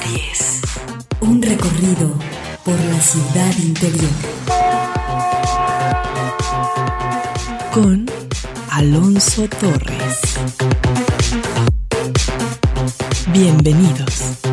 10. 0.00 0.60
Un 1.20 1.42
recorrido 1.42 2.10
por 2.64 2.78
la 2.78 3.00
ciudad 3.00 3.54
interior. 3.58 4.10
Con 7.72 8.06
Alonso 8.70 9.48
Torres. 9.48 10.20
Bienvenidos. 13.32 14.43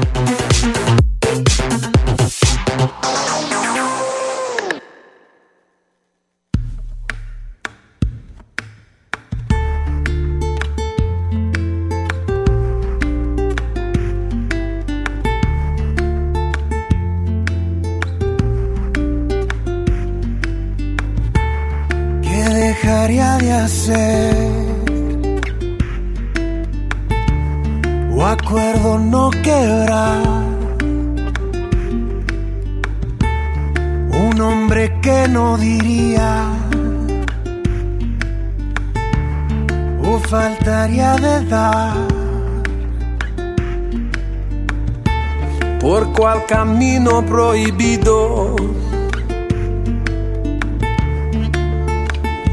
Prohibido 47.23 48.55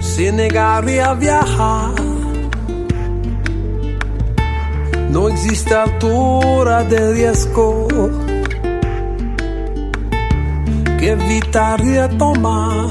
se 0.00 0.32
negaría 0.32 1.10
a 1.10 1.14
viajar. 1.14 1.94
No 5.10 5.28
existe 5.28 5.74
altura 5.74 6.84
de 6.84 7.12
riesgo 7.12 7.88
que 10.98 11.10
evitaría 11.12 12.08
tomar. 12.18 12.88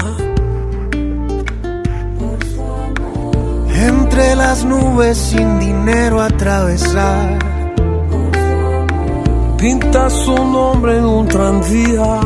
Entre 3.74 4.34
las 4.34 4.64
nubes 4.64 5.18
sin 5.18 5.58
dinero 5.60 6.20
atravesar. 6.20 7.47
Pinta 9.58 10.08
su 10.08 10.34
nombre 10.34 10.98
en 10.98 11.04
un 11.04 11.26
tranvía 11.26 12.20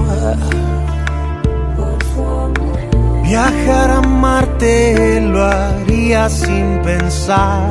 Viajar 3.23 3.91
a 3.91 4.03
Marte 4.03 5.19
lo 5.23 5.43
haría 5.43 6.29
sin 6.29 6.83
pensar. 6.83 7.71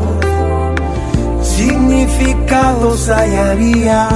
Significados 1.44 3.08
hallaría. 3.08 4.10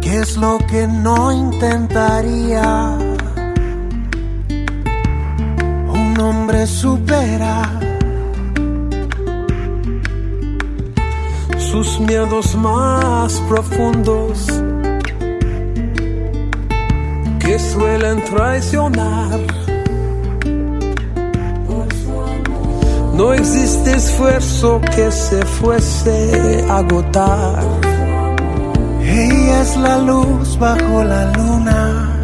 ¿Qué 0.00 0.18
es 0.18 0.36
lo 0.36 0.58
que 0.70 0.86
no 0.86 1.32
intentaría? 1.32 2.96
Un 5.88 6.20
hombre 6.20 6.64
supera 6.68 7.79
sus 11.70 12.00
miedos 12.00 12.56
más 12.56 13.40
profundos 13.48 14.46
que 17.38 17.58
suelen 17.58 18.24
traicionar. 18.24 19.38
No 23.14 23.32
existe 23.34 23.92
esfuerzo 23.92 24.80
que 24.96 25.12
se 25.12 25.44
fuese 25.44 26.64
a 26.68 26.78
agotar. 26.78 27.62
Ella 29.02 29.62
es 29.62 29.76
la 29.76 29.98
luz 29.98 30.58
bajo 30.58 31.04
la 31.04 31.30
luna. 31.36 32.16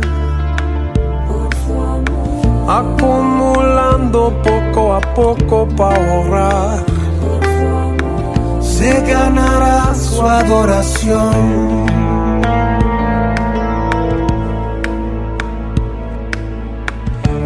Acumulando 2.69 4.43
poco 4.43 4.95
a 4.95 5.01
poco 5.15 5.69
para 5.77 5.95
ahorrar 5.95 6.86
se 8.77 9.01
ganará 9.01 9.95
su 9.95 10.21
adoración. 10.23 11.87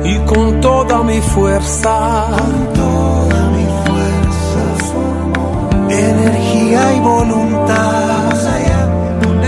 Y 0.04 0.14
con 0.30 0.60
toda 0.60 1.02
mi 1.04 1.20
fuerza, 1.20 1.96
con 2.38 2.72
toda 2.82 3.40
mi 3.56 3.66
fuerza, 3.84 4.64
energía 5.88 6.94
y 6.96 7.00
voluntad, 7.00 8.32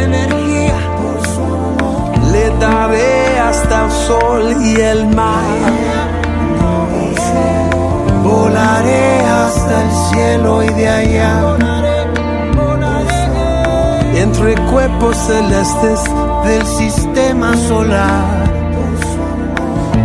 energía. 0.09 0.78
Por 1.00 1.19
su 1.32 1.42
amor, 1.42 2.32
le 2.32 2.44
daré 2.65 3.38
hasta 3.41 3.84
el 3.87 3.91
sol 4.06 4.44
y 4.62 4.81
el 4.81 5.06
mar 5.16 5.91
volaré 8.53 9.21
hasta 9.21 9.83
el 9.83 9.91
cielo 10.11 10.63
y 10.63 10.69
de 10.69 10.89
allá. 10.89 11.57
Entre 14.15 14.55
cuerpos 14.71 15.17
celestes 15.17 16.01
del 16.45 16.67
sistema 16.67 17.57
solar 17.69 18.53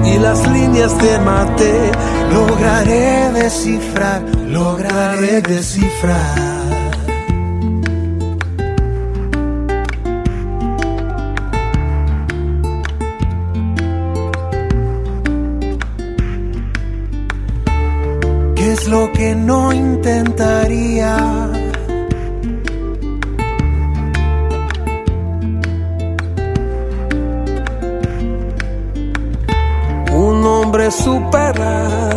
y 0.06 0.18
las 0.18 0.47
líneas 0.47 0.97
de 1.02 1.19
Marte, 1.19 1.91
lograré 2.34 3.31
descifrar, 3.34 4.22
lograré 4.47 5.41
descifrar. 5.41 6.56
Lo 18.87 19.11
que 19.11 19.35
no 19.35 19.73
intentaría. 19.73 21.17
Un 30.13 30.45
hombre 30.45 30.89
superar 30.91 32.16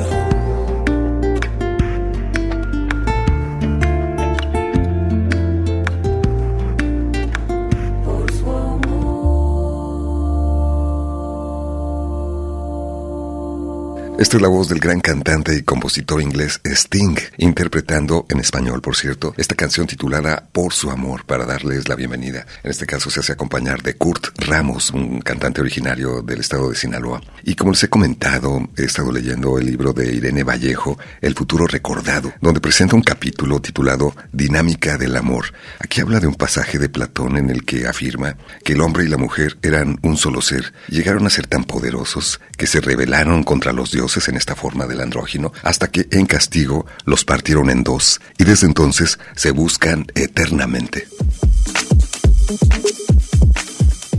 Esta 14.21 14.37
es 14.37 14.43
la 14.43 14.49
voz 14.49 14.69
del 14.69 14.81
gran 14.81 15.01
cantante 15.01 15.57
y 15.57 15.63
compositor 15.63 16.21
inglés 16.21 16.61
Sting, 16.63 17.17
interpretando 17.39 18.27
en 18.29 18.39
español, 18.39 18.83
por 18.83 18.95
cierto, 18.95 19.33
esta 19.39 19.55
canción 19.55 19.87
titulada 19.87 20.47
Por 20.53 20.75
su 20.75 20.91
amor, 20.91 21.25
para 21.25 21.47
darles 21.47 21.89
la 21.89 21.95
bienvenida. 21.95 22.45
En 22.63 22.71
este 22.71 22.85
caso 22.85 23.09
se 23.09 23.21
hace 23.21 23.33
acompañar 23.33 23.83
de 23.83 23.95
Kurt 23.95 24.27
Ramos, 24.37 24.91
un 24.91 25.23
cantante 25.23 25.63
originario 25.63 26.21
del 26.21 26.41
estado 26.41 26.69
de 26.69 26.77
Sinaloa. 26.77 27.23
Y 27.45 27.55
como 27.55 27.71
les 27.71 27.83
he 27.83 27.89
comentado, 27.89 28.69
he 28.77 28.85
estado 28.85 29.11
leyendo 29.11 29.57
el 29.57 29.65
libro 29.65 29.95
de 29.95 30.13
Irene 30.13 30.45
Vallejo, 30.45 30.99
El 31.23 31.35
futuro 31.35 31.67
recordado, 31.67 32.31
donde 32.43 32.61
presenta 32.61 32.97
un 32.97 33.03
capítulo 33.03 33.63
titulado 33.63 34.15
Dinámica 34.33 34.99
del 34.99 35.17
amor. 35.17 35.47
Aquí 35.79 36.03
habla 36.03 36.21
de 36.21 36.27
un 36.27 36.35
pasaje 36.35 36.79
de 36.79 36.91
Platón 36.91 37.39
en 37.39 37.49
el 37.49 37.65
que 37.65 37.87
afirma 37.87 38.37
que 38.65 38.75
el 38.75 38.83
hombre 38.83 39.05
y 39.05 39.09
la 39.09 39.17
mujer 39.17 39.57
eran 39.63 39.99
un 40.03 40.19
solo 40.19 40.43
ser, 40.43 40.75
llegaron 40.89 41.27
a 41.27 41.31
ser 41.31 41.47
tan 41.47 41.65
poderosos 41.65 42.39
que 42.59 42.67
se 42.67 42.83
rebelaron 42.83 43.45
contra 43.45 43.73
los 43.73 43.91
dioses 43.93 44.10
en 44.17 44.37
esta 44.37 44.57
forma 44.57 44.87
del 44.87 45.01
andrógino, 45.01 45.53
hasta 45.63 45.89
que 45.89 46.07
en 46.11 46.27
castigo 46.27 46.87
los 47.05 47.25
partieron 47.25 47.71
en 47.71 47.85
dos 47.85 48.21
y 48.39 48.45
desde 48.45 48.67
entonces 48.67 49.19
se 49.37 49.53
buscan 49.53 50.07
eternamente. 50.15 51.07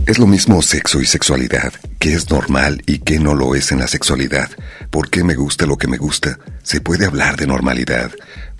Es 0.06 0.18
lo 0.18 0.26
mismo 0.26 0.62
sexo 0.62 1.00
y 1.00 1.06
sexualidad, 1.06 1.72
qué 1.98 2.14
es 2.14 2.28
normal 2.30 2.82
y 2.86 2.98
qué 2.98 3.20
no 3.20 3.34
lo 3.34 3.54
es 3.54 3.70
en 3.70 3.78
la 3.78 3.86
sexualidad, 3.86 4.50
por 4.90 5.10
qué 5.10 5.22
me 5.22 5.34
gusta 5.34 5.64
lo 5.64 5.78
que 5.78 5.86
me 5.86 5.96
gusta, 5.96 6.38
se 6.62 6.80
puede 6.80 7.06
hablar 7.06 7.36
de 7.36 7.46
normalidad, 7.46 8.10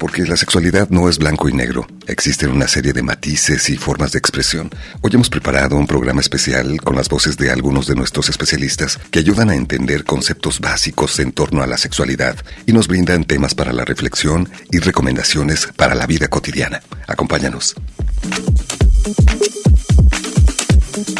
porque 0.03 0.25
la 0.25 0.37
sexualidad 0.37 0.89
no 0.89 1.09
es 1.09 1.19
blanco 1.19 1.49
y 1.49 1.53
negro, 1.53 1.87
existen 2.09 2.51
una 2.51 2.67
serie 2.67 2.93
de 2.93 3.05
matices 3.05 3.71
y 3.71 3.77
formas 3.77 4.11
de 4.11 4.19
expresión. 4.19 4.69
Hoy 5.01 5.13
hemos 5.15 5.31
preparado 5.31 5.77
un 5.77 5.87
programa 5.87 6.21
especial 6.21 6.81
con 6.81 6.97
las 6.97 7.09
voces 7.09 7.37
de 7.37 7.53
algunos 7.53 7.87
de 7.87 7.95
nuestros 7.95 8.29
especialistas 8.29 8.99
que 9.13 9.21
ayudan 9.21 9.51
a 9.51 9.55
entender 9.55 10.03
conceptos 10.03 10.59
básicos 10.59 11.21
en 11.21 11.31
torno 11.31 11.63
a 11.63 11.69
la 11.69 11.79
sexualidad 11.79 12.35
y 12.67 12.73
nos 12.73 12.89
brindan 12.89 13.23
temas 13.23 13.55
para 13.55 13.73
la 13.73 13.85
reflexión 13.85 14.51
y 14.73 14.81
recomendaciones 14.81 15.69
para 15.77 15.95
la 15.95 16.09
vida 16.09 16.27
cotidiana. 16.27 16.83
Acompáñanos. 17.07 17.77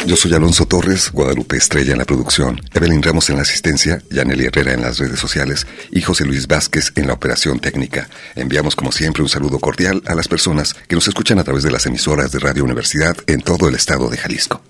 Yo 0.05 0.17
soy 0.17 0.33
Alonso 0.33 0.65
Torres, 0.65 1.11
Guadalupe 1.11 1.55
Estrella 1.55 1.93
en 1.93 1.97
la 1.97 2.05
producción, 2.05 2.59
Evelyn 2.73 3.01
Ramos 3.01 3.29
en 3.29 3.37
la 3.37 3.43
asistencia, 3.43 4.01
Yaneli 4.09 4.45
Herrera 4.45 4.73
en 4.73 4.81
las 4.81 4.99
redes 4.99 5.17
sociales 5.17 5.65
y 5.91 6.01
José 6.01 6.25
Luis 6.25 6.47
Vázquez 6.47 6.91
en 6.95 7.07
la 7.07 7.13
operación 7.13 7.59
técnica. 7.59 8.09
Enviamos 8.35 8.75
como 8.75 8.91
siempre 8.91 9.23
un 9.23 9.29
saludo 9.29 9.59
cordial 9.59 10.03
a 10.05 10.13
las 10.13 10.27
personas 10.27 10.75
que 10.87 10.95
nos 10.95 11.07
escuchan 11.07 11.39
a 11.39 11.43
través 11.45 11.63
de 11.63 11.71
las 11.71 11.85
emisoras 11.85 12.33
de 12.33 12.39
Radio 12.39 12.65
Universidad 12.65 13.15
en 13.27 13.41
todo 13.41 13.69
el 13.69 13.75
estado 13.75 14.09
de 14.09 14.17
Jalisco. 14.17 14.61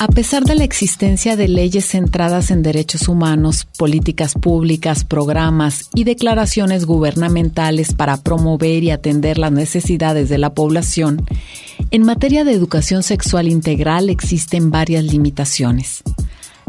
A 0.00 0.06
pesar 0.06 0.44
de 0.44 0.54
la 0.54 0.62
existencia 0.62 1.34
de 1.34 1.48
leyes 1.48 1.84
centradas 1.84 2.52
en 2.52 2.62
derechos 2.62 3.08
humanos, 3.08 3.66
políticas 3.76 4.34
públicas, 4.34 5.02
programas 5.02 5.90
y 5.92 6.04
declaraciones 6.04 6.84
gubernamentales 6.84 7.94
para 7.94 8.16
promover 8.16 8.84
y 8.84 8.92
atender 8.92 9.38
las 9.38 9.50
necesidades 9.50 10.28
de 10.28 10.38
la 10.38 10.54
población, 10.54 11.26
en 11.90 12.04
materia 12.04 12.44
de 12.44 12.52
educación 12.52 13.02
sexual 13.02 13.48
integral 13.48 14.08
existen 14.08 14.70
varias 14.70 15.02
limitaciones. 15.02 16.04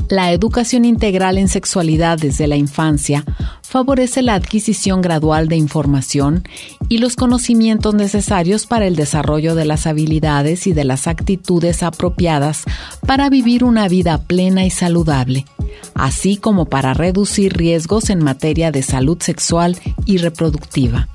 La 0.09 0.31
educación 0.31 0.85
integral 0.85 1.37
en 1.37 1.47
sexualidad 1.47 2.17
desde 2.17 2.47
la 2.47 2.55
infancia 2.55 3.23
favorece 3.61 4.23
la 4.23 4.33
adquisición 4.33 5.03
gradual 5.03 5.47
de 5.47 5.55
información 5.55 6.43
y 6.87 6.97
los 6.97 7.15
conocimientos 7.15 7.93
necesarios 7.93 8.65
para 8.65 8.87
el 8.87 8.95
desarrollo 8.95 9.53
de 9.53 9.65
las 9.65 9.85
habilidades 9.85 10.65
y 10.65 10.73
de 10.73 10.83
las 10.83 11.05
actitudes 11.05 11.83
apropiadas 11.83 12.63
para 13.05 13.29
vivir 13.29 13.63
una 13.63 13.87
vida 13.87 14.17
plena 14.17 14.65
y 14.65 14.71
saludable, 14.71 15.45
así 15.93 16.37
como 16.37 16.65
para 16.65 16.95
reducir 16.95 17.55
riesgos 17.55 18.09
en 18.09 18.23
materia 18.23 18.71
de 18.71 18.81
salud 18.81 19.21
sexual 19.21 19.77
y 20.05 20.17
reproductiva. 20.17 21.07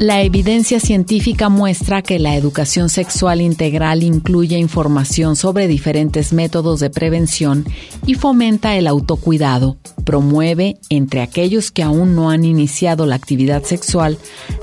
La 0.00 0.22
evidencia 0.22 0.80
científica 0.80 1.50
muestra 1.50 2.00
que 2.00 2.18
la 2.18 2.34
educación 2.34 2.88
sexual 2.88 3.42
integral 3.42 4.02
incluye 4.02 4.56
información 4.56 5.36
sobre 5.36 5.68
diferentes 5.68 6.32
métodos 6.32 6.80
de 6.80 6.88
prevención 6.88 7.66
y 8.06 8.14
fomenta 8.14 8.76
el 8.76 8.86
autocuidado. 8.86 9.76
Promueve, 10.06 10.78
entre 10.88 11.20
aquellos 11.20 11.70
que 11.70 11.82
aún 11.82 12.14
no 12.16 12.30
han 12.30 12.46
iniciado 12.46 13.04
la 13.04 13.16
actividad 13.16 13.62
sexual, 13.62 14.16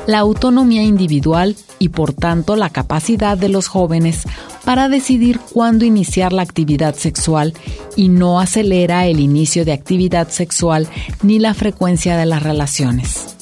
la 0.07 0.17
autonomía 0.17 0.81
individual 0.81 1.55
y 1.77 1.89
por 1.89 2.13
tanto 2.13 2.55
la 2.55 2.71
capacidad 2.71 3.37
de 3.37 3.49
los 3.49 3.67
jóvenes 3.67 4.23
para 4.65 4.89
decidir 4.89 5.39
cuándo 5.53 5.85
iniciar 5.85 6.33
la 6.33 6.41
actividad 6.41 6.95
sexual 6.95 7.53
y 7.95 8.09
no 8.09 8.39
acelera 8.39 9.05
el 9.05 9.19
inicio 9.19 9.65
de 9.65 9.73
actividad 9.73 10.29
sexual 10.29 10.87
ni 11.21 11.37
la 11.37 11.53
frecuencia 11.53 12.17
de 12.17 12.25
las 12.25 12.41
relaciones. 12.41 13.36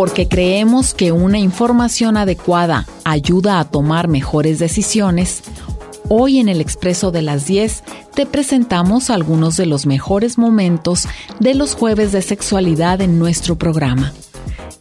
Porque 0.00 0.28
creemos 0.28 0.94
que 0.94 1.12
una 1.12 1.38
información 1.38 2.16
adecuada 2.16 2.86
ayuda 3.04 3.60
a 3.60 3.66
tomar 3.66 4.08
mejores 4.08 4.58
decisiones, 4.58 5.42
hoy 6.08 6.38
en 6.38 6.48
el 6.48 6.62
Expreso 6.62 7.10
de 7.10 7.20
las 7.20 7.44
10 7.44 7.84
te 8.14 8.24
presentamos 8.24 9.10
algunos 9.10 9.58
de 9.58 9.66
los 9.66 9.84
mejores 9.84 10.38
momentos 10.38 11.06
de 11.38 11.54
los 11.54 11.74
jueves 11.74 12.12
de 12.12 12.22
sexualidad 12.22 13.02
en 13.02 13.18
nuestro 13.18 13.58
programa. 13.58 14.14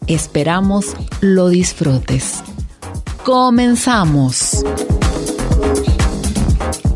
Esperamos 0.08 0.96
lo 1.20 1.50
disfrutes. 1.50 2.42
Comenzamos. 3.26 4.64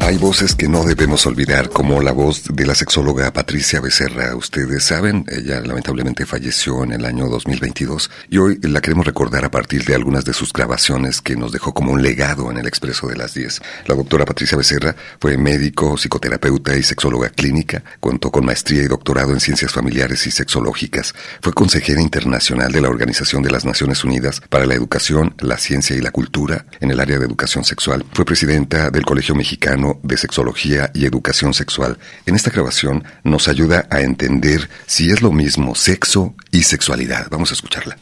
Hay 0.02 0.18
voces 0.18 0.54
que 0.54 0.68
no 0.68 0.84
debemos 0.84 1.26
olvidar, 1.26 1.70
como 1.70 2.02
la 2.02 2.12
voz 2.12 2.44
de 2.54 2.66
la 2.66 2.76
sexóloga 2.76 3.34
Patricia 3.34 3.82
Becerra. 3.82 4.36
Ustedes 4.36 4.84
saben, 4.84 5.26
ella 5.30 5.62
lamentablemente 5.62 6.26
falleció 6.26 6.84
en 6.84 6.92
el 6.92 7.06
año 7.06 7.28
2022 7.30 8.12
y 8.30 8.38
hoy 8.38 8.60
la 8.62 8.82
queremos 8.82 9.08
recordar 9.08 9.46
a 9.46 9.50
partir 9.50 9.86
de 9.86 9.96
algunas 9.96 10.26
de 10.26 10.34
sus 10.34 10.54
grabaciones 10.54 11.22
que 11.22 11.36
nos 11.36 11.52
dejó 11.52 11.74
como 11.74 11.94
un 11.94 12.04
legado 12.04 12.52
en 12.52 12.58
el 12.58 12.68
Expreso 12.68 13.08
de 13.08 13.16
las 13.16 13.34
10. 13.34 13.62
La 13.88 13.96
doctora 13.96 14.26
Patricia 14.26 14.58
Becerra 14.58 14.96
fue 15.20 15.38
médico, 15.38 15.98
psicoterapeuta 15.98 16.76
y 16.76 16.84
sexóloga 16.84 17.30
clínica, 17.30 17.84
contó 18.00 18.30
con 18.30 18.46
maestría 18.46 18.84
y 18.84 18.88
doctorado 18.88 19.32
en 19.32 19.40
ciencias 19.40 19.72
familiares 19.72 20.28
y 20.28 20.32
sexológicas, 20.32 21.16
fue 21.42 21.54
consejera 21.54 22.02
internacional 22.02 22.72
de 22.72 22.82
la 22.82 22.90
Organización 22.90 23.42
de 23.42 23.52
las 23.52 23.66
Naciones 23.66 24.04
Unidas 24.04 24.42
para 24.50 24.66
la 24.66 24.76
Educación, 24.76 25.34
la 25.40 25.58
Ciencia 25.58 25.96
y 25.96 26.02
la 26.02 26.12
Cultura 26.12 26.66
en 26.80 26.92
el 26.92 27.00
área 27.00 27.18
de 27.18 27.26
educación 27.26 27.64
sexual, 27.64 28.06
fue 28.14 28.26
presidenta 28.26 28.92
del 28.92 29.06
Colegio 29.06 29.34
Mexicano 29.34 29.63
de 30.04 30.18
Sexología 30.18 30.92
y 30.94 31.06
Educación 31.06 31.54
Sexual. 31.54 31.98
En 32.26 32.36
esta 32.36 32.52
grabación 32.52 33.06
nos 33.24 33.48
ayuda 33.48 33.88
a 33.90 34.02
entender 34.02 34.70
si 34.88 35.10
es 35.10 35.22
lo 35.22 35.32
mismo 35.32 35.74
sexo 35.74 36.36
y 36.52 36.64
sexualidad. 36.64 37.28
Vamos 37.32 37.52
a 37.52 37.54
escucharla. 37.54 37.98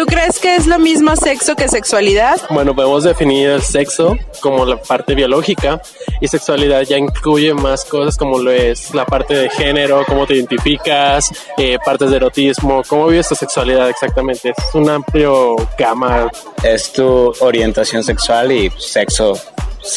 ¿Tú 0.00 0.06
crees 0.06 0.38
que 0.38 0.56
es 0.56 0.66
lo 0.66 0.78
mismo 0.78 1.14
sexo 1.14 1.54
que 1.54 1.68
sexualidad? 1.68 2.40
Bueno, 2.48 2.74
podemos 2.74 3.04
definir 3.04 3.50
el 3.50 3.60
sexo 3.60 4.16
como 4.40 4.64
la 4.64 4.80
parte 4.80 5.14
biológica 5.14 5.82
y 6.22 6.26
sexualidad 6.26 6.80
ya 6.84 6.96
incluye 6.96 7.52
más 7.52 7.84
cosas 7.84 8.16
como 8.16 8.38
lo 8.38 8.50
es 8.50 8.94
la 8.94 9.04
parte 9.04 9.34
de 9.34 9.50
género, 9.50 10.02
cómo 10.06 10.26
te 10.26 10.36
identificas, 10.36 11.30
eh, 11.58 11.76
partes 11.84 12.08
de 12.08 12.16
erotismo, 12.16 12.80
cómo 12.88 13.08
vives 13.08 13.28
tu 13.28 13.34
sexualidad 13.34 13.90
exactamente. 13.90 14.54
Es 14.56 14.74
un 14.74 14.88
amplio 14.88 15.56
gama. 15.76 16.30
Es 16.62 16.94
tu 16.94 17.34
orientación 17.40 18.02
sexual 18.02 18.52
y 18.52 18.72
sexo 18.78 19.34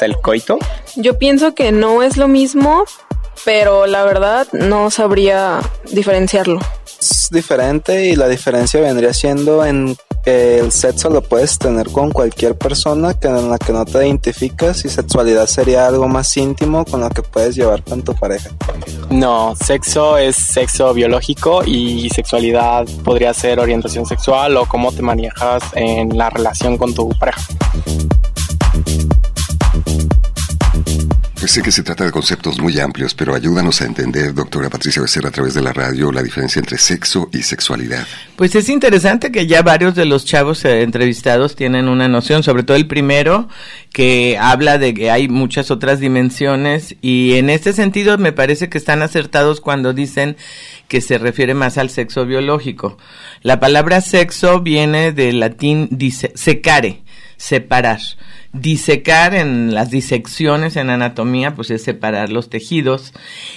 el 0.01 0.17
coito? 0.17 0.57
Yo 0.97 1.17
pienso 1.17 1.55
que 1.55 1.71
no 1.71 2.03
es 2.03 2.17
lo 2.17 2.27
mismo, 2.27 2.83
pero 3.45 3.85
la 3.85 4.03
verdad 4.03 4.47
no 4.51 4.91
sabría 4.91 5.61
diferenciarlo. 5.93 6.59
Es 7.03 7.27
diferente 7.29 8.05
y 8.05 8.15
la 8.15 8.29
diferencia 8.29 8.79
vendría 8.79 9.13
siendo 9.13 9.65
en 9.65 9.97
que 10.23 10.59
el 10.59 10.71
sexo 10.71 11.09
lo 11.09 11.21
puedes 11.21 11.59
tener 11.59 11.89
con 11.89 12.11
cualquier 12.11 12.57
persona 12.57 13.13
que 13.13 13.27
en 13.27 13.49
la 13.49 13.57
que 13.57 13.73
no 13.73 13.83
te 13.83 14.07
identificas 14.07 14.85
y 14.85 14.89
sexualidad 14.89 15.45
sería 15.47 15.85
algo 15.85 16.07
más 16.07 16.37
íntimo 16.37 16.85
con 16.85 17.01
lo 17.01 17.09
que 17.09 17.21
puedes 17.21 17.57
llevar 17.57 17.83
con 17.83 18.03
tu 18.03 18.15
pareja. 18.15 18.51
No, 19.09 19.53
sexo 19.57 20.17
es 20.17 20.37
sexo 20.37 20.93
biológico 20.93 21.61
y 21.65 22.09
sexualidad 22.09 22.85
podría 23.03 23.33
ser 23.33 23.59
orientación 23.59 24.05
sexual 24.05 24.55
o 24.55 24.65
cómo 24.65 24.93
te 24.93 25.01
manejas 25.01 25.61
en 25.75 26.17
la 26.17 26.29
relación 26.29 26.77
con 26.77 26.93
tu 26.93 27.09
pareja. 27.19 27.41
Pues 31.43 31.51
sé 31.51 31.61
que 31.61 31.73
se 31.73 31.83
trata 31.83 32.05
de 32.05 32.11
conceptos 32.11 32.57
muy 32.61 32.79
amplios, 32.79 33.13
pero 33.13 33.35
ayúdanos 33.35 33.81
a 33.81 33.85
entender, 33.85 34.33
doctora 34.33 34.69
Patricia 34.69 35.01
Becerra, 35.01 35.27
a 35.27 35.31
través 35.33 35.53
de 35.53 35.61
la 35.61 35.73
radio, 35.73 36.09
la 36.09 36.23
diferencia 36.23 36.61
entre 36.61 36.77
sexo 36.77 37.29
y 37.33 37.43
sexualidad. 37.43 38.07
Pues 38.37 38.55
es 38.55 38.69
interesante 38.69 39.29
que 39.29 39.45
ya 39.45 39.61
varios 39.61 39.93
de 39.93 40.05
los 40.05 40.23
chavos 40.23 40.63
eh, 40.63 40.83
entrevistados 40.83 41.57
tienen 41.57 41.89
una 41.89 42.07
noción, 42.07 42.43
sobre 42.43 42.63
todo 42.63 42.77
el 42.77 42.87
primero, 42.87 43.49
que 43.91 44.37
habla 44.39 44.77
de 44.77 44.93
que 44.93 45.11
hay 45.11 45.27
muchas 45.27 45.69
otras 45.69 45.99
dimensiones 45.99 46.95
y 47.01 47.33
en 47.33 47.49
este 47.49 47.73
sentido 47.73 48.17
me 48.17 48.31
parece 48.31 48.69
que 48.69 48.77
están 48.77 49.01
acertados 49.01 49.59
cuando 49.59 49.91
dicen 49.91 50.37
que 50.87 51.01
se 51.01 51.17
refiere 51.17 51.55
más 51.55 51.77
al 51.77 51.89
sexo 51.89 52.25
biológico. 52.25 52.97
La 53.41 53.59
palabra 53.59 53.99
sexo 53.99 54.61
viene 54.61 55.11
del 55.11 55.41
latín 55.41 55.89
dice 55.91 56.31
secare, 56.35 57.03
separar 57.35 57.99
disecar 58.53 59.33
en 59.33 59.73
las 59.73 59.89
disecciones 59.89 60.75
en 60.75 60.91
anatomía, 60.91 61.55
pues 61.55 61.71
es 61.71 61.83
separar 61.83 62.31
los 62.31 62.49
tejidos. 62.49 63.11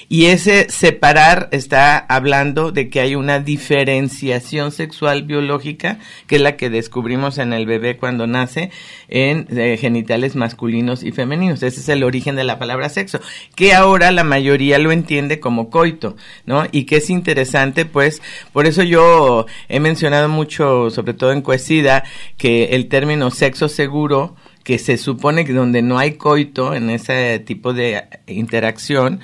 Y 0.08 0.26
ese 0.26 0.70
separar 0.70 1.50
está 1.52 1.98
hablando 1.98 2.72
de 2.72 2.88
que 2.88 3.00
hay 3.00 3.14
una 3.14 3.38
diferenciación 3.38 4.72
sexual 4.72 5.24
biológica, 5.24 5.98
que 6.26 6.36
es 6.36 6.42
la 6.42 6.56
que 6.56 6.70
descubrimos 6.70 7.36
en 7.36 7.52
el 7.52 7.66
bebé 7.66 7.98
cuando 7.98 8.26
nace, 8.26 8.70
en 9.08 9.46
eh, 9.50 9.76
genitales 9.78 10.34
masculinos 10.34 11.02
y 11.02 11.12
femeninos. 11.12 11.62
Ese 11.62 11.80
es 11.80 11.88
el 11.90 12.02
origen 12.02 12.34
de 12.34 12.44
la 12.44 12.58
palabra 12.58 12.88
sexo, 12.88 13.20
que 13.54 13.74
ahora 13.74 14.10
la 14.12 14.24
mayoría 14.24 14.78
lo 14.78 14.92
entiende 14.92 15.40
como 15.40 15.68
coito, 15.68 16.16
¿no? 16.46 16.64
Y 16.72 16.84
que 16.84 16.96
es 16.96 17.10
interesante, 17.10 17.84
pues, 17.84 18.22
por 18.54 18.64
eso 18.64 18.82
yo 18.82 19.44
he 19.68 19.78
mencionado 19.78 20.30
mucho, 20.30 20.88
sobre 20.88 21.12
todo 21.12 21.32
en 21.32 21.42
Cuesida, 21.42 22.04
que 22.38 22.76
el 22.76 22.88
término 22.88 23.30
sexo 23.30 23.68
seguro, 23.68 24.36
que 24.66 24.80
se 24.80 24.98
supone 24.98 25.44
que 25.44 25.52
donde 25.52 25.80
no 25.80 25.96
hay 25.96 26.14
coito 26.14 26.74
en 26.74 26.90
ese 26.90 27.38
tipo 27.38 27.72
de 27.72 28.02
interacción, 28.26 29.20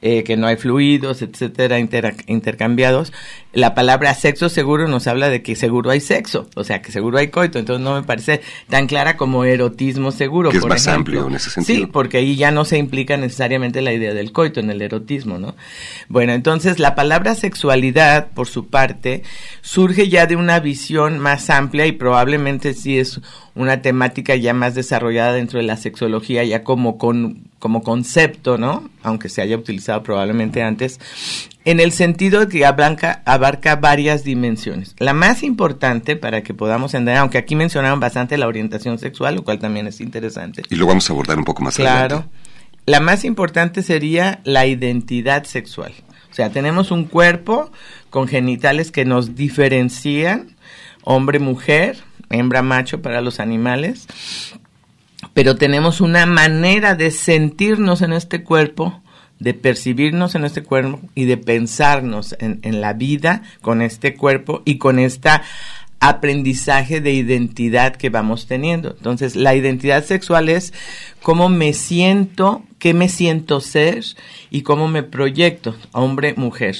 eh, 0.00 0.24
que 0.24 0.38
no 0.38 0.46
hay 0.46 0.56
fluidos, 0.56 1.20
etcétera, 1.20 1.78
intercambiados, 1.78 3.12
la 3.56 3.74
palabra 3.74 4.12
sexo 4.12 4.50
seguro 4.50 4.86
nos 4.86 5.06
habla 5.06 5.30
de 5.30 5.40
que 5.40 5.56
seguro 5.56 5.90
hay 5.90 6.00
sexo, 6.00 6.46
o 6.54 6.62
sea, 6.62 6.82
que 6.82 6.92
seguro 6.92 7.16
hay 7.16 7.28
coito, 7.28 7.58
entonces 7.58 7.82
no 7.82 7.94
me 7.94 8.02
parece 8.02 8.42
tan 8.68 8.86
clara 8.86 9.16
como 9.16 9.44
erotismo 9.44 10.12
seguro. 10.12 10.50
Que 10.50 10.58
es 10.58 10.66
más 10.66 10.86
amplio 10.86 11.26
en 11.26 11.36
ese 11.36 11.48
sentido. 11.48 11.78
Sí, 11.78 11.86
porque 11.86 12.18
ahí 12.18 12.36
ya 12.36 12.50
no 12.50 12.66
se 12.66 12.76
implica 12.76 13.16
necesariamente 13.16 13.80
la 13.80 13.94
idea 13.94 14.12
del 14.12 14.30
coito 14.30 14.60
en 14.60 14.70
el 14.70 14.82
erotismo, 14.82 15.38
¿no? 15.38 15.54
Bueno, 16.10 16.34
entonces 16.34 16.78
la 16.78 16.94
palabra 16.94 17.34
sexualidad, 17.34 18.28
por 18.32 18.46
su 18.46 18.66
parte, 18.66 19.22
surge 19.62 20.10
ya 20.10 20.26
de 20.26 20.36
una 20.36 20.60
visión 20.60 21.18
más 21.18 21.48
amplia 21.48 21.86
y 21.86 21.92
probablemente 21.92 22.74
sí 22.74 22.98
es 22.98 23.22
una 23.54 23.80
temática 23.80 24.36
ya 24.36 24.52
más 24.52 24.74
desarrollada 24.74 25.32
dentro 25.32 25.58
de 25.58 25.64
la 25.64 25.78
sexología, 25.78 26.44
ya 26.44 26.62
como, 26.62 26.98
con, 26.98 27.44
como 27.58 27.82
concepto, 27.82 28.58
¿no? 28.58 28.90
Aunque 29.02 29.30
se 29.30 29.40
haya 29.40 29.56
utilizado 29.56 30.02
probablemente 30.02 30.62
antes, 30.62 31.00
en 31.66 31.80
el 31.80 31.90
sentido 31.90 32.40
de 32.40 32.48
que 32.48 32.64
abarca, 32.64 33.22
abarca 33.26 33.74
varias 33.74 34.22
dimensiones. 34.22 34.94
La 34.98 35.12
más 35.12 35.42
importante 35.42 36.14
para 36.14 36.44
que 36.44 36.54
podamos 36.54 36.94
entender, 36.94 37.16
aunque 37.16 37.38
aquí 37.38 37.56
mencionaron 37.56 37.98
bastante 37.98 38.38
la 38.38 38.46
orientación 38.46 39.00
sexual, 39.00 39.34
lo 39.34 39.42
cual 39.42 39.58
también 39.58 39.88
es 39.88 40.00
interesante. 40.00 40.62
Y 40.70 40.76
lo 40.76 40.86
vamos 40.86 41.10
a 41.10 41.12
abordar 41.12 41.38
un 41.38 41.44
poco 41.44 41.64
más 41.64 41.74
claro, 41.74 42.24
La 42.86 43.00
más 43.00 43.24
importante 43.24 43.82
sería 43.82 44.40
la 44.44 44.64
identidad 44.64 45.42
sexual. 45.42 45.92
O 46.30 46.34
sea, 46.34 46.50
tenemos 46.50 46.92
un 46.92 47.04
cuerpo 47.04 47.72
con 48.10 48.28
genitales 48.28 48.92
que 48.92 49.04
nos 49.04 49.34
diferencian, 49.34 50.54
hombre-mujer, 51.02 51.98
hembra-macho 52.30 53.02
para 53.02 53.20
los 53.20 53.40
animales, 53.40 54.06
pero 55.34 55.56
tenemos 55.56 56.00
una 56.00 56.26
manera 56.26 56.94
de 56.94 57.10
sentirnos 57.10 58.02
en 58.02 58.12
este 58.12 58.44
cuerpo 58.44 59.02
de 59.38 59.54
percibirnos 59.54 60.34
en 60.34 60.44
este 60.44 60.62
cuerpo 60.62 61.00
y 61.14 61.24
de 61.24 61.36
pensarnos 61.36 62.34
en, 62.38 62.60
en, 62.62 62.80
la 62.80 62.94
vida 62.94 63.42
con 63.60 63.82
este 63.82 64.14
cuerpo 64.14 64.62
y 64.64 64.78
con 64.78 64.98
esta 64.98 65.42
aprendizaje 66.00 67.00
de 67.00 67.12
identidad 67.12 67.96
que 67.96 68.10
vamos 68.10 68.46
teniendo. 68.46 68.90
Entonces, 68.90 69.36
la 69.36 69.54
identidad 69.54 70.04
sexual 70.04 70.48
es 70.48 70.72
cómo 71.22 71.48
me 71.48 71.72
siento, 71.72 72.62
qué 72.78 72.94
me 72.94 73.08
siento 73.08 73.60
ser 73.60 74.04
y 74.50 74.62
cómo 74.62 74.88
me 74.88 75.02
proyecto, 75.02 75.74
hombre, 75.92 76.34
mujer. 76.36 76.76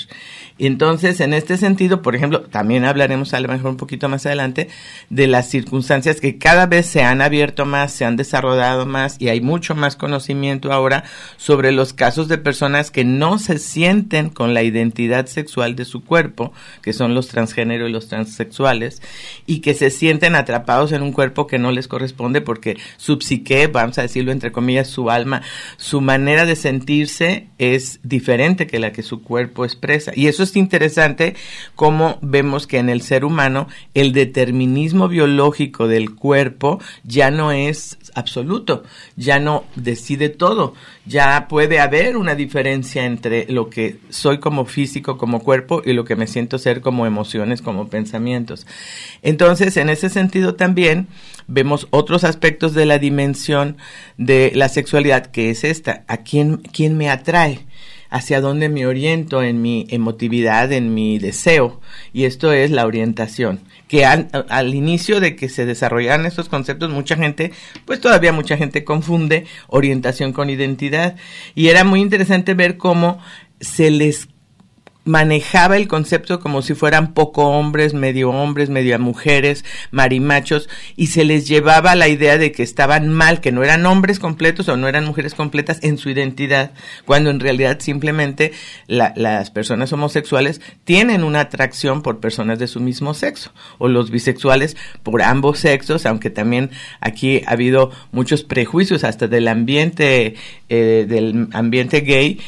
Entonces, 0.59 1.21
en 1.21 1.35
este 1.35 1.59
sentido, 1.59 2.01
por 2.01 2.17
ejemplo, 2.17 2.41
también 2.41 2.85
hablaremos 2.87 3.35
a 3.35 3.41
lo 3.41 3.49
mejor 3.49 3.71
un 3.71 3.77
poquito 3.77 4.09
más 4.09 4.25
adelante 4.25 4.69
de 5.11 5.27
las 5.27 5.51
circunstancias 5.51 6.21
que 6.21 6.39
cada 6.39 6.65
vez 6.67 6.87
se 6.87 7.03
han 7.03 7.21
abierto 7.21 7.67
más, 7.67 7.93
se 7.93 8.07
han 8.07 8.17
desarrollado 8.17 8.87
más 8.87 9.17
y 9.19 9.29
hay 9.29 9.43
mucho 9.43 9.75
más 9.75 9.97
conocimiento 9.97 10.73
ahora 10.73 11.05
sobre 11.37 11.73
los 11.73 11.93
casos 11.93 12.29
de 12.29 12.39
personas 12.39 12.91
que 12.91 13.05
no 13.05 13.39
se 13.39 13.59
sienten 13.59 14.31
con 14.31 14.55
la 14.55 14.63
identidad 14.63 15.27
sexual 15.27 15.77
de 15.77 15.85
su 15.85 16.05
cuerpo, 16.05 16.55
que 16.81 16.95
son 16.95 17.15
los 17.15 17.29
transgénero 17.29 17.87
y 17.87 17.93
los 17.93 18.09
transexuales, 18.09 19.03
y 19.45 19.61
que 19.61 19.75
se 19.75 19.91
sienten 19.91 20.37
atrapados 20.37 20.93
en 20.93 21.03
un 21.03 21.13
cuerpo 21.13 21.47
que 21.47 21.59
no 21.59 21.71
les 21.71 21.87
corresponde 21.87 22.41
porque 22.41 22.79
su 22.97 23.21
psique, 23.21 23.67
vamos 23.67 23.99
a 23.99 24.03
decirlo 24.03 24.33
entre 24.33 24.53
comillas, 24.53 24.89
su 24.89 25.11
alma, 25.11 25.43
su 25.77 26.01
manera 26.01 26.47
de 26.47 26.57
sentirse 26.57 27.49
es 27.59 28.01
diferente 28.03 28.67
que 28.67 28.79
la 28.79 28.93
que 28.93 29.03
su 29.03 29.23
cuerpo 29.23 29.67
expresa. 29.67 30.13
Y 30.15 30.29
eso 30.29 30.46
es 30.47 30.57
interesante 30.57 31.35
cómo 31.75 32.19
vemos 32.23 32.67
que 32.67 32.79
en 32.79 32.89
el 32.89 33.03
ser 33.03 33.25
humano 33.25 33.69
el 33.95 34.13
determinismo 34.13 35.09
biológico 35.09 35.89
del 35.89 36.15
cuerpo 36.15 36.81
ya 37.05 37.31
no 37.31 37.53
es 37.53 37.99
absoluto, 38.15 38.83
ya 39.17 39.39
no 39.39 39.65
decide 39.75 40.31
todo, 40.31 40.75
ya 41.05 41.49
puede 41.49 41.81
haber 41.81 42.17
una 42.17 42.35
diferencia 42.35 43.05
entre 43.05 43.47
lo 43.53 43.69
que 43.69 43.99
soy 44.09 44.39
como 44.39 44.65
físico, 44.65 45.19
como 45.19 45.41
cuerpo 45.41 45.83
y 45.85 45.93
lo 45.93 46.05
que 46.05 46.17
me 46.17 46.27
siento 46.27 46.59
ser 46.59 46.81
como 46.81 47.07
emociones, 47.07 47.61
como 47.61 47.89
pensamientos. 47.89 48.67
Entonces, 49.23 49.77
en 49.77 49.91
ese 49.91 50.09
sentido 50.09 50.55
también 50.55 51.09
vemos 51.47 51.89
otros 51.91 52.25
aspectos 52.25 52.75
de 52.75 52.87
la 52.87 52.99
dimensión 52.99 53.77
de 54.17 54.53
la 54.55 54.69
sexualidad, 54.69 55.27
que 55.27 55.51
es 55.51 55.65
esta, 55.65 56.05
a 56.09 56.19
quién, 56.19 56.57
quién 56.73 56.97
me 56.97 57.11
atrae 57.11 57.66
hacia 58.11 58.41
dónde 58.41 58.69
me 58.69 58.87
oriento 58.87 59.43
en 59.43 59.63
mi 59.63 59.87
emotividad, 59.91 60.73
en 60.73 60.95
mi 60.95 61.19
deseo, 61.19 61.81
y 62.13 62.25
esto 62.25 62.53
es 62.53 62.71
la 62.71 62.87
orientación, 62.87 63.61
que 63.89 64.05
al, 64.05 64.75
inicio 64.75 65.21
de 65.21 65.37
que 65.37 65.49
se 65.49 65.67
desarrollaran 65.67 66.27
estos 66.27 66.49
conceptos, 66.49 66.91
mucha 66.91 67.17
gente, 67.17 67.53
pues 67.85 68.01
todavía 68.01 68.33
mucha 68.33 68.57
gente 68.57 68.85
confunde 68.85 69.47
orientación 69.69 70.33
con 70.33 70.51
identidad, 70.51 71.17
y 71.55 71.69
era 71.69 71.85
muy 71.85 72.01
interesante 72.01 72.55
ver 72.55 72.77
cómo 72.77 73.19
se 73.61 73.91
les 73.91 74.29
manejaba 75.07 75.77
el 75.77 75.89
concepto 75.89 76.41
como 76.41 76.61
si 76.61 76.75
fueran 76.75 77.15
poco 77.15 77.47
hombres, 77.47 77.95
medio 77.95 78.31
hombres, 78.31 78.69
medio 78.69 78.99
mujeres, 78.99 79.65
marimachos, 79.91 80.69
y 80.97 81.07
se 81.07 81.25
les 81.25 81.49
llevaba 81.49 81.95
la 81.95 82.09
idea 82.09 82.37
de 82.37 82.53
que 82.53 82.63
estaban 82.63 83.09
mal, 83.09 83.41
que 83.41 83.53
no 83.53 83.63
eran 83.65 83.87
hombres 83.87 84.19
completos 84.19 84.69
o 84.69 84.77
no 84.77 84.89
eran 84.89 85.05
mujeres 85.05 85.35
completas 85.35 85.79
en 85.83 85.97
su 85.97 86.11
identidad, 86.11 86.73
cuando 87.05 87.31
en 87.31 87.41
realidad 87.41 87.79
simplemente 87.81 88.53
las 88.89 89.51
personas 89.51 89.93
homosexuales 89.93 90.61
tienen 90.85 91.25
una 91.25 91.41
atracción 91.41 92.03
por 92.03 92.19
personas 92.19 92.59
de 92.59 92.67
su 92.67 92.81
mismo 92.81 93.15
sexo, 93.15 93.53
o 93.79 93.89
los 93.89 94.11
bisexuales 94.11 94.77
por 95.03 95.23
ambos 95.23 95.61
sexos, 95.61 96.05
aunque 96.05 96.31
también 96.31 96.71
aquí 97.01 97.43
ha 97.47 97.53
habido 97.53 97.93
muchos 98.11 98.43
prejuicios 98.43 99.05
hasta 99.05 99.29
del 99.29 99.47
ambiente, 99.47 100.35
eh, 100.69 101.07
del 101.09 101.49
ambiente 101.53 102.01
gay, 102.01 102.41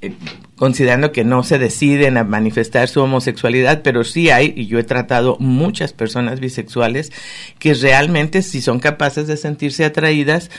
eh, 0.00 0.12
considerando 0.56 1.10
que 1.10 1.24
no 1.24 1.42
se 1.42 1.58
deciden 1.58 2.16
a 2.16 2.24
manifestar 2.24 2.88
su 2.88 3.02
homosexualidad, 3.02 3.82
pero 3.82 4.04
sí 4.04 4.30
hay, 4.30 4.52
y 4.56 4.66
yo 4.66 4.78
he 4.78 4.84
tratado 4.84 5.36
muchas 5.40 5.92
personas 5.92 6.40
bisexuales 6.40 7.12
que 7.58 7.74
realmente 7.74 8.42
si 8.42 8.60
son 8.60 8.78
capaces 8.78 9.26
de 9.26 9.36
sentirse 9.36 9.84
atraídas 9.84 10.50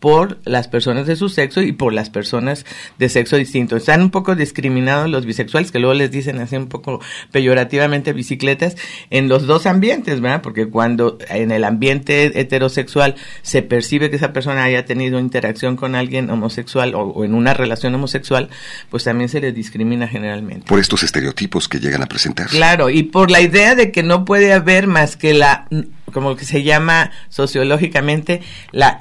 por 0.00 0.38
las 0.44 0.68
personas 0.68 1.06
de 1.06 1.16
su 1.16 1.28
sexo 1.28 1.62
y 1.62 1.72
por 1.72 1.92
las 1.92 2.10
personas 2.10 2.66
de 2.98 3.08
sexo 3.08 3.36
distinto. 3.36 3.76
Están 3.76 4.02
un 4.02 4.10
poco 4.10 4.34
discriminados 4.34 5.08
los 5.08 5.24
bisexuales, 5.24 5.72
que 5.72 5.78
luego 5.78 5.94
les 5.94 6.10
dicen 6.10 6.38
así 6.38 6.56
un 6.56 6.68
poco 6.68 7.00
peyorativamente 7.32 8.12
bicicletas, 8.12 8.76
en 9.10 9.28
los 9.28 9.46
dos 9.46 9.66
ambientes, 9.66 10.20
¿verdad? 10.20 10.42
Porque 10.42 10.68
cuando 10.68 11.18
en 11.28 11.50
el 11.50 11.64
ambiente 11.64 12.38
heterosexual 12.38 13.14
se 13.42 13.62
percibe 13.62 14.10
que 14.10 14.16
esa 14.16 14.32
persona 14.32 14.64
haya 14.64 14.84
tenido 14.84 15.18
interacción 15.18 15.76
con 15.76 15.94
alguien 15.94 16.30
homosexual 16.30 16.94
o, 16.94 17.00
o 17.00 17.24
en 17.24 17.34
una 17.34 17.54
relación 17.54 17.94
homosexual, 17.94 18.50
pues 18.90 19.04
también 19.04 19.28
se 19.28 19.40
les 19.40 19.54
discrimina 19.54 20.08
generalmente. 20.08 20.66
Por 20.66 20.78
estos 20.78 21.02
estereotipos 21.02 21.68
que 21.68 21.80
llegan 21.80 22.02
a 22.02 22.06
presentar. 22.06 22.48
Claro, 22.48 22.90
y 22.90 23.04
por 23.04 23.30
la 23.30 23.40
idea 23.40 23.74
de 23.74 23.92
que 23.92 24.02
no 24.02 24.24
puede 24.24 24.52
haber 24.52 24.86
más 24.86 25.16
que 25.16 25.34
la 25.34 25.66
como 26.12 26.36
que 26.36 26.44
se 26.44 26.62
llama 26.62 27.10
sociológicamente 27.28 28.40
la 28.72 28.96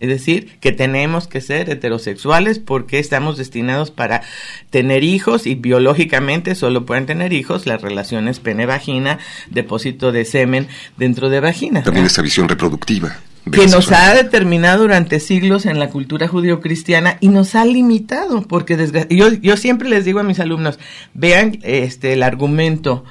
es 0.00 0.08
decir, 0.08 0.58
que 0.60 0.72
tenemos 0.72 1.26
que 1.28 1.40
ser 1.40 1.70
heterosexuales 1.70 2.58
porque 2.58 2.98
estamos 2.98 3.36
destinados 3.36 3.90
para 3.90 4.22
tener 4.70 5.04
hijos 5.04 5.46
y 5.46 5.54
biológicamente 5.54 6.54
solo 6.54 6.84
pueden 6.86 7.06
tener 7.06 7.32
hijos 7.32 7.66
las 7.66 7.82
relaciones 7.82 8.40
pene-vagina, 8.40 9.18
depósito 9.50 10.12
de 10.12 10.24
semen 10.24 10.68
dentro 10.96 11.28
de 11.28 11.40
vagina. 11.40 11.82
También 11.82 12.06
esa 12.06 12.22
visión 12.22 12.48
reproductiva 12.48 13.16
que 13.50 13.68
nos 13.68 13.92
ha 13.92 14.12
determinado 14.14 14.82
durante 14.82 15.20
siglos 15.20 15.66
en 15.66 15.78
la 15.78 15.90
cultura 15.90 16.26
judío-cristiana 16.26 17.16
y 17.20 17.28
nos 17.28 17.54
ha 17.54 17.64
limitado, 17.64 18.42
porque 18.42 18.76
yo, 19.10 19.32
yo 19.32 19.56
siempre 19.56 19.88
les 19.88 20.04
digo 20.04 20.18
a 20.18 20.24
mis 20.24 20.40
alumnos, 20.40 20.78
vean 21.14 21.58
este 21.62 22.12
el 22.12 22.22
argumento 22.24 23.04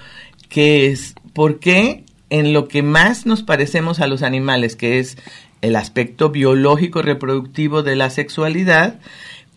que 0.50 0.88
es 0.88 1.16
¿por 1.34 1.60
qué 1.60 2.04
en 2.30 2.54
lo 2.54 2.68
que 2.68 2.82
más 2.82 3.26
nos 3.26 3.44
parecemos 3.44 4.00
a 4.00 4.08
los 4.08 4.24
animales, 4.24 4.76
que 4.76 5.00
es 5.00 5.18
el 5.66 5.76
aspecto 5.76 6.30
biológico 6.30 7.02
reproductivo 7.02 7.84
de 7.84 7.96
la 7.96 8.10
sexualidad, 8.10 9.00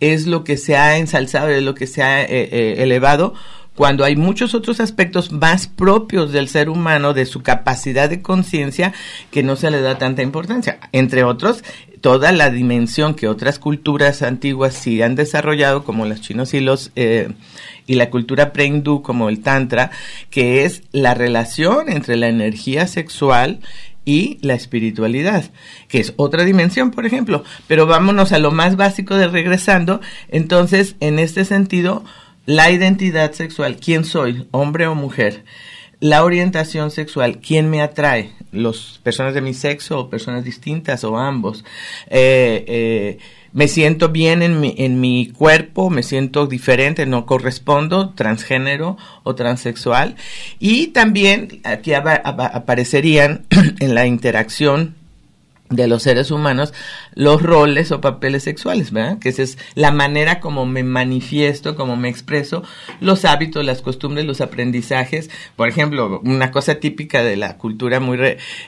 es 0.01 0.27
lo 0.27 0.45
que 0.45 0.57
se 0.57 0.77
ha 0.77 0.97
ensalzado, 0.97 1.49
es 1.49 1.63
lo 1.63 1.75
que 1.75 1.87
se 1.87 2.03
ha 2.03 2.23
eh, 2.23 2.29
eh, 2.31 2.75
elevado 2.79 3.35
cuando 3.75 4.05
hay 4.05 4.17
muchos 4.17 4.57
otros 4.57 4.81
aspectos 4.81 5.31
más 5.31 5.69
propios 5.69 6.33
del 6.33 6.49
ser 6.49 6.69
humano, 6.69 7.15
de 7.15 7.27
su 7.27 7.45
capacidad 7.45 8.11
de 8.11 8.23
conciencia, 8.23 8.93
que 9.31 9.45
no 9.45 9.55
se 9.55 9.71
le 9.71 9.81
da 9.81 9.99
tanta 9.99 10.23
importancia. 10.23 10.81
Entre 10.91 11.23
otros, 11.23 11.63
toda 12.01 12.33
la 12.33 12.51
dimensión 12.51 13.15
que 13.15 13.29
otras 13.29 13.61
culturas 13.61 14.23
antiguas 14.23 14.75
sí 14.75 15.01
han 15.01 15.15
desarrollado, 15.15 15.85
como 15.85 16.07
los 16.07 16.21
chinos 16.21 16.55
y 16.55 16.61
los 16.61 16.91
eh, 16.97 17.29
y 17.87 17.95
la 17.95 18.11
cultura 18.11 18.53
pre-hindú, 18.53 19.01
como 19.03 19.29
el 19.29 19.41
tantra, 19.41 19.93
que 20.31 20.65
es 20.65 20.83
la 20.91 21.15
relación 21.15 21.89
entre 21.89 22.17
la 22.17 22.29
energía 22.29 22.89
sexual 22.89 23.61
y 24.09 24.39
la 24.41 24.55
espiritualidad, 24.55 25.51
que 25.87 26.01
es 26.01 26.15
otra 26.17 26.45
dimensión, 26.45 26.93
por 26.93 27.05
ejemplo. 27.05 27.45
Pero 27.67 27.87
vámonos 27.87 28.33
a 28.33 28.39
lo 28.39 28.51
más 28.51 28.77
básico 28.77 29.15
de 29.17 29.29
regresando. 29.29 30.01
Entonces, 30.29 30.97
en 31.01 31.19
este 31.19 31.45
sentido, 31.45 32.03
la 32.47 32.71
identidad 32.71 33.33
sexual, 33.33 33.77
¿quién 33.77 34.07
soy? 34.07 34.49
¿Hombre 34.51 34.87
o 34.87 34.95
mujer? 34.95 35.45
La 36.01 36.25
orientación 36.25 36.91
sexual, 36.91 37.41
¿quién 37.41 37.69
me 37.69 37.83
atrae? 37.83 38.33
¿Los 38.51 38.99
personas 39.03 39.35
de 39.35 39.43
mi 39.43 39.53
sexo 39.53 39.99
o 39.99 40.09
personas 40.09 40.43
distintas 40.43 41.05
o 41.05 41.19
ambos? 41.19 41.67
Eh, 42.09 42.65
eh, 42.67 43.19
me 43.53 43.69
siento 43.69 44.11
bien 44.11 44.43
en 44.43 44.61
mi, 44.61 44.75
en 44.79 45.01
mi 45.01 45.31
cuerpo, 45.31 45.91
me 45.91 46.03
siento 46.03 46.47
diferente, 46.47 47.07
no 47.07 47.27
correspondo, 47.27 48.11
transgénero 48.11 48.97
o 49.23 49.35
transexual. 49.35 50.17
Y 50.59 50.89
también 50.89 51.61
aquí 51.65 51.95
aparecerían 51.95 53.47
en 53.81 53.95
la 53.95 54.07
interacción 54.07 54.98
de 55.71 55.87
los 55.87 56.03
seres 56.03 56.31
humanos 56.31 56.73
los 57.15 57.43
roles 57.43 57.93
o 57.93 58.01
papeles 58.01 58.45
sexuales, 58.45 58.93
¿verdad? 58.93 59.19
Que 59.19 59.29
esa 59.29 59.43
es 59.43 59.59
la 59.75 59.91
manera 59.91 60.41
como 60.41 60.67
me 60.67 60.83
manifiesto, 60.83 61.75
como 61.75 61.97
me 61.97 62.09
expreso, 62.09 62.63
los 63.01 63.25
hábitos, 63.25 63.65
las 63.65 63.83
costumbres, 63.83 64.25
los 64.25 64.41
aprendizajes. 64.41 65.31
Por 65.57 65.69
ejemplo, 65.69 66.21
una 66.25 66.51
cosa 66.51 66.77
típica 66.77 67.23
de 67.23 67.37
la 67.37 67.57
cultura 67.57 68.01
muy 68.01 68.19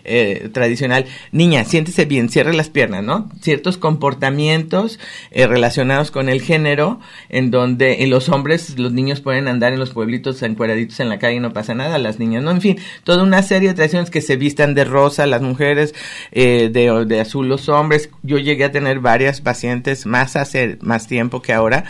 eh, 0.04 0.50
tradicional, 0.52 1.06
niña, 1.32 1.64
siéntese 1.64 2.04
bien, 2.04 2.28
cierre 2.28 2.54
las 2.54 2.70
piernas, 2.70 3.02
¿no? 3.02 3.30
Ciertos 3.40 3.78
comportamientos 3.78 4.98
eh, 5.30 5.46
relacionados 5.46 6.10
con 6.10 6.28
el 6.28 6.42
género, 6.42 7.00
en 7.28 7.50
donde 7.50 8.02
en 8.02 8.10
los 8.10 8.28
hombres 8.28 8.78
los 8.78 8.92
niños 8.92 9.20
pueden 9.20 9.48
andar 9.48 9.72
en 9.72 9.78
los 9.78 9.90
pueblitos 9.90 10.42
encuadraditos 10.42 11.00
en 11.00 11.08
la 11.08 11.18
calle 11.18 11.36
y 11.36 11.40
no 11.40 11.52
pasa 11.52 11.74
nada, 11.74 11.98
las 11.98 12.18
niñas, 12.18 12.42
¿no? 12.42 12.50
En 12.50 12.60
fin, 12.60 12.78
toda 13.04 13.22
una 13.22 13.42
serie 13.42 13.68
de 13.68 13.74
tradiciones 13.74 14.10
que 14.10 14.20
se 14.20 14.36
vistan 14.36 14.74
de 14.74 14.84
rosa, 14.84 15.26
las 15.26 15.42
mujeres 15.42 15.94
eh, 16.32 16.68
de, 16.72 16.89
de 17.04 17.20
azul, 17.20 17.48
los 17.48 17.68
hombres. 17.68 18.10
Yo 18.22 18.38
llegué 18.38 18.64
a 18.64 18.72
tener 18.72 19.00
varias 19.00 19.40
pacientes 19.40 20.06
más 20.06 20.36
hace 20.36 20.78
más 20.80 21.06
tiempo 21.06 21.42
que 21.42 21.52
ahora 21.52 21.84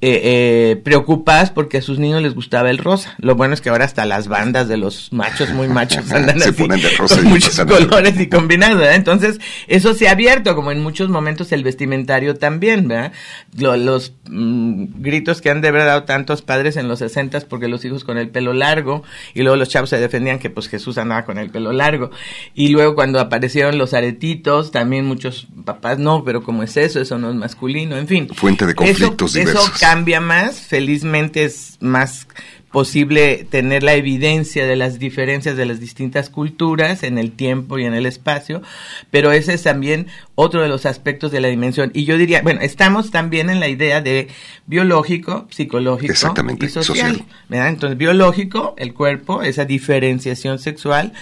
eh, 0.00 0.20
eh, 0.22 0.76
preocupadas 0.84 1.50
porque 1.50 1.78
a 1.78 1.82
sus 1.82 1.98
niños 1.98 2.22
les 2.22 2.34
gustaba 2.34 2.70
el 2.70 2.78
rosa. 2.78 3.14
Lo 3.18 3.34
bueno 3.34 3.54
es 3.54 3.60
que 3.60 3.68
ahora 3.68 3.84
hasta 3.84 4.06
las 4.06 4.28
bandas 4.28 4.68
de 4.68 4.76
los 4.76 5.12
machos 5.12 5.50
muy 5.50 5.66
machos 5.68 6.10
andan 6.12 6.38
se 6.40 6.50
así, 6.50 6.62
ponen 6.62 6.80
de 6.80 6.90
rosa 6.90 7.16
con 7.16 7.26
y 7.26 7.28
muchos 7.30 7.58
colores 7.58 8.20
y 8.20 8.28
combinados, 8.28 8.78
¿verdad? 8.78 8.94
Entonces, 8.94 9.40
eso 9.66 9.94
se 9.94 10.06
ha 10.08 10.12
abierto, 10.12 10.54
como 10.54 10.70
en 10.70 10.80
muchos 10.82 11.08
momentos 11.08 11.50
el 11.52 11.64
vestimentario 11.64 12.36
también, 12.36 12.86
¿verdad? 12.86 13.12
Lo- 13.58 13.76
los 13.76 14.12
mm, 14.28 14.84
gritos 15.02 15.40
que 15.40 15.50
han 15.50 15.60
de 15.62 15.68
haber 15.68 15.84
dado 15.84 16.04
tantos 16.04 16.42
padres 16.42 16.76
en 16.76 16.86
los 16.88 17.00
sesentas 17.00 17.44
porque 17.44 17.66
los 17.68 17.84
hijos 17.84 18.04
con 18.04 18.18
el 18.18 18.28
pelo 18.30 18.52
largo, 18.52 19.02
y 19.34 19.42
luego 19.42 19.56
los 19.56 19.68
chavos 19.68 19.90
se 19.90 19.98
defendían 19.98 20.38
que 20.38 20.50
pues 20.50 20.68
Jesús 20.68 20.96
andaba 20.98 21.24
con 21.24 21.38
el 21.38 21.50
pelo 21.50 21.72
largo. 21.72 22.10
Y 22.54 22.68
luego 22.68 22.94
cuando 22.94 23.18
aparecieron 23.20 23.78
los 23.78 23.94
aretitos, 23.94 24.70
también 24.70 25.06
muchos 25.06 25.48
papás, 25.64 25.98
no, 25.98 26.22
pero 26.24 26.42
como 26.42 26.62
es 26.62 26.76
eso, 26.76 27.00
eso 27.00 27.18
no 27.18 27.30
es 27.30 27.34
masculino, 27.36 27.96
en 27.96 28.06
fin. 28.06 28.28
Fuente 28.28 28.64
de 28.66 28.74
conflictos 28.74 29.30
eso, 29.34 29.38
diversos. 29.40 29.64
Eso 29.68 29.74
cambia 29.88 30.20
más, 30.20 30.60
felizmente 30.60 31.44
es 31.44 31.78
más 31.80 32.28
posible 32.70 33.46
tener 33.48 33.82
la 33.82 33.94
evidencia 33.94 34.66
de 34.66 34.76
las 34.76 34.98
diferencias 34.98 35.56
de 35.56 35.66
las 35.66 35.80
distintas 35.80 36.28
culturas 36.28 37.02
en 37.02 37.18
el 37.18 37.32
tiempo 37.32 37.78
y 37.78 37.84
en 37.84 37.94
el 37.94 38.06
espacio, 38.06 38.62
pero 39.10 39.32
ese 39.32 39.54
es 39.54 39.62
también 39.62 40.06
otro 40.34 40.62
de 40.62 40.68
los 40.68 40.86
aspectos 40.86 41.32
de 41.32 41.40
la 41.40 41.48
dimensión. 41.48 41.90
Y 41.94 42.04
yo 42.04 42.18
diría, 42.18 42.42
bueno, 42.42 42.60
estamos 42.60 43.10
también 43.10 43.50
en 43.50 43.60
la 43.60 43.68
idea 43.68 44.00
de 44.00 44.28
biológico, 44.66 45.46
psicológico 45.50 46.12
Exactamente, 46.12 46.66
y 46.66 46.68
social. 46.68 47.12
social. 47.12 47.26
¿verdad? 47.48 47.68
Entonces, 47.68 47.98
biológico, 47.98 48.74
el 48.76 48.94
cuerpo, 48.94 49.42
esa 49.42 49.64
diferenciación 49.64 50.58
sexual, 50.58 51.12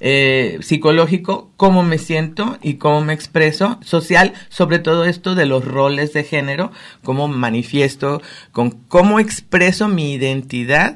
eh, 0.00 0.58
psicológico, 0.62 1.50
cómo 1.56 1.82
me 1.82 1.98
siento 1.98 2.58
y 2.62 2.74
cómo 2.74 3.02
me 3.02 3.12
expreso, 3.12 3.78
social, 3.82 4.32
sobre 4.48 4.78
todo 4.78 5.04
esto 5.04 5.34
de 5.34 5.46
los 5.46 5.64
roles 5.64 6.12
de 6.12 6.24
género, 6.24 6.72
cómo 7.02 7.28
manifiesto, 7.28 8.22
con 8.52 8.70
cómo 8.70 9.18
expreso 9.20 9.88
mi 9.88 10.12
identidad 10.12 10.91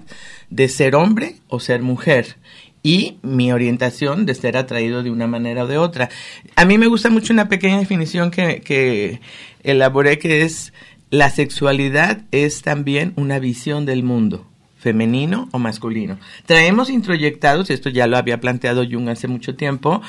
de 0.50 0.68
ser 0.68 0.94
hombre 0.94 1.36
o 1.48 1.60
ser 1.60 1.82
mujer 1.82 2.36
y 2.82 3.18
mi 3.22 3.52
orientación 3.52 4.26
de 4.26 4.34
ser 4.34 4.56
atraído 4.56 5.02
de 5.02 5.10
una 5.10 5.26
manera 5.26 5.64
o 5.64 5.66
de 5.66 5.78
otra. 5.78 6.08
A 6.54 6.64
mí 6.64 6.78
me 6.78 6.86
gusta 6.86 7.10
mucho 7.10 7.32
una 7.32 7.48
pequeña 7.48 7.78
definición 7.78 8.30
que, 8.30 8.60
que 8.60 9.20
elaboré 9.62 10.18
que 10.18 10.42
es 10.42 10.72
la 11.10 11.30
sexualidad 11.30 12.22
es 12.30 12.62
también 12.62 13.12
una 13.16 13.38
visión 13.38 13.86
del 13.86 14.02
mundo 14.02 14.46
femenino 14.86 15.48
o 15.50 15.58
masculino. 15.58 16.16
Traemos 16.46 16.90
introyectados, 16.90 17.70
esto 17.70 17.88
ya 17.88 18.06
lo 18.06 18.16
había 18.16 18.40
planteado 18.40 18.84
Jung 18.88 19.08
hace 19.08 19.26
mucho 19.26 19.56
tiempo, 19.56 20.00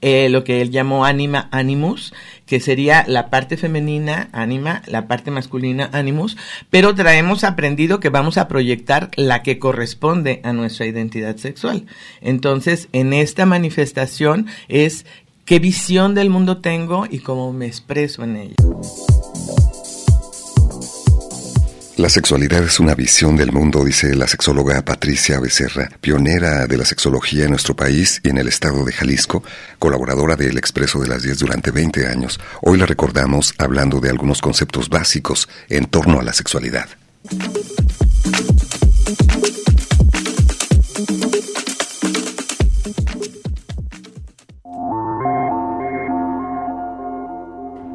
eh, 0.00 0.28
lo 0.28 0.42
que 0.42 0.60
él 0.60 0.72
llamó 0.72 1.04
anima 1.04 1.48
animus, 1.52 2.12
que 2.44 2.58
sería 2.58 3.04
la 3.06 3.30
parte 3.30 3.56
femenina, 3.56 4.30
anima, 4.32 4.82
la 4.88 5.06
parte 5.06 5.30
masculina, 5.30 5.88
animus, 5.92 6.36
pero 6.68 6.96
traemos 6.96 7.44
aprendido 7.44 8.00
que 8.00 8.08
vamos 8.08 8.36
a 8.36 8.48
proyectar 8.48 9.12
la 9.14 9.44
que 9.44 9.60
corresponde 9.60 10.40
a 10.42 10.52
nuestra 10.52 10.86
identidad 10.86 11.36
sexual. 11.36 11.86
Entonces, 12.20 12.88
en 12.90 13.12
esta 13.12 13.46
manifestación 13.46 14.48
es 14.66 15.06
qué 15.44 15.60
visión 15.60 16.16
del 16.16 16.28
mundo 16.28 16.56
tengo 16.56 17.06
y 17.08 17.20
cómo 17.20 17.52
me 17.52 17.66
expreso 17.66 18.24
en 18.24 18.36
ella. 18.36 18.54
La 21.96 22.08
sexualidad 22.08 22.64
es 22.64 22.80
una 22.80 22.96
visión 22.96 23.36
del 23.36 23.52
mundo, 23.52 23.84
dice 23.84 24.16
la 24.16 24.26
sexóloga 24.26 24.84
Patricia 24.84 25.38
Becerra, 25.38 25.88
pionera 26.00 26.66
de 26.66 26.76
la 26.76 26.84
sexología 26.84 27.44
en 27.44 27.50
nuestro 27.50 27.76
país 27.76 28.20
y 28.24 28.30
en 28.30 28.38
el 28.38 28.48
estado 28.48 28.84
de 28.84 28.92
Jalisco, 28.92 29.44
colaboradora 29.78 30.34
del 30.34 30.58
Expreso 30.58 30.98
de 30.98 31.06
las 31.06 31.22
10 31.22 31.38
durante 31.38 31.70
20 31.70 32.08
años. 32.08 32.40
Hoy 32.62 32.78
la 32.78 32.86
recordamos 32.86 33.54
hablando 33.58 34.00
de 34.00 34.10
algunos 34.10 34.40
conceptos 34.40 34.88
básicos 34.88 35.48
en 35.68 35.86
torno 35.86 36.18
a 36.18 36.24
la 36.24 36.32
sexualidad. 36.32 36.88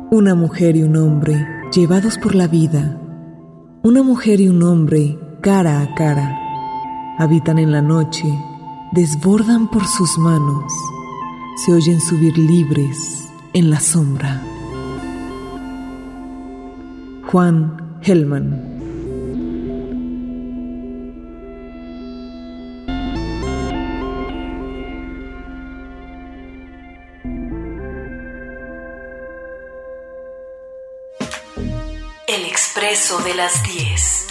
Una 0.09 0.35
mujer 0.35 0.77
y 0.77 0.83
un 0.83 0.95
hombre 0.95 1.45
llevados 1.73 2.17
por 2.17 2.33
la 2.33 2.47
vida. 2.47 3.08
Una 3.81 4.03
mujer 4.03 4.41
y 4.41 4.49
un 4.49 4.61
hombre 4.63 5.17
cara 5.39 5.81
a 5.81 5.95
cara. 5.95 6.37
Habitan 7.17 7.59
en 7.59 7.71
la 7.71 7.81
noche, 7.81 8.27
desbordan 8.91 9.69
por 9.69 9.85
sus 9.85 10.17
manos. 10.17 10.73
Se 11.63 11.71
oyen 11.71 12.01
subir 12.01 12.37
libres 12.37 13.29
en 13.53 13.69
la 13.69 13.79
sombra. 13.79 14.41
Juan 17.27 17.99
Hellman 18.01 18.78
expreso 32.99 33.23
de 33.23 33.33
las 33.33 33.63
10. 33.63 34.27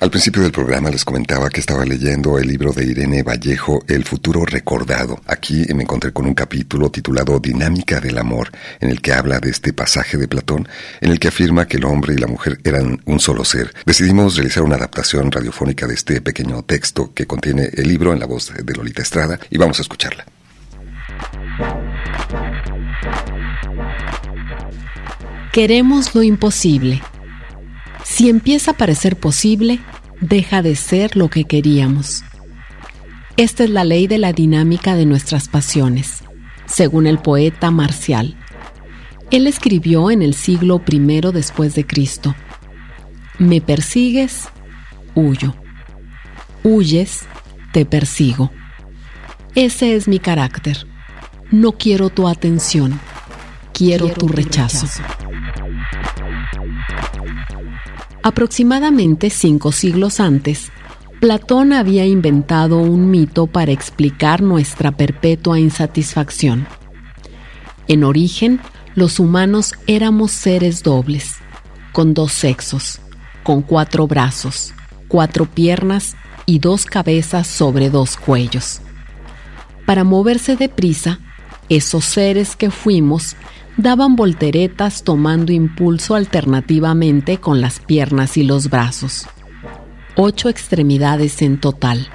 Al 0.00 0.10
principio 0.10 0.42
del 0.42 0.52
programa 0.52 0.90
les 0.90 1.04
comentaba 1.04 1.50
que 1.50 1.60
estaba 1.60 1.84
leyendo 1.84 2.38
el 2.38 2.48
libro 2.48 2.72
de 2.72 2.86
Irene 2.86 3.22
Vallejo, 3.22 3.84
El 3.86 4.04
futuro 4.04 4.46
recordado. 4.46 5.20
Aquí 5.26 5.66
me 5.74 5.82
encontré 5.82 6.12
con 6.14 6.24
un 6.24 6.32
capítulo 6.32 6.90
titulado 6.90 7.38
Dinámica 7.38 8.00
del 8.00 8.16
amor, 8.16 8.50
en 8.80 8.88
el 8.88 9.02
que 9.02 9.12
habla 9.12 9.40
de 9.40 9.50
este 9.50 9.74
pasaje 9.74 10.16
de 10.16 10.26
Platón, 10.26 10.66
en 11.02 11.10
el 11.10 11.18
que 11.18 11.28
afirma 11.28 11.68
que 11.68 11.76
el 11.76 11.84
hombre 11.84 12.14
y 12.14 12.18
la 12.18 12.28
mujer 12.28 12.60
eran 12.64 13.02
un 13.04 13.20
solo 13.20 13.44
ser. 13.44 13.74
Decidimos 13.84 14.36
realizar 14.36 14.62
una 14.62 14.76
adaptación 14.76 15.30
radiofónica 15.30 15.86
de 15.86 15.94
este 15.94 16.22
pequeño 16.22 16.62
texto 16.62 17.12
que 17.12 17.26
contiene 17.26 17.68
el 17.74 17.88
libro 17.88 18.14
en 18.14 18.20
la 18.20 18.26
voz 18.26 18.54
de 18.54 18.74
Lolita 18.74 19.02
Estrada 19.02 19.38
y 19.50 19.58
vamos 19.58 19.80
a 19.80 19.82
escucharla. 19.82 20.24
Queremos 25.56 26.14
lo 26.14 26.22
imposible. 26.22 27.00
Si 28.04 28.28
empieza 28.28 28.72
a 28.72 28.76
parecer 28.76 29.16
posible, 29.16 29.80
deja 30.20 30.60
de 30.60 30.76
ser 30.76 31.16
lo 31.16 31.30
que 31.30 31.44
queríamos. 31.44 32.24
Esta 33.38 33.64
es 33.64 33.70
la 33.70 33.82
ley 33.84 34.06
de 34.06 34.18
la 34.18 34.34
dinámica 34.34 34.96
de 34.96 35.06
nuestras 35.06 35.48
pasiones, 35.48 36.22
según 36.66 37.06
el 37.06 37.16
poeta 37.16 37.70
Marcial. 37.70 38.36
Él 39.30 39.46
escribió 39.46 40.10
en 40.10 40.20
el 40.20 40.34
siglo 40.34 40.82
I 40.86 40.98
después 41.32 41.74
de 41.74 41.86
Cristo. 41.86 42.34
Me 43.38 43.62
persigues 43.62 44.50
huyo. 45.14 45.54
Huyes, 46.64 47.22
te 47.72 47.86
persigo. 47.86 48.50
Ese 49.54 49.96
es 49.96 50.06
mi 50.06 50.18
carácter. 50.18 50.86
No 51.50 51.72
quiero 51.72 52.10
tu 52.10 52.28
atención, 52.28 53.00
quiero, 53.76 54.08
tu 54.08 54.26
rechazo. 54.26 54.86
Aproximadamente 58.22 59.28
cinco 59.28 59.70
siglos 59.70 60.18
antes, 60.18 60.72
Platón 61.20 61.72
había 61.72 62.06
inventado 62.06 62.78
un 62.78 63.10
mito 63.10 63.46
para 63.46 63.72
explicar 63.72 64.42
nuestra 64.42 64.92
perpetua 64.92 65.60
insatisfacción. 65.60 66.66
En 67.86 68.02
origen, 68.02 68.60
los 68.94 69.20
humanos 69.20 69.74
éramos 69.86 70.32
seres 70.32 70.82
dobles, 70.82 71.36
con 71.92 72.14
dos 72.14 72.32
sexos, 72.32 73.00
con 73.42 73.60
cuatro 73.60 74.06
brazos, 74.06 74.72
cuatro 75.06 75.44
piernas 75.44 76.16
y 76.46 76.58
dos 76.60 76.86
cabezas 76.86 77.46
sobre 77.46 77.90
dos 77.90 78.16
cuellos. 78.16 78.80
Para 79.84 80.02
moverse 80.02 80.56
deprisa, 80.56 81.20
esos 81.68 82.04
seres 82.04 82.56
que 82.56 82.70
fuimos 82.70 83.36
daban 83.76 84.16
volteretas 84.16 85.02
tomando 85.02 85.52
impulso 85.52 86.14
alternativamente 86.14 87.38
con 87.38 87.60
las 87.60 87.78
piernas 87.78 88.36
y 88.36 88.42
los 88.42 88.70
brazos. 88.70 89.26
Ocho 90.16 90.48
extremidades 90.48 91.42
en 91.42 91.60
total. 91.60 92.08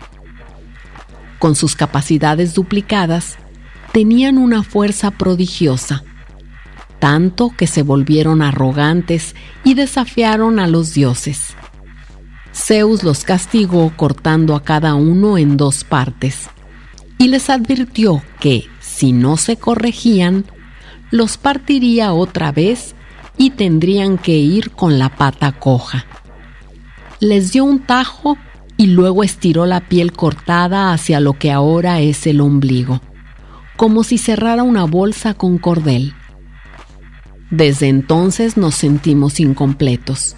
Con 1.38 1.56
sus 1.56 1.76
capacidades 1.76 2.54
duplicadas, 2.54 3.38
tenían 3.92 4.38
una 4.38 4.64
fuerza 4.64 5.12
prodigiosa, 5.12 6.04
tanto 7.00 7.52
que 7.56 7.68
se 7.68 7.84
volvieron 7.84 8.42
arrogantes 8.42 9.36
y 9.64 9.74
desafiaron 9.74 10.60
a 10.60 10.68
los 10.68 10.94
dioses. 10.94 11.56
Zeus 12.54 13.04
los 13.04 13.24
castigó 13.24 13.94
cortando 13.96 14.56
a 14.56 14.64
cada 14.64 14.96
uno 14.96 15.38
en 15.38 15.58
dos 15.58 15.84
partes 15.84 16.50
y 17.18 17.28
les 17.28 17.50
advirtió 17.50 18.24
que, 18.40 18.66
si 18.80 19.14
no 19.14 19.38
se 19.38 19.58
corregían, 19.58 20.46
los 21.12 21.38
partiría 21.38 22.14
otra 22.14 22.52
vez 22.52 22.96
y 23.38 23.52
tendrían 23.52 24.18
que 24.18 24.38
ir 24.38 24.72
con 24.72 24.98
la 24.98 25.10
pata 25.10 25.52
coja. 25.52 26.06
Les 27.20 27.52
dio 27.52 27.66
un 27.66 27.80
tajo 27.80 28.38
y 28.78 28.88
luego 28.88 29.24
estiró 29.24 29.66
la 29.66 29.82
piel 29.82 30.14
cortada 30.14 30.94
hacia 30.94 31.20
lo 31.20 31.34
que 31.34 31.52
ahora 31.52 32.00
es 32.00 32.26
el 32.26 32.42
ombligo, 32.42 33.02
como 33.78 34.04
si 34.04 34.18
cerrara 34.18 34.64
una 34.64 34.86
bolsa 34.86 35.34
con 35.34 35.58
cordel. 35.58 36.14
Desde 37.52 37.90
entonces 37.90 38.58
nos 38.58 38.76
sentimos 38.76 39.40
incompletos. 39.40 40.36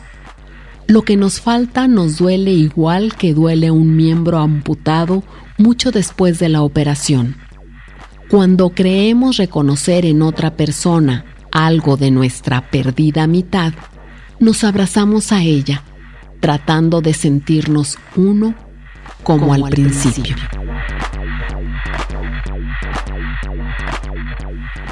Lo 0.87 1.03
que 1.03 1.15
nos 1.15 1.39
falta 1.39 1.87
nos 1.87 2.17
duele 2.17 2.51
igual 2.51 3.15
que 3.15 3.33
duele 3.33 3.71
un 3.71 3.95
miembro 3.95 4.39
amputado 4.39 5.23
mucho 5.57 5.91
después 5.91 6.39
de 6.39 6.49
la 6.49 6.63
operación. 6.63 7.37
Cuando 8.33 8.71
creemos 8.71 9.37
reconocer 9.37 10.07
en 10.07 10.23
otra 10.23 10.57
persona 10.57 11.23
algo 11.51 11.97
de 11.97 12.09
nuestra 12.09 12.67
perdida 12.71 13.27
mitad, 13.27 13.73
nos 14.39 14.63
abrazamos 14.63 15.31
a 15.31 15.43
ella, 15.43 15.83
tratando 16.39 17.01
de 17.01 17.13
sentirnos 17.13 17.99
uno 18.15 18.55
como, 19.21 19.53
al, 19.53 19.69
principio. 19.69 20.35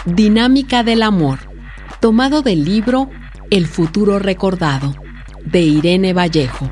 Dinámica 0.06 0.84
del 0.84 1.02
amor, 1.02 1.40
tomado 2.00 2.44
del 2.44 2.64
libro 2.64 3.10
El 3.50 3.66
futuro 3.66 4.20
recordado, 4.20 4.94
de 5.46 5.62
Irene 5.62 6.14
Vallejo. 6.14 6.70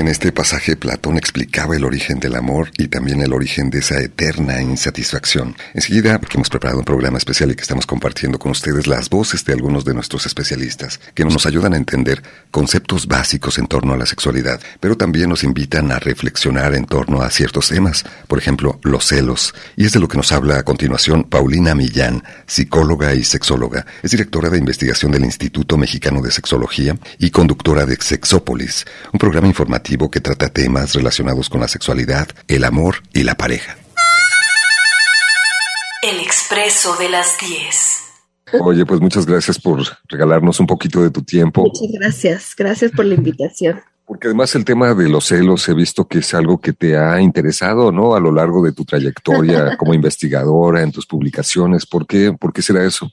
En 0.00 0.08
este 0.08 0.32
pasaje 0.32 0.76
Platón 0.76 1.18
explicaba 1.18 1.76
el 1.76 1.84
origen 1.84 2.20
del 2.20 2.34
amor 2.34 2.70
y 2.78 2.88
también 2.88 3.20
el 3.20 3.34
origen 3.34 3.68
de 3.68 3.80
esa 3.80 4.00
eterna 4.00 4.62
insatisfacción. 4.62 5.54
Enseguida, 5.74 6.18
porque 6.18 6.38
hemos 6.38 6.48
preparado 6.48 6.78
un 6.78 6.86
programa 6.86 7.18
especial 7.18 7.50
y 7.50 7.54
que 7.54 7.60
estamos 7.60 7.84
compartiendo 7.84 8.38
con 8.38 8.52
ustedes 8.52 8.86
las 8.86 9.10
voces 9.10 9.44
de 9.44 9.52
algunos 9.52 9.84
de 9.84 9.92
nuestros 9.92 10.24
especialistas 10.24 11.00
que 11.12 11.26
nos 11.26 11.44
ayudan 11.44 11.74
a 11.74 11.76
entender 11.76 12.22
conceptos 12.50 13.08
básicos 13.08 13.58
en 13.58 13.66
torno 13.66 13.92
a 13.92 13.98
la 13.98 14.06
sexualidad, 14.06 14.58
pero 14.80 14.96
también 14.96 15.28
nos 15.28 15.44
invitan 15.44 15.92
a 15.92 15.98
reflexionar 15.98 16.74
en 16.74 16.86
torno 16.86 17.20
a 17.20 17.28
ciertos 17.28 17.68
temas, 17.68 18.06
por 18.26 18.38
ejemplo, 18.38 18.80
los 18.82 19.04
celos. 19.04 19.54
Y 19.76 19.84
es 19.84 19.92
de 19.92 20.00
lo 20.00 20.08
que 20.08 20.16
nos 20.16 20.32
habla 20.32 20.60
a 20.60 20.62
continuación 20.62 21.24
Paulina 21.24 21.74
Millán, 21.74 22.24
psicóloga 22.46 23.12
y 23.12 23.22
sexóloga. 23.22 23.84
Es 24.02 24.12
directora 24.12 24.48
de 24.48 24.56
investigación 24.56 25.12
del 25.12 25.26
Instituto 25.26 25.76
Mexicano 25.76 26.22
de 26.22 26.30
Sexología 26.30 26.96
y 27.18 27.30
conductora 27.30 27.84
de 27.84 27.98
Sexópolis, 28.00 28.86
un 29.12 29.18
programa 29.18 29.46
informativo 29.46 29.89
que 29.90 30.20
trata 30.20 30.48
temas 30.48 30.94
relacionados 30.94 31.48
con 31.48 31.60
la 31.60 31.68
sexualidad, 31.68 32.28
el 32.46 32.64
amor 32.64 32.96
y 33.12 33.24
la 33.24 33.34
pareja. 33.34 33.76
El 36.02 36.20
expreso 36.20 36.96
de 36.96 37.08
las 37.08 37.38
10. 37.40 38.60
Oye, 38.60 38.86
pues 38.86 39.00
muchas 39.00 39.26
gracias 39.26 39.58
por 39.58 39.82
regalarnos 40.08 40.60
un 40.60 40.66
poquito 40.66 41.02
de 41.02 41.10
tu 41.10 41.22
tiempo. 41.22 41.62
Muchas 41.62 41.88
gracias, 41.92 42.54
gracias 42.56 42.92
por 42.92 43.04
la 43.04 43.14
invitación. 43.14 43.80
Porque 44.06 44.28
además 44.28 44.54
el 44.54 44.64
tema 44.64 44.94
de 44.94 45.08
los 45.08 45.26
celos 45.26 45.68
he 45.68 45.74
visto 45.74 46.06
que 46.08 46.18
es 46.18 46.34
algo 46.34 46.60
que 46.60 46.72
te 46.72 46.96
ha 46.96 47.20
interesado, 47.20 47.92
¿no? 47.92 48.14
A 48.14 48.20
lo 48.20 48.32
largo 48.32 48.64
de 48.64 48.72
tu 48.72 48.84
trayectoria 48.84 49.76
como 49.76 49.94
investigadora, 49.94 50.82
en 50.82 50.90
tus 50.90 51.06
publicaciones. 51.06 51.86
¿Por 51.86 52.06
qué, 52.06 52.32
¿Por 52.32 52.52
qué 52.52 52.62
será 52.62 52.84
eso? 52.84 53.10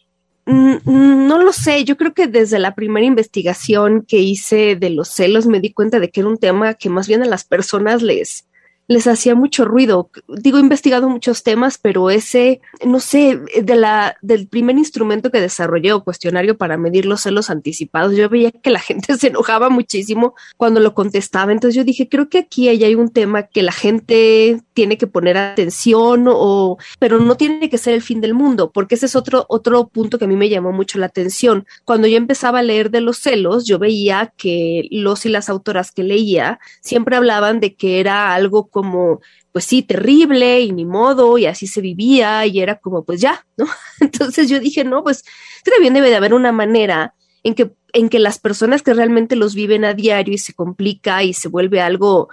Mm, 0.48 0.78
mm, 0.86 1.28
no 1.28 1.44
lo 1.44 1.52
sé, 1.52 1.84
yo 1.84 1.98
creo 1.98 2.14
que 2.14 2.28
desde 2.28 2.58
la 2.58 2.74
primera 2.74 3.06
investigación 3.06 4.06
que 4.08 4.20
hice 4.20 4.78
de 4.78 4.90
los 4.90 5.10
celos 5.10 5.46
me 5.46 5.60
di 5.60 5.74
cuenta 5.74 6.00
de 6.00 6.10
que 6.10 6.22
era 6.22 6.30
un 6.30 6.38
tema 6.38 6.74
que 6.76 6.90
más 6.90 7.06
bien 7.06 7.22
a 7.22 7.26
las 7.26 7.44
personas 7.44 8.02
les, 8.02 8.48
les 8.88 9.08
hacía 9.08 9.36
mucho 9.36 9.66
ruido. 9.66 10.10
Digo, 10.28 10.58
he 10.58 10.62
investigado 10.62 11.10
muchos 11.10 11.44
temas, 11.44 11.78
pero 11.78 12.10
ese, 12.10 12.62
no 12.86 13.00
sé, 13.00 13.40
de 13.62 13.76
la, 13.76 14.18
del 14.22 14.48
primer 14.48 14.78
instrumento 14.78 15.32
que 15.32 15.42
desarrollé 15.42 15.94
o 15.94 16.04
cuestionario 16.04 16.58
para 16.58 16.78
medir 16.78 17.06
los 17.06 17.22
celos 17.22 17.50
anticipados, 17.50 18.16
yo 18.16 18.30
veía 18.30 18.52
que 18.52 18.70
la 18.70 18.80
gente 18.88 19.18
se 19.18 19.28
enojaba 19.28 19.70
muchísimo 19.70 20.36
cuando 20.56 20.80
lo 20.80 20.94
contestaba. 20.94 21.52
Entonces 21.52 21.76
yo 21.76 21.84
dije, 21.84 22.08
creo 22.08 22.30
que 22.30 22.40
aquí 22.40 22.70
hay 22.70 22.96
un 22.96 23.10
tema 23.10 23.44
que 23.44 23.62
la 23.62 23.72
gente 23.72 24.62
tiene 24.74 24.98
que 24.98 25.08
poner 25.08 25.38
atención 25.38 26.26
o, 26.28 26.78
pero 27.00 27.20
no 27.20 27.36
tiene 27.36 27.70
que 27.70 27.78
ser 27.78 27.94
el 27.94 28.02
fin 28.02 28.22
del 28.22 28.34
mundo, 28.34 28.72
porque 28.72 28.96
ese 28.96 29.08
es 29.08 29.16
otro, 29.16 29.46
otro 29.50 29.88
punto 29.88 30.18
que 30.18 30.26
a 30.26 30.28
mí 30.28 30.36
me 30.36 30.50
llamó 30.50 30.72
mucho 30.72 31.00
la 31.00 31.08
atención. 31.08 31.66
Cuando 31.84 32.08
yo 32.08 32.18
empezaba 32.18 32.60
a 32.60 32.64
leer 32.64 32.92
de 32.92 33.02
los 33.02 33.18
celos, 33.18 33.66
yo 33.66 33.80
veía 33.80 34.34
que 34.38 34.88
los 34.92 35.26
y 35.26 35.30
las 35.30 35.50
autoras 35.50 35.92
que 35.92 36.04
leía 36.04 36.60
siempre 36.82 37.16
hablaban 37.16 37.60
de 37.60 37.76
que 37.76 38.00
era 38.00 38.34
algo 38.34 38.68
como, 38.78 39.22
pues 39.52 39.66
sí, 39.66 39.82
terrible 39.82 40.62
y 40.62 40.72
ni 40.72 40.86
modo, 40.86 41.40
y 41.40 41.48
así 41.48 41.66
se 41.66 41.82
vivía, 41.82 42.46
y 42.46 42.60
era 42.60 42.76
como, 42.76 43.04
pues 43.04 43.20
ya, 43.20 43.44
¿no? 43.58 43.66
Entonces 44.00 44.48
yo 44.50 44.60
dije, 44.60 44.84
no, 44.84 45.04
pues 45.04 45.24
también 45.66 45.96
debe 45.96 46.12
de 46.12 46.16
haber 46.16 46.36
una 46.36 46.52
manera 46.52 47.16
en 47.42 47.56
que, 47.56 47.72
en 47.94 48.10
que 48.10 48.20
las 48.20 48.38
personas 48.38 48.84
que 48.84 48.94
realmente 48.94 49.36
los 49.36 49.56
viven 49.56 49.84
a 49.84 49.96
diario 49.96 50.36
y 50.36 50.38
se 50.38 50.54
complica 50.54 51.24
y 51.24 51.34
se 51.34 51.48
vuelve 51.48 51.82
algo, 51.82 52.30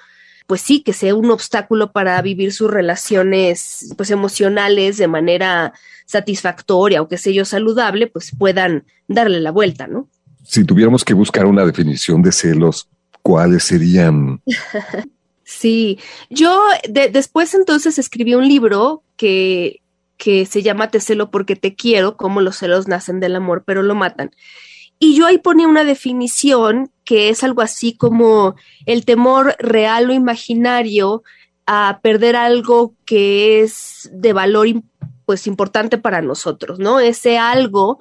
pues 0.47 0.61
sí, 0.61 0.83
que 0.83 0.93
sea 0.93 1.15
un 1.15 1.31
obstáculo 1.31 1.93
para 1.93 2.21
vivir 2.21 2.53
sus 2.53 2.71
relaciones, 2.71 3.95
pues 3.97 4.11
emocionales 4.11 4.99
de 4.99 5.09
manera 5.09 5.73
satisfactoria 6.05 7.01
o 7.01 7.09
que 7.09 7.17
sea 7.17 7.33
yo 7.33 7.47
saludable, 7.47 8.07
pues 8.07 8.33
puedan 8.39 8.85
darle 9.09 9.41
la 9.41 9.51
vuelta, 9.51 9.87
¿no? 9.87 10.11
Si 10.43 10.63
tuviéramos 10.63 11.07
que 11.07 11.15
buscar 11.15 11.47
una 11.47 11.65
definición 11.65 12.21
de 12.21 12.33
celos, 12.33 12.87
¿cuáles 13.23 13.65
serían? 13.65 14.43
Sí, 15.45 15.99
yo 16.31 16.63
después 16.89 17.55
entonces 17.55 17.99
escribí 17.99 18.35
un 18.35 18.49
libro 18.49 19.03
que, 19.17 19.83
que 20.17 20.47
se 20.47 20.63
llama 20.63 20.91
Te 20.91 21.01
celo 21.01 21.31
porque 21.31 21.55
te 21.55 21.75
quiero, 21.75 22.17
cómo 22.17 22.41
los 22.41 22.57
celos 22.57 22.89
nacen 22.89 23.21
del 23.21 23.37
amor, 23.37 23.63
pero 23.67 23.83
lo 23.83 23.95
matan. 23.95 24.31
Y 24.99 25.17
yo 25.17 25.27
ahí 25.27 25.39
ponía 25.39 25.69
una 25.69 25.85
definición 25.85 26.91
que 27.05 27.29
es 27.29 27.45
algo 27.45 27.61
así 27.61 27.95
como 27.97 28.55
el 28.87 29.05
temor 29.05 29.55
real 29.59 30.09
o 30.09 30.15
imaginario 30.15 31.23
a 31.67 32.01
perder 32.03 32.37
algo 32.37 32.95
que 33.05 33.61
es 33.61 34.09
de 34.13 34.33
valor 34.33 34.69
pues 35.27 35.47
importante 35.47 35.99
para 35.99 36.23
nosotros, 36.23 36.79
¿no? 36.79 37.01
Ese 37.01 37.39
algo 37.39 37.99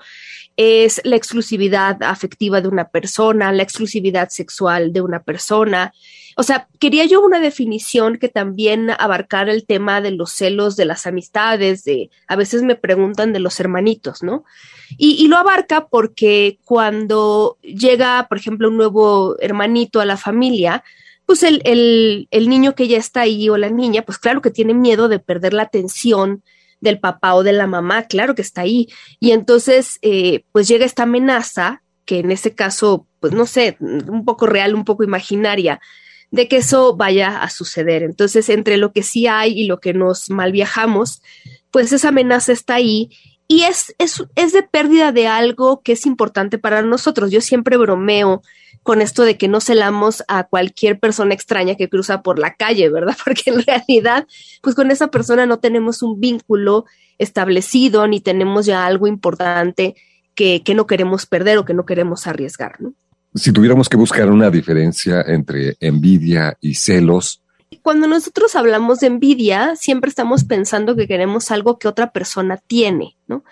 es 0.56 1.02
la 1.04 1.16
exclusividad 1.16 2.02
afectiva 2.04 2.62
de 2.62 2.68
una 2.68 2.90
persona, 2.90 3.52
la 3.52 3.64
exclusividad 3.64 4.30
sexual 4.30 4.94
de 4.94 5.02
una 5.02 5.24
persona, 5.24 5.94
o 6.36 6.44
sea, 6.44 6.68
quería 6.80 7.06
yo 7.06 7.22
una 7.22 7.40
definición 7.40 8.18
que 8.18 8.30
también 8.30 8.90
abarcara 8.92 9.52
el 9.52 9.66
tema 9.66 10.02
de 10.02 10.12
los 10.12 10.32
celos 10.32 10.76
de 10.76 10.86
las 10.86 11.06
amistades, 11.06 11.84
de 11.84 12.10
a 12.28 12.36
veces 12.36 12.64
me 12.64 12.76
preguntan 12.76 13.34
de 13.34 13.40
los 13.40 13.60
hermanitos, 13.60 14.24
¿no? 14.24 14.44
Y, 14.98 15.28
lo 15.28 15.38
abarca 15.38 15.88
porque 15.88 16.60
cuando 16.66 17.58
llega, 17.62 18.28
por 18.28 18.38
ejemplo, 18.38 18.70
un 18.70 18.78
nuevo 18.78 19.36
hermanito 19.40 20.00
a 20.00 20.06
la 20.06 20.18
familia, 20.18 20.84
pues 21.26 21.42
el, 21.44 21.62
el, 21.64 22.50
niño 22.50 22.76
que 22.76 22.88
ya 22.88 22.98
está 22.98 23.22
ahí 23.22 23.50
o 23.50 23.58
la 23.58 23.70
niña, 23.70 24.04
pues 24.04 24.18
claro 24.18 24.42
que 24.42 24.52
tiene 24.52 24.74
miedo 24.74 25.08
de 25.08 25.20
perder 25.20 25.54
la 25.54 25.64
atención 25.64 26.44
del 26.82 27.00
papá 27.00 27.34
o 27.34 27.44
de 27.44 27.54
la 27.54 27.66
mamá, 27.66 28.04
claro 28.04 28.36
que 28.36 28.42
está 28.42 28.62
ahí. 28.62 28.90
Y 29.20 29.32
entonces, 29.32 30.00
eh, 30.02 30.44
pues 30.52 30.68
llega 30.68 30.86
esta 30.86 31.04
amenaza 31.04 31.82
que 32.06 32.20
en 32.20 32.32
ese 32.32 32.54
caso, 32.54 33.08
pues 33.20 33.34
no 33.34 33.46
sé, 33.46 33.78
un 33.80 34.26
poco 34.26 34.46
real, 34.46 34.76
un 34.76 34.84
poco 34.84 35.04
imaginaria, 35.04 35.80
de 36.34 36.48
que 36.48 36.58
eso 36.58 36.96
vaya 36.96 37.44
a 37.44 37.50
suceder. 37.52 38.02
Entonces, 38.02 38.50
entre 38.50 38.78
lo 38.78 38.92
que 38.92 39.04
sí 39.04 39.28
hay 39.28 39.52
y 39.52 39.68
lo 39.68 39.80
que 39.80 39.94
nos 39.94 40.32
malviajamos, 40.32 41.22
pues 41.70 41.94
esa 41.94 42.10
amenaza 42.10 42.52
está 42.52 42.74
ahí 42.74 43.12
y 43.48 43.62
es, 43.66 43.94
es, 44.00 44.24
es 44.36 44.52
de 44.52 44.64
pérdida 44.64 45.12
de 45.12 45.28
algo 45.28 45.84
que 45.84 45.92
es 45.92 46.08
importante 46.08 46.58
para 46.58 46.82
nosotros. 46.82 47.30
Yo 47.30 47.40
siempre 47.40 47.78
bromeo 47.78 48.42
con 48.82 49.04
esto 49.04 49.22
de 49.22 49.38
que 49.38 49.48
no 49.48 49.62
celamos 49.62 50.24
a 50.28 50.46
cualquier 50.46 51.00
persona 51.00 51.36
extraña 51.36 51.76
que 51.76 51.88
cruza 51.88 52.24
por 52.24 52.40
la 52.40 52.56
calle, 52.56 52.90
¿verdad? 52.90 53.16
Porque 53.24 53.52
en 53.52 53.62
realidad, 53.62 54.26
pues 54.64 54.76
con 54.76 54.90
esa 54.90 55.10
persona 55.12 55.46
no 55.46 55.60
tenemos 55.60 56.02
un 56.02 56.20
vínculo 56.20 56.86
establecido 57.20 58.08
ni 58.08 58.22
tenemos 58.22 58.66
ya 58.66 58.88
algo 58.88 59.06
importante 59.06 59.94
que, 60.34 60.64
que 60.64 60.74
no 60.74 60.88
queremos 60.88 61.28
perder 61.28 61.60
o 61.60 61.66
que 61.66 61.76
no 61.76 61.86
queremos 61.86 62.26
arriesgar, 62.26 62.82
¿no? 62.82 62.96
Si 63.36 63.52
tuviéramos 63.52 63.90
que 63.90 63.98
buscar 63.98 64.30
una 64.30 64.50
diferencia 64.50 65.22
entre 65.28 65.76
envidia 65.80 66.58
y 66.62 66.76
celos, 66.76 67.44
cuando 67.82 68.08
nosotros 68.08 68.56
hablamos 68.56 69.00
de 69.00 69.08
envidia, 69.08 69.76
siempre 69.76 70.10
estamos 70.10 70.44
pensando 70.46 70.96
que 70.96 71.08
queremos 71.08 71.52
algo 71.52 71.80
que 71.80 71.88
otra 71.88 72.12
persona 72.12 72.58
tiene, 72.58 73.18
¿no? 73.28 73.44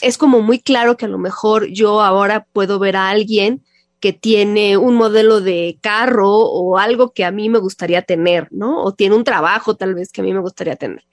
Es 0.00 0.18
como 0.18 0.40
muy 0.40 0.60
claro 0.60 0.96
que 0.96 1.06
a 1.06 1.08
lo 1.08 1.18
mejor 1.18 1.66
yo 1.68 2.00
ahora 2.00 2.46
puedo 2.52 2.78
ver 2.78 2.96
a 2.96 3.08
alguien 3.08 3.64
que 4.00 4.12
tiene 4.12 4.76
un 4.76 4.94
modelo 4.94 5.40
de 5.40 5.78
carro 5.80 6.30
o 6.30 6.78
algo 6.78 7.12
que 7.12 7.24
a 7.24 7.30
mí 7.30 7.48
me 7.48 7.58
gustaría 7.58 8.02
tener, 8.02 8.48
¿no? 8.50 8.82
O 8.82 8.94
tiene 8.94 9.14
un 9.14 9.24
trabajo 9.24 9.74
tal 9.76 9.94
vez 9.94 10.12
que 10.12 10.20
a 10.20 10.24
mí 10.24 10.32
me 10.32 10.40
gustaría 10.40 10.76
tener. 10.76 11.04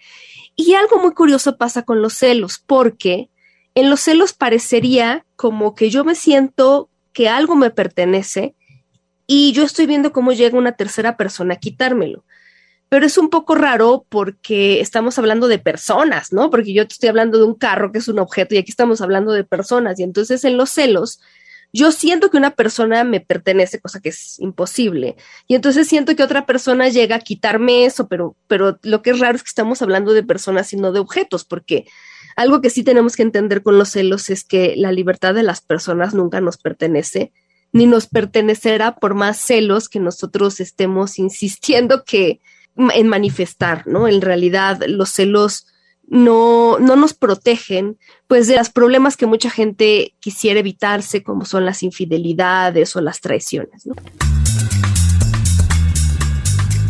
Y 0.56 0.74
algo 0.74 1.00
muy 1.00 1.14
curioso 1.14 1.58
pasa 1.58 1.84
con 1.84 2.02
los 2.02 2.14
celos, 2.14 2.62
porque 2.66 3.30
en 3.74 3.90
los 3.90 4.02
celos 4.02 4.34
parecería 4.34 5.26
como 5.36 5.76
que 5.76 5.90
yo 5.90 6.04
me 6.04 6.16
siento 6.16 6.90
que 7.14 7.30
algo 7.30 7.56
me 7.56 7.70
pertenece 7.70 8.56
y 9.28 9.54
yo 9.54 9.64
estoy 9.64 9.86
viendo 9.86 10.12
cómo 10.12 10.34
llega 10.34 10.58
una 10.58 10.74
tercera 10.74 11.16
persona 11.18 11.56
a 11.56 11.60
quitármelo. 11.60 12.26
Pero 12.90 13.06
es 13.06 13.18
un 13.18 13.30
poco 13.30 13.56
raro 13.56 14.06
porque 14.10 14.80
estamos 14.80 15.18
hablando 15.18 15.48
de 15.48 15.58
personas, 15.58 16.32
¿no? 16.32 16.50
Porque 16.50 16.74
yo 16.74 16.88
te 16.88 16.94
estoy 16.94 17.10
hablando 17.10 17.40
de 17.40 17.46
un 17.46 17.56
carro 17.56 17.92
que 17.92 17.98
es 17.98 18.08
un 18.08 18.20
objeto 18.20 18.54
y 18.54 18.60
aquí 18.60 18.70
estamos 18.70 19.02
hablando 19.02 19.32
de 19.32 19.44
personas. 19.44 20.00
Y 20.00 20.04
entonces 20.04 20.44
en 20.44 20.58
los 20.58 20.70
celos 20.70 21.20
yo 21.74 21.92
siento 21.92 22.30
que 22.30 22.38
una 22.38 22.52
persona 22.52 23.04
me 23.04 23.20
pertenece, 23.20 23.82
cosa 23.82 24.00
que 24.00 24.10
es 24.10 24.40
imposible. 24.40 25.16
Y 25.48 25.56
entonces 25.56 25.88
siento 25.88 26.16
que 26.16 26.22
otra 26.22 26.46
persona 26.46 26.88
llega 26.90 27.16
a 27.16 27.20
quitarme 27.20 27.86
eso, 27.86 28.08
pero, 28.08 28.36
pero 28.48 28.78
lo 28.84 29.02
que 29.02 29.10
es 29.10 29.20
raro 29.20 29.36
es 29.36 29.42
que 29.42 29.50
estamos 29.50 29.82
hablando 29.82 30.14
de 30.14 30.22
personas 30.22 30.72
y 30.72 30.78
no 30.78 30.92
de 30.92 31.00
objetos, 31.00 31.46
porque 31.46 31.86
algo 32.36 32.62
que 32.62 32.70
sí 32.70 32.84
tenemos 32.84 33.16
que 33.16 33.24
entender 33.24 33.64
con 33.64 33.78
los 33.78 33.90
celos 33.90 34.30
es 34.30 34.44
que 34.44 34.76
la 34.78 34.92
libertad 34.92 35.34
de 35.34 35.44
las 35.44 35.62
personas 35.62 36.14
nunca 36.14 36.42
nos 36.42 36.58
pertenece, 36.58 37.32
ni 37.72 37.86
nos 37.86 38.08
pertenecerá 38.08 38.96
por 38.96 39.16
más 39.16 39.38
celos 39.38 39.90
que 39.90 40.00
nosotros 40.00 40.60
estemos 40.60 41.20
insistiendo 41.20 42.04
que 42.04 42.40
en 42.76 43.08
manifestar, 43.08 43.86
¿no? 43.88 44.08
En 44.08 44.22
realidad 44.22 44.82
los 44.88 45.10
celos 45.10 45.68
no, 46.08 46.80
no 46.80 46.96
nos 46.96 47.14
protegen 47.14 47.98
pues 48.28 48.48
de 48.48 48.58
los 48.58 48.70
problemas 48.70 49.18
que 49.18 49.26
mucha 49.26 49.50
gente 49.50 50.16
quisiera 50.20 50.60
evitarse, 50.60 51.24
como 51.24 51.46
son 51.46 51.66
las 51.66 51.84
infidelidades 51.84 52.96
o 52.96 53.02
las 53.02 53.22
traiciones. 53.22 53.86
¿no? 53.86 53.96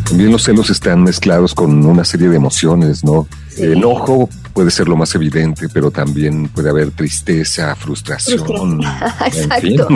También 0.04 0.30
los 0.30 0.44
celos 0.44 0.70
están 0.70 1.02
mezclados 1.02 1.54
con 1.54 1.84
una 1.84 2.04
serie 2.04 2.28
de 2.28 2.36
emociones, 2.36 3.04
¿no? 3.04 3.26
El 3.56 3.72
enojo 3.74 4.28
puede 4.52 4.70
ser 4.70 4.88
lo 4.88 4.96
más 4.96 5.14
evidente, 5.14 5.68
pero 5.68 5.90
también 5.90 6.48
puede 6.48 6.70
haber 6.70 6.90
tristeza, 6.90 7.74
frustración. 7.74 8.80
Exacto. 9.26 9.88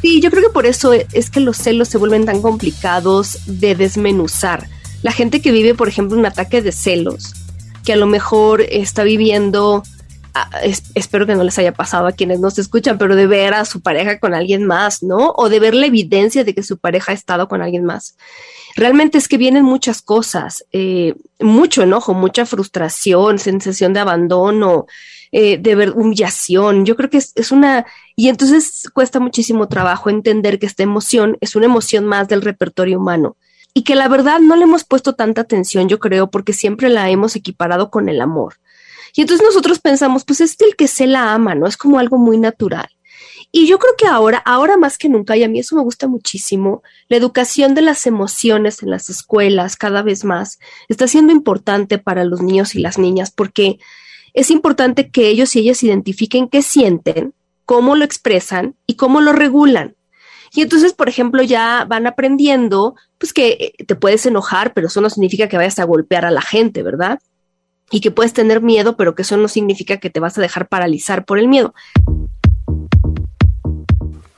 Sí, 0.00 0.20
yo 0.20 0.30
creo 0.30 0.42
que 0.42 0.52
por 0.52 0.66
eso 0.66 0.92
es 0.92 1.30
que 1.30 1.40
los 1.40 1.56
celos 1.56 1.88
se 1.88 1.98
vuelven 1.98 2.24
tan 2.24 2.42
complicados 2.42 3.38
de 3.46 3.74
desmenuzar. 3.74 4.68
La 5.02 5.12
gente 5.12 5.40
que 5.40 5.50
vive, 5.50 5.74
por 5.74 5.88
ejemplo, 5.88 6.16
un 6.18 6.26
ataque 6.26 6.62
de 6.62 6.72
celos, 6.72 7.34
que 7.84 7.92
a 7.92 7.96
lo 7.96 8.06
mejor 8.06 8.62
está 8.62 9.02
viviendo, 9.02 9.82
ah, 10.34 10.50
espero 10.94 11.26
que 11.26 11.34
no 11.34 11.44
les 11.44 11.58
haya 11.58 11.72
pasado 11.72 12.06
a 12.06 12.12
quienes 12.12 12.40
no 12.40 12.50
se 12.50 12.60
escuchan, 12.60 12.98
pero 12.98 13.16
de 13.16 13.26
ver 13.26 13.54
a 13.54 13.64
su 13.64 13.80
pareja 13.80 14.18
con 14.18 14.34
alguien 14.34 14.64
más, 14.64 15.02
¿no? 15.02 15.32
O 15.36 15.48
de 15.48 15.60
ver 15.60 15.74
la 15.74 15.86
evidencia 15.86 16.44
de 16.44 16.54
que 16.54 16.62
su 16.62 16.78
pareja 16.78 17.12
ha 17.12 17.14
estado 17.14 17.48
con 17.48 17.62
alguien 17.62 17.84
más. 17.84 18.16
Realmente 18.74 19.18
es 19.18 19.28
que 19.28 19.36
vienen 19.36 19.64
muchas 19.64 20.02
cosas, 20.02 20.64
eh, 20.72 21.14
mucho 21.40 21.82
enojo, 21.82 22.14
mucha 22.14 22.46
frustración, 22.46 23.38
sensación 23.38 23.92
de 23.92 24.00
abandono, 24.00 24.86
eh, 25.30 25.58
de 25.58 25.74
ver, 25.74 25.90
humillación. 25.90 26.86
Yo 26.86 26.96
creo 26.96 27.10
que 27.10 27.18
es, 27.18 27.32
es, 27.36 27.52
una, 27.52 27.86
y 28.16 28.28
entonces 28.28 28.88
cuesta 28.92 29.20
muchísimo 29.20 29.68
trabajo 29.68 30.10
entender 30.10 30.58
que 30.58 30.66
esta 30.66 30.82
emoción 30.82 31.36
es 31.40 31.56
una 31.56 31.66
emoción 31.66 32.06
más 32.06 32.28
del 32.28 32.42
repertorio 32.42 32.98
humano 32.98 33.36
y 33.74 33.84
que 33.84 33.94
la 33.94 34.08
verdad 34.08 34.40
no 34.40 34.56
le 34.56 34.64
hemos 34.64 34.84
puesto 34.84 35.14
tanta 35.14 35.42
atención, 35.42 35.88
yo 35.88 35.98
creo, 35.98 36.30
porque 36.30 36.52
siempre 36.52 36.88
la 36.88 37.08
hemos 37.10 37.36
equiparado 37.36 37.90
con 37.90 38.08
el 38.08 38.20
amor. 38.20 38.56
Y 39.14 39.22
entonces 39.22 39.46
nosotros 39.46 39.78
pensamos, 39.78 40.24
pues 40.24 40.40
es 40.40 40.56
el 40.60 40.76
que 40.76 40.88
se 40.88 41.06
la 41.06 41.32
ama, 41.32 41.54
¿no? 41.54 41.66
Es 41.66 41.76
como 41.76 41.98
algo 41.98 42.18
muy 42.18 42.38
natural. 42.38 42.88
Y 43.54 43.66
yo 43.66 43.78
creo 43.78 43.92
que 43.98 44.06
ahora, 44.06 44.38
ahora 44.38 44.78
más 44.78 44.96
que 44.96 45.10
nunca, 45.10 45.36
y 45.36 45.44
a 45.44 45.48
mí 45.48 45.58
eso 45.58 45.76
me 45.76 45.82
gusta 45.82 46.08
muchísimo, 46.08 46.82
la 47.08 47.18
educación 47.18 47.74
de 47.74 47.82
las 47.82 48.06
emociones 48.06 48.82
en 48.82 48.90
las 48.90 49.10
escuelas 49.10 49.76
cada 49.76 50.02
vez 50.02 50.24
más 50.24 50.58
está 50.88 51.06
siendo 51.06 51.32
importante 51.32 51.98
para 51.98 52.24
los 52.24 52.40
niños 52.40 52.74
y 52.74 52.80
las 52.80 52.98
niñas 52.98 53.30
porque 53.30 53.78
es 54.32 54.50
importante 54.50 55.10
que 55.10 55.28
ellos 55.28 55.54
y 55.54 55.60
ellas 55.60 55.82
identifiquen 55.82 56.48
qué 56.48 56.62
sienten, 56.62 57.34
cómo 57.66 57.94
lo 57.94 58.06
expresan 58.06 58.74
y 58.86 58.96
cómo 58.96 59.20
lo 59.20 59.34
regulan. 59.34 59.96
Y 60.54 60.62
entonces, 60.62 60.94
por 60.94 61.10
ejemplo, 61.10 61.42
ya 61.42 61.84
van 61.86 62.06
aprendiendo, 62.06 62.94
pues 63.18 63.32
que 63.32 63.74
te 63.86 63.96
puedes 63.96 64.24
enojar, 64.24 64.72
pero 64.72 64.86
eso 64.86 65.00
no 65.02 65.10
significa 65.10 65.48
que 65.48 65.56
vayas 65.56 65.78
a 65.78 65.84
golpear 65.84 66.24
a 66.24 66.30
la 66.30 66.42
gente, 66.42 66.82
¿verdad? 66.82 67.20
Y 67.92 68.00
que 68.00 68.10
puedes 68.10 68.32
tener 68.32 68.60
miedo, 68.60 68.96
pero 68.96 69.14
que 69.14 69.22
eso 69.22 69.36
no 69.36 69.46
significa 69.46 69.98
que 69.98 70.10
te 70.10 70.18
vas 70.18 70.36
a 70.36 70.40
dejar 70.40 70.68
paralizar 70.68 71.24
por 71.24 71.38
el 71.38 71.46
miedo. 71.46 71.74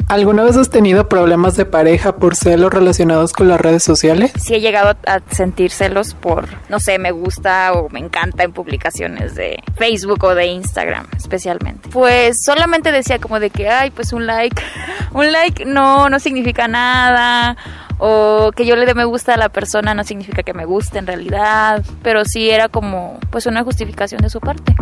¿Alguna 0.09 0.45
vez 0.45 0.57
has 0.57 0.69
tenido 0.69 1.09
problemas 1.09 1.57
de 1.57 1.65
pareja 1.65 2.17
por 2.17 2.37
celos 2.37 2.73
relacionados 2.73 3.33
con 3.33 3.49
las 3.49 3.61
redes 3.61 3.83
sociales? 3.83 4.33
Sí 4.39 4.55
he 4.55 4.61
llegado 4.61 4.97
a 5.07 5.21
sentir 5.31 5.71
celos 5.71 6.15
por, 6.15 6.47
no 6.69 6.79
sé, 6.79 6.99
me 6.99 7.11
gusta 7.11 7.73
o 7.73 7.89
me 7.89 8.01
encanta 8.01 8.45
en 8.45 8.53
publicaciones 8.53 9.35
de 9.35 9.63
Facebook 9.77 10.23
o 10.25 10.35
de 10.35 10.47
Instagram 10.47 11.07
especialmente. 11.17 11.89
Pues 11.89 12.37
solamente 12.45 12.93
decía 12.93 13.19
como 13.19 13.41
de 13.41 13.49
que, 13.49 13.69
ay, 13.69 13.91
pues 13.91 14.13
un 14.13 14.27
like, 14.27 14.63
un 15.13 15.33
like 15.33 15.65
no, 15.65 16.11
no 16.11 16.21
significa 16.21 16.69
nada 16.69 17.57
o 17.99 18.51
que 18.55 18.67
yo 18.67 18.77
le 18.77 18.87
dé 18.87 18.95
me 18.95 19.05
gusta 19.05 19.35
a 19.35 19.37
la 19.37 19.49
persona 19.49 19.95
no 19.95 20.05
significa 20.05 20.43
que 20.43 20.53
me 20.53 20.67
guste 20.67 20.99
en 20.99 21.07
realidad, 21.07 21.83
pero 22.03 22.25
sí 22.25 22.51
era 22.51 22.69
como 22.69 23.19
pues 23.31 23.47
una 23.47 23.65
justificación 23.65 24.21
de 24.21 24.31
su 24.31 24.41
parte. 24.41 24.75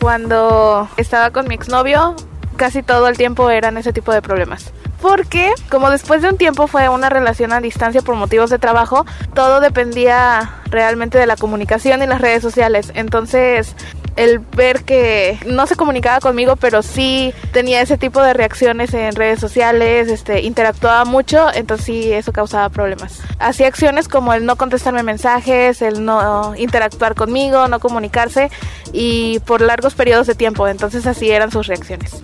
Cuando 0.00 0.88
estaba 0.96 1.30
con 1.30 1.48
mi 1.48 1.56
exnovio, 1.56 2.14
casi 2.56 2.82
todo 2.82 3.08
el 3.08 3.16
tiempo 3.16 3.50
eran 3.50 3.76
ese 3.76 3.92
tipo 3.92 4.12
de 4.12 4.22
problemas. 4.22 4.72
Porque 5.00 5.52
como 5.70 5.90
después 5.90 6.22
de 6.22 6.30
un 6.30 6.38
tiempo 6.38 6.66
fue 6.66 6.88
una 6.88 7.08
relación 7.08 7.52
a 7.52 7.60
distancia 7.60 8.02
por 8.02 8.16
motivos 8.16 8.50
de 8.50 8.58
trabajo, 8.58 9.04
todo 9.34 9.60
dependía 9.60 10.54
realmente 10.70 11.18
de 11.18 11.26
la 11.26 11.36
comunicación 11.36 12.02
y 12.02 12.06
las 12.06 12.20
redes 12.20 12.42
sociales. 12.42 12.90
Entonces 12.94 13.76
el 14.16 14.38
ver 14.38 14.84
que 14.84 15.38
no 15.46 15.66
se 15.66 15.76
comunicaba 15.76 16.20
conmigo, 16.20 16.56
pero 16.56 16.82
sí 16.82 17.34
tenía 17.52 17.82
ese 17.82 17.98
tipo 17.98 18.22
de 18.22 18.32
reacciones 18.32 18.94
en 18.94 19.14
redes 19.14 19.38
sociales, 19.38 20.08
este, 20.08 20.40
interactuaba 20.40 21.04
mucho, 21.04 21.48
entonces 21.54 21.86
sí 21.86 22.12
eso 22.12 22.32
causaba 22.32 22.68
problemas. 22.70 23.20
Hacía 23.38 23.68
acciones 23.68 24.08
como 24.08 24.32
el 24.32 24.46
no 24.46 24.56
contestarme 24.56 25.02
mensajes, 25.02 25.82
el 25.82 26.04
no 26.04 26.54
interactuar 26.56 27.14
conmigo, 27.14 27.68
no 27.68 27.78
comunicarse 27.78 28.50
y 28.92 29.38
por 29.40 29.60
largos 29.60 29.94
periodos 29.94 30.26
de 30.26 30.34
tiempo, 30.34 30.66
entonces 30.66 31.06
así 31.06 31.30
eran 31.30 31.50
sus 31.50 31.66
reacciones. 31.66 32.22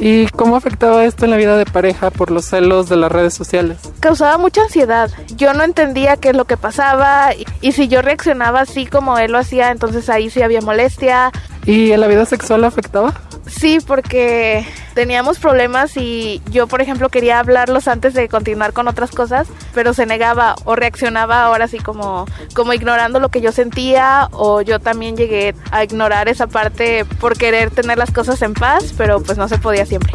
¿Y 0.00 0.26
cómo 0.28 0.56
afectaba 0.56 1.04
esto 1.04 1.26
en 1.26 1.30
la 1.30 1.36
vida 1.36 1.58
de 1.58 1.66
pareja 1.66 2.10
por 2.10 2.30
los 2.30 2.46
celos 2.46 2.88
de 2.88 2.96
las 2.96 3.12
redes 3.12 3.34
sociales? 3.34 3.76
Causaba 4.00 4.38
mucha 4.38 4.62
ansiedad. 4.62 5.10
Yo 5.36 5.52
no 5.52 5.62
entendía 5.62 6.16
qué 6.16 6.30
es 6.30 6.36
lo 6.36 6.46
que 6.46 6.56
pasaba 6.56 7.32
y, 7.60 7.72
si 7.72 7.86
yo 7.86 8.00
reaccionaba 8.00 8.62
así 8.62 8.86
como 8.86 9.18
él 9.18 9.32
lo 9.32 9.38
hacía, 9.38 9.70
entonces 9.70 10.08
ahí 10.08 10.30
sí 10.30 10.40
había 10.40 10.62
molestia. 10.62 11.30
¿Y 11.66 11.92
en 11.92 12.00
la 12.00 12.06
vida 12.06 12.24
sexual 12.24 12.64
afectaba? 12.64 13.12
Sí, 13.50 13.78
porque 13.84 14.64
teníamos 14.94 15.38
problemas 15.38 15.96
y 15.96 16.40
yo, 16.50 16.66
por 16.66 16.80
ejemplo, 16.80 17.08
quería 17.08 17.40
hablarlos 17.40 17.88
antes 17.88 18.14
de 18.14 18.28
continuar 18.28 18.72
con 18.72 18.86
otras 18.86 19.10
cosas, 19.10 19.48
pero 19.74 19.92
se 19.92 20.06
negaba 20.06 20.54
o 20.64 20.76
reaccionaba 20.76 21.44
ahora 21.44 21.64
así 21.64 21.78
como, 21.78 22.26
como 22.54 22.72
ignorando 22.72 23.18
lo 23.18 23.28
que 23.28 23.40
yo 23.40 23.50
sentía 23.52 24.28
o 24.32 24.62
yo 24.62 24.78
también 24.78 25.16
llegué 25.16 25.54
a 25.72 25.82
ignorar 25.84 26.28
esa 26.28 26.46
parte 26.46 27.04
por 27.18 27.36
querer 27.36 27.70
tener 27.70 27.98
las 27.98 28.12
cosas 28.12 28.40
en 28.42 28.54
paz, 28.54 28.94
pero 28.96 29.20
pues 29.20 29.36
no 29.36 29.48
se 29.48 29.58
podía 29.58 29.84
siempre. 29.84 30.12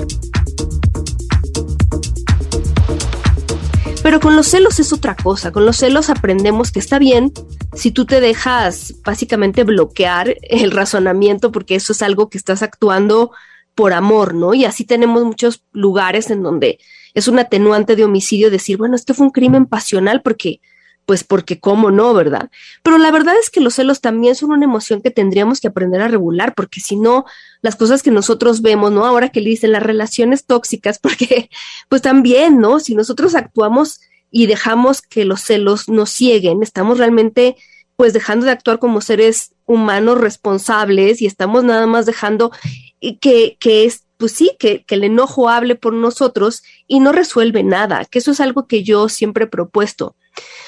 Pero 4.15 4.27
con 4.27 4.37
los 4.37 4.47
celos 4.47 4.79
es 4.79 4.93
otra 4.93 5.13
cosa. 5.13 5.51
Con 5.51 5.65
los 5.65 5.75
celos 5.75 6.09
aprendemos 6.09 6.71
que 6.71 6.79
está 6.79 6.99
bien 6.99 7.33
si 7.73 7.91
tú 7.91 8.05
te 8.05 8.21
dejas 8.21 8.95
básicamente 9.03 9.65
bloquear 9.65 10.37
el 10.41 10.71
razonamiento 10.71 11.51
porque 11.51 11.75
eso 11.75 11.91
es 11.91 12.01
algo 12.01 12.29
que 12.29 12.37
estás 12.37 12.63
actuando 12.63 13.31
por 13.73 13.91
amor, 13.91 14.33
¿no? 14.33 14.53
Y 14.53 14.63
así 14.63 14.85
tenemos 14.85 15.25
muchos 15.25 15.65
lugares 15.73 16.29
en 16.29 16.43
donde 16.43 16.79
es 17.13 17.27
un 17.27 17.39
atenuante 17.39 17.97
de 17.97 18.05
homicidio 18.05 18.49
decir, 18.49 18.77
bueno, 18.77 18.95
esto 18.95 19.13
fue 19.13 19.25
un 19.25 19.33
crimen 19.33 19.65
pasional 19.65 20.21
porque, 20.21 20.61
pues 21.05 21.23
porque 21.23 21.59
cómo 21.59 21.91
no, 21.91 22.13
¿verdad? 22.13 22.49
Pero 22.83 22.97
la 22.97 23.11
verdad 23.11 23.35
es 23.39 23.49
que 23.49 23.61
los 23.61 23.75
celos 23.75 24.01
también 24.01 24.35
son 24.35 24.51
una 24.51 24.65
emoción 24.65 25.01
que 25.01 25.11
tendríamos 25.11 25.61
que 25.61 25.67
aprender 25.67 26.01
a 26.01 26.07
regular, 26.07 26.53
porque 26.55 26.81
si 26.81 26.95
no, 26.95 27.25
las 27.61 27.75
cosas 27.75 28.01
que 28.01 28.11
nosotros 28.11 28.61
vemos, 28.61 28.91
¿no? 28.91 29.05
Ahora 29.05 29.29
que 29.29 29.41
le 29.41 29.51
dicen 29.51 29.71
las 29.71 29.83
relaciones 29.83 30.45
tóxicas, 30.45 30.99
porque 31.01 31.49
pues 31.89 32.01
también, 32.01 32.59
¿no? 32.59 32.79
Si 32.79 32.95
nosotros 32.95 33.35
actuamos 33.35 34.01
y 34.31 34.47
dejamos 34.47 35.01
que 35.01 35.25
los 35.25 35.41
celos 35.41 35.87
nos 35.87 36.09
cieguen, 36.09 36.63
estamos 36.63 36.97
realmente 36.97 37.55
pues 37.95 38.11
dejando 38.11 38.45
de 38.45 38.51
actuar 38.51 38.79
como 38.79 38.99
seres 38.99 39.53
humanos 39.65 40.19
responsables 40.19 41.21
y 41.21 41.27
estamos 41.27 41.63
nada 41.63 41.87
más 41.87 42.05
dejando 42.05 42.51
que, 43.21 43.57
que 43.59 43.85
es, 43.85 44.03
pues 44.17 44.33
sí, 44.33 44.51
que, 44.59 44.83
que, 44.83 44.95
el 44.95 45.05
enojo 45.05 45.49
hable 45.49 45.75
por 45.75 45.93
nosotros 45.93 46.63
y 46.87 46.99
no 46.99 47.11
resuelve 47.13 47.63
nada, 47.63 48.03
que 48.05 48.19
eso 48.19 48.31
es 48.31 48.41
algo 48.41 48.67
que 48.67 48.83
yo 48.83 49.07
siempre 49.07 49.45
he 49.45 49.47
propuesto. 49.47 50.15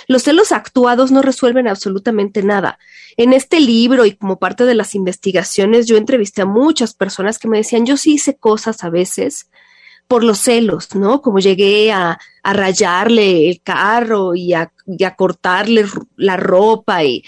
Los 0.07 0.23
celos 0.23 0.51
actuados 0.51 1.11
no 1.11 1.21
resuelven 1.21 1.67
absolutamente 1.67 2.43
nada. 2.43 2.79
En 3.17 3.33
este 3.33 3.59
libro 3.59 4.05
y 4.05 4.13
como 4.13 4.39
parte 4.39 4.65
de 4.65 4.75
las 4.75 4.95
investigaciones, 4.95 5.87
yo 5.87 5.97
entrevisté 5.97 6.43
a 6.43 6.45
muchas 6.45 6.93
personas 6.93 7.39
que 7.39 7.47
me 7.47 7.57
decían, 7.57 7.85
yo 7.85 7.97
sí 7.97 8.13
hice 8.13 8.37
cosas 8.37 8.83
a 8.83 8.89
veces 8.89 9.49
por 10.07 10.23
los 10.23 10.39
celos, 10.39 10.95
¿no? 10.95 11.21
Como 11.21 11.39
llegué 11.39 11.91
a, 11.91 12.19
rayarle 12.43 13.49
el 13.49 13.61
carro 13.61 14.33
y 14.33 14.53
a, 14.53 14.71
y 14.85 15.03
a 15.03 15.15
cortarle 15.15 15.85
la 16.15 16.37
ropa 16.37 17.03
y, 17.03 17.25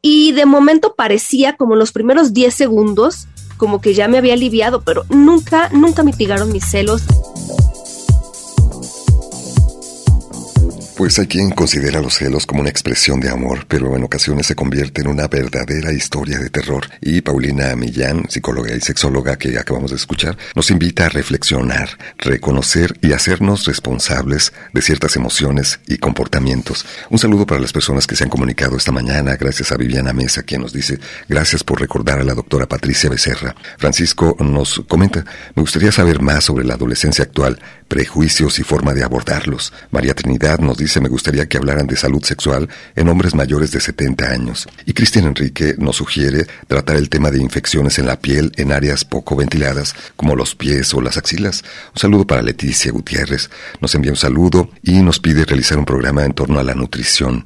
y 0.00 0.32
de 0.32 0.46
momento 0.46 0.94
parecía 0.94 1.56
como 1.58 1.76
los 1.76 1.92
primeros 1.92 2.32
10 2.32 2.54
segundos 2.54 3.28
como 3.62 3.80
que 3.80 3.94
ya 3.94 4.08
me 4.08 4.18
había 4.18 4.34
aliviado, 4.34 4.82
pero 4.82 5.04
nunca, 5.08 5.68
nunca 5.72 6.02
mitigaron 6.02 6.50
mis 6.50 6.64
celos. 6.64 7.02
Pues 11.02 11.18
hay 11.18 11.26
quien 11.26 11.50
considera 11.50 12.00
los 12.00 12.14
celos 12.14 12.46
como 12.46 12.60
una 12.60 12.70
expresión 12.70 13.18
de 13.18 13.28
amor, 13.28 13.66
pero 13.66 13.96
en 13.96 14.04
ocasiones 14.04 14.46
se 14.46 14.54
convierte 14.54 15.00
en 15.00 15.08
una 15.08 15.26
verdadera 15.26 15.92
historia 15.92 16.38
de 16.38 16.48
terror. 16.48 16.86
Y 17.00 17.22
Paulina 17.22 17.74
Millán, 17.74 18.26
psicóloga 18.28 18.72
y 18.72 18.80
sexóloga 18.80 19.36
que 19.36 19.58
acabamos 19.58 19.90
de 19.90 19.96
escuchar, 19.96 20.38
nos 20.54 20.70
invita 20.70 21.06
a 21.06 21.08
reflexionar, 21.08 21.98
reconocer 22.18 22.96
y 23.00 23.14
hacernos 23.14 23.64
responsables 23.64 24.52
de 24.72 24.80
ciertas 24.80 25.16
emociones 25.16 25.80
y 25.88 25.98
comportamientos. 25.98 26.86
Un 27.10 27.18
saludo 27.18 27.46
para 27.46 27.60
las 27.60 27.72
personas 27.72 28.06
que 28.06 28.14
se 28.14 28.22
han 28.22 28.30
comunicado 28.30 28.76
esta 28.76 28.92
mañana, 28.92 29.34
gracias 29.34 29.72
a 29.72 29.76
Viviana 29.76 30.12
Mesa, 30.12 30.44
quien 30.44 30.60
nos 30.60 30.72
dice, 30.72 31.00
gracias 31.28 31.64
por 31.64 31.80
recordar 31.80 32.20
a 32.20 32.24
la 32.24 32.34
doctora 32.34 32.68
Patricia 32.68 33.10
Becerra. 33.10 33.56
Francisco 33.76 34.36
nos 34.38 34.80
comenta, 34.86 35.24
me 35.56 35.62
gustaría 35.62 35.90
saber 35.90 36.22
más 36.22 36.44
sobre 36.44 36.64
la 36.64 36.74
adolescencia 36.74 37.24
actual, 37.24 37.58
prejuicios 37.88 38.60
y 38.60 38.62
forma 38.62 38.94
de 38.94 39.02
abordarlos. 39.02 39.72
María 39.90 40.14
Trinidad 40.14 40.60
nos 40.60 40.78
dice 40.78 40.91
me 41.00 41.08
gustaría 41.08 41.48
que 41.48 41.56
hablaran 41.56 41.86
de 41.86 41.96
salud 41.96 42.22
sexual 42.22 42.68
en 42.94 43.08
hombres 43.08 43.34
mayores 43.34 43.70
de 43.70 43.80
70 43.80 44.26
años. 44.26 44.68
Y 44.86 44.92
Cristian 44.92 45.26
Enrique 45.26 45.74
nos 45.78 45.96
sugiere 45.96 46.46
tratar 46.66 46.96
el 46.96 47.08
tema 47.08 47.30
de 47.30 47.40
infecciones 47.40 47.98
en 47.98 48.06
la 48.06 48.18
piel 48.18 48.52
en 48.56 48.72
áreas 48.72 49.04
poco 49.04 49.36
ventiladas, 49.36 49.94
como 50.16 50.36
los 50.36 50.54
pies 50.54 50.92
o 50.94 51.00
las 51.00 51.16
axilas. 51.16 51.64
Un 51.94 52.00
saludo 52.00 52.26
para 52.26 52.42
Leticia 52.42 52.92
Gutiérrez. 52.92 53.50
Nos 53.80 53.94
envía 53.94 54.12
un 54.12 54.16
saludo 54.16 54.70
y 54.82 55.02
nos 55.02 55.18
pide 55.20 55.44
realizar 55.44 55.78
un 55.78 55.84
programa 55.84 56.24
en 56.24 56.32
torno 56.32 56.58
a 56.58 56.64
la 56.64 56.74
nutrición. 56.74 57.44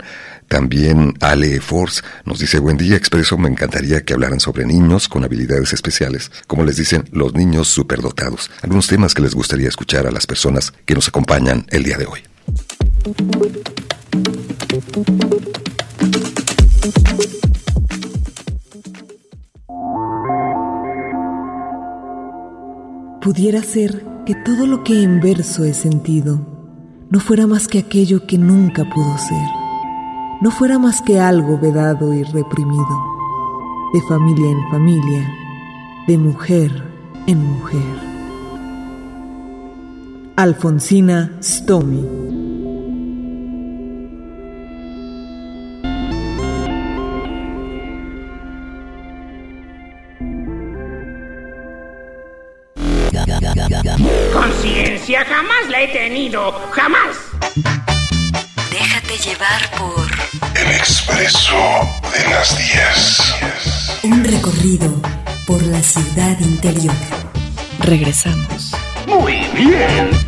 También 0.48 1.14
Ale 1.20 1.60
Force 1.60 2.02
nos 2.24 2.38
dice, 2.38 2.58
buen 2.58 2.76
día 2.76 2.96
expreso, 2.96 3.36
me 3.36 3.48
encantaría 3.48 4.04
que 4.04 4.14
hablaran 4.14 4.38
sobre 4.38 4.64
niños 4.64 5.08
con 5.08 5.24
habilidades 5.24 5.72
especiales, 5.72 6.30
como 6.46 6.64
les 6.64 6.76
dicen 6.76 7.04
los 7.10 7.34
niños 7.34 7.68
superdotados. 7.68 8.50
Algunos 8.62 8.86
temas 8.86 9.14
que 9.14 9.22
les 9.22 9.34
gustaría 9.34 9.68
escuchar 9.68 10.06
a 10.06 10.12
las 10.12 10.26
personas 10.26 10.72
que 10.84 10.94
nos 10.94 11.08
acompañan 11.08 11.66
el 11.70 11.82
día 11.82 11.98
de 11.98 12.06
hoy. 12.06 12.20
Pudiera 23.20 23.62
ser 23.62 24.04
que 24.24 24.34
todo 24.34 24.66
lo 24.66 24.84
que 24.84 25.02
en 25.02 25.20
verso 25.20 25.64
he 25.64 25.74
sentido 25.74 26.40
no 27.10 27.20
fuera 27.20 27.46
más 27.46 27.68
que 27.68 27.78
aquello 27.78 28.26
que 28.26 28.38
nunca 28.38 28.84
pudo 28.84 29.18
ser, 29.18 29.48
no 30.40 30.50
fuera 30.50 30.78
más 30.78 31.02
que 31.02 31.20
algo 31.20 31.58
vedado 31.58 32.12
y 32.12 32.22
reprimido, 32.22 33.02
de 33.92 34.02
familia 34.02 34.50
en 34.50 34.70
familia, 34.70 35.34
de 36.06 36.18
mujer 36.18 36.70
en 37.26 37.44
mujer. 37.44 37.82
Alfonsina 40.36 41.38
Stomy 41.40 42.25
he 55.86 55.92
tenido, 55.92 56.52
jamás. 56.70 57.16
Déjate 58.70 59.16
llevar 59.18 59.70
por 59.78 60.06
El 60.60 60.70
expreso 60.72 61.56
de 62.12 62.30
las 62.30 62.56
10. 62.56 64.02
Un 64.04 64.24
recorrido 64.24 64.92
por 65.46 65.62
la 65.62 65.80
ciudad 65.82 66.38
interior. 66.40 66.94
Regresamos. 67.80 68.72
Muy 69.06 69.36
bien. 69.54 70.25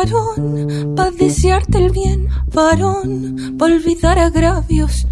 Varón, 0.00 0.94
para 0.96 1.10
desearte 1.10 1.78
el 1.78 1.90
bien, 1.90 2.28
varón, 2.54 3.56
para 3.58 3.74
olvidar 3.74 4.18
agravios, 4.18 5.06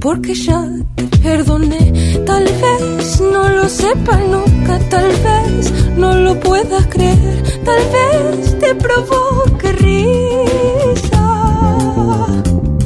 porque 0.00 0.34
ya 0.34 0.60
te 0.96 1.04
perdoné. 1.18 1.82
Tal 2.26 2.44
vez 2.44 3.20
no 3.20 3.48
lo 3.48 3.68
sepa 3.68 4.16
nunca, 4.18 4.78
tal 4.90 5.08
vez 5.26 5.72
no 5.96 6.14
lo 6.14 6.38
puedas 6.40 6.86
creer, 6.88 7.42
tal 7.64 7.82
vez 7.94 8.58
te 8.58 8.74
provoque 8.74 9.72
risa. 9.72 11.24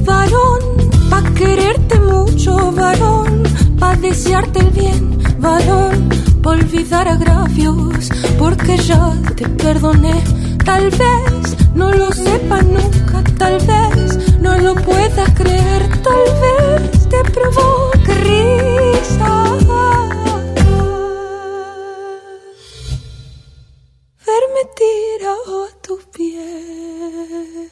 Varón, 0.05 0.63
pa' 1.11 1.25
quererte 1.35 1.99
mucho, 2.01 2.73
varón, 2.73 3.43
pa' 3.81 3.97
desearte 3.97 4.61
el 4.61 4.71
bien, 4.71 5.19
varón, 5.41 6.09
pa' 6.41 6.51
olvidar 6.51 7.09
agravios, 7.09 8.11
porque 8.39 8.77
ya 8.77 9.13
te 9.35 9.49
perdoné. 9.49 10.38
Tal 10.69 10.91
vez 10.91 11.57
no 11.75 11.91
lo 11.91 12.12
sepa 12.12 12.61
nunca, 12.61 13.25
tal 13.39 13.57
vez 13.71 14.39
no 14.39 14.59
lo 14.59 14.75
puedas 14.75 15.31
creer, 15.35 15.89
tal 16.03 16.25
vez 16.43 17.09
te 17.09 17.21
provoque 17.31 18.14
risa. 18.29 19.33
Verme 24.27 24.62
tirado 24.77 25.64
a 25.64 25.71
tus 25.81 26.05
pies. 26.14 27.69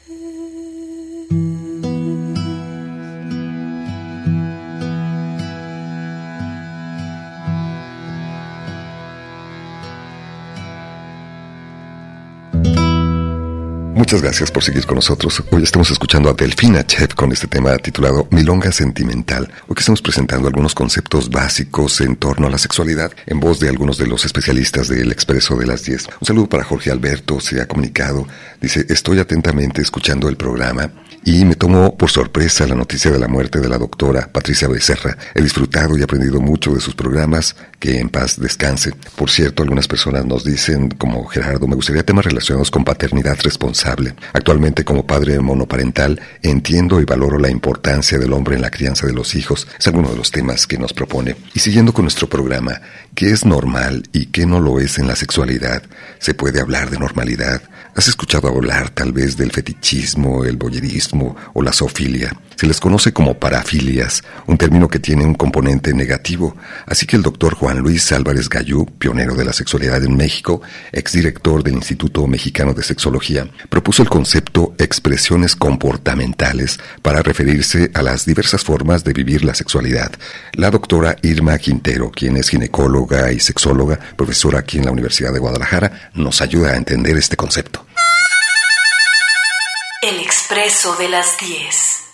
Muchas 13.97 14.21
gracias 14.21 14.51
por 14.51 14.63
seguir 14.63 14.85
con 14.85 14.97
nosotros. 14.97 15.43
Hoy 15.49 15.63
estamos 15.63 15.89
escuchando 15.89 16.29
a 16.29 16.33
Delfina 16.33 16.85
Chef 16.85 17.15
con 17.15 17.31
este 17.31 17.47
tema 17.47 17.75
titulado 17.77 18.27
Milonga 18.29 18.71
Sentimental. 18.71 19.51
Hoy 19.67 19.75
estamos 19.75 20.03
presentando 20.03 20.47
algunos 20.47 20.75
conceptos 20.75 21.31
básicos 21.31 21.99
en 22.01 22.15
torno 22.15 22.45
a 22.45 22.51
la 22.51 22.59
sexualidad 22.59 23.11
en 23.25 23.39
voz 23.39 23.59
de 23.59 23.69
algunos 23.69 23.97
de 23.97 24.05
los 24.05 24.23
especialistas 24.23 24.87
del 24.87 25.11
Expreso 25.11 25.55
de 25.55 25.65
las 25.65 25.83
10. 25.83 26.09
Un 26.21 26.27
saludo 26.27 26.47
para 26.47 26.63
Jorge 26.63 26.91
Alberto, 26.91 27.39
se 27.39 27.59
ha 27.59 27.67
comunicado. 27.67 28.27
Dice, 28.61 28.85
estoy 28.87 29.17
atentamente 29.17 29.81
escuchando 29.81 30.29
el 30.29 30.37
programa 30.37 30.91
y 31.25 31.43
me 31.43 31.55
tomó 31.55 31.97
por 31.97 32.11
sorpresa 32.11 32.67
la 32.67 32.75
noticia 32.75 33.09
de 33.09 33.17
la 33.17 33.27
muerte 33.27 33.59
de 33.59 33.67
la 33.67 33.79
doctora 33.79 34.29
Patricia 34.31 34.67
Becerra. 34.67 35.17
He 35.33 35.41
disfrutado 35.41 35.97
y 35.97 36.03
aprendido 36.03 36.39
mucho 36.39 36.71
de 36.71 36.81
sus 36.81 36.93
programas. 36.93 37.55
Que 37.79 37.99
en 37.99 38.09
paz 38.09 38.39
descanse. 38.39 38.91
Por 39.15 39.29
cierto, 39.29 39.61
algunas 39.61 39.87
personas 39.87 40.25
nos 40.25 40.43
dicen, 40.43 40.89
como 40.89 41.25
Gerardo, 41.27 41.67
me 41.67 41.75
gustaría 41.75 42.03
temas 42.03 42.25
relacionados 42.25 42.71
con 42.71 42.83
paternidad 42.83 43.37
responsable. 43.43 43.86
Actualmente, 44.33 44.83
como 44.83 45.05
padre 45.05 45.39
monoparental, 45.39 46.19
entiendo 46.41 46.99
y 46.99 47.05
valoro 47.05 47.39
la 47.39 47.49
importancia 47.49 48.17
del 48.17 48.33
hombre 48.33 48.55
en 48.55 48.61
la 48.61 48.71
crianza 48.71 49.07
de 49.07 49.13
los 49.13 49.35
hijos. 49.35 49.67
Es 49.79 49.87
alguno 49.87 50.09
de 50.09 50.17
los 50.17 50.31
temas 50.31 50.67
que 50.67 50.77
nos 50.77 50.93
propone. 50.93 51.35
Y 51.53 51.59
siguiendo 51.59 51.93
con 51.93 52.03
nuestro 52.05 52.27
programa, 52.27 52.81
¿qué 53.15 53.31
es 53.31 53.45
normal 53.45 54.03
y 54.11 54.27
qué 54.27 54.45
no 54.45 54.59
lo 54.59 54.79
es 54.79 54.97
en 54.99 55.07
la 55.07 55.15
sexualidad? 55.15 55.83
¿Se 56.19 56.33
puede 56.33 56.59
hablar 56.59 56.89
de 56.89 56.99
normalidad? 56.99 57.61
¿Has 57.95 58.07
escuchado 58.07 58.47
hablar 58.47 58.89
tal 58.89 59.11
vez 59.11 59.37
del 59.37 59.51
fetichismo, 59.51 60.43
el 60.43 60.57
boyerismo 60.57 61.35
o 61.53 61.61
la 61.61 61.73
zoofilia? 61.73 62.31
Se 62.57 62.65
les 62.65 62.79
conoce 62.79 63.13
como 63.13 63.35
parafilias, 63.35 64.23
un 64.47 64.57
término 64.57 64.87
que 64.87 64.97
tiene 64.97 65.23
un 65.23 65.35
componente 65.35 65.93
negativo. 65.93 66.57
Así 66.87 67.05
que 67.05 67.15
el 67.15 67.21
doctor 67.21 67.53
Juan 67.53 67.77
Luis 67.77 68.11
Álvarez 68.11 68.49
Gallú, 68.49 68.87
pionero 68.97 69.35
de 69.35 69.45
la 69.45 69.53
sexualidad 69.53 70.03
en 70.03 70.17
México, 70.17 70.63
exdirector 70.91 71.61
del 71.61 71.75
Instituto 71.75 72.25
Mexicano 72.25 72.73
de 72.73 72.81
Sexología, 72.81 73.47
propuso 73.69 74.01
el 74.01 74.09
concepto 74.09 74.73
expresiones 74.79 75.55
comportamentales 75.55 76.79
para 77.03 77.21
referirse 77.21 77.91
a 77.93 78.01
las 78.01 78.25
diversas 78.25 78.63
formas 78.63 79.03
de 79.03 79.13
vivir 79.13 79.45
la 79.45 79.53
sexualidad. 79.53 80.11
La 80.53 80.71
doctora 80.71 81.15
Irma 81.21 81.59
Quintero, 81.59 82.09
quien 82.09 82.37
es 82.37 82.49
ginecóloga 82.49 83.31
y 83.31 83.39
sexóloga, 83.39 83.99
profesora 84.15 84.61
aquí 84.61 84.79
en 84.79 84.85
la 84.85 84.91
Universidad 84.91 85.31
de 85.31 85.37
Guadalajara, 85.37 86.09
nos 86.15 86.41
ayuda 86.41 86.71
a 86.71 86.77
entender 86.77 87.17
este 87.17 87.37
concepto. 87.37 87.85
El 90.01 90.19
expreso 90.21 90.95
de 90.95 91.09
las 91.09 91.37
10. 91.39 92.06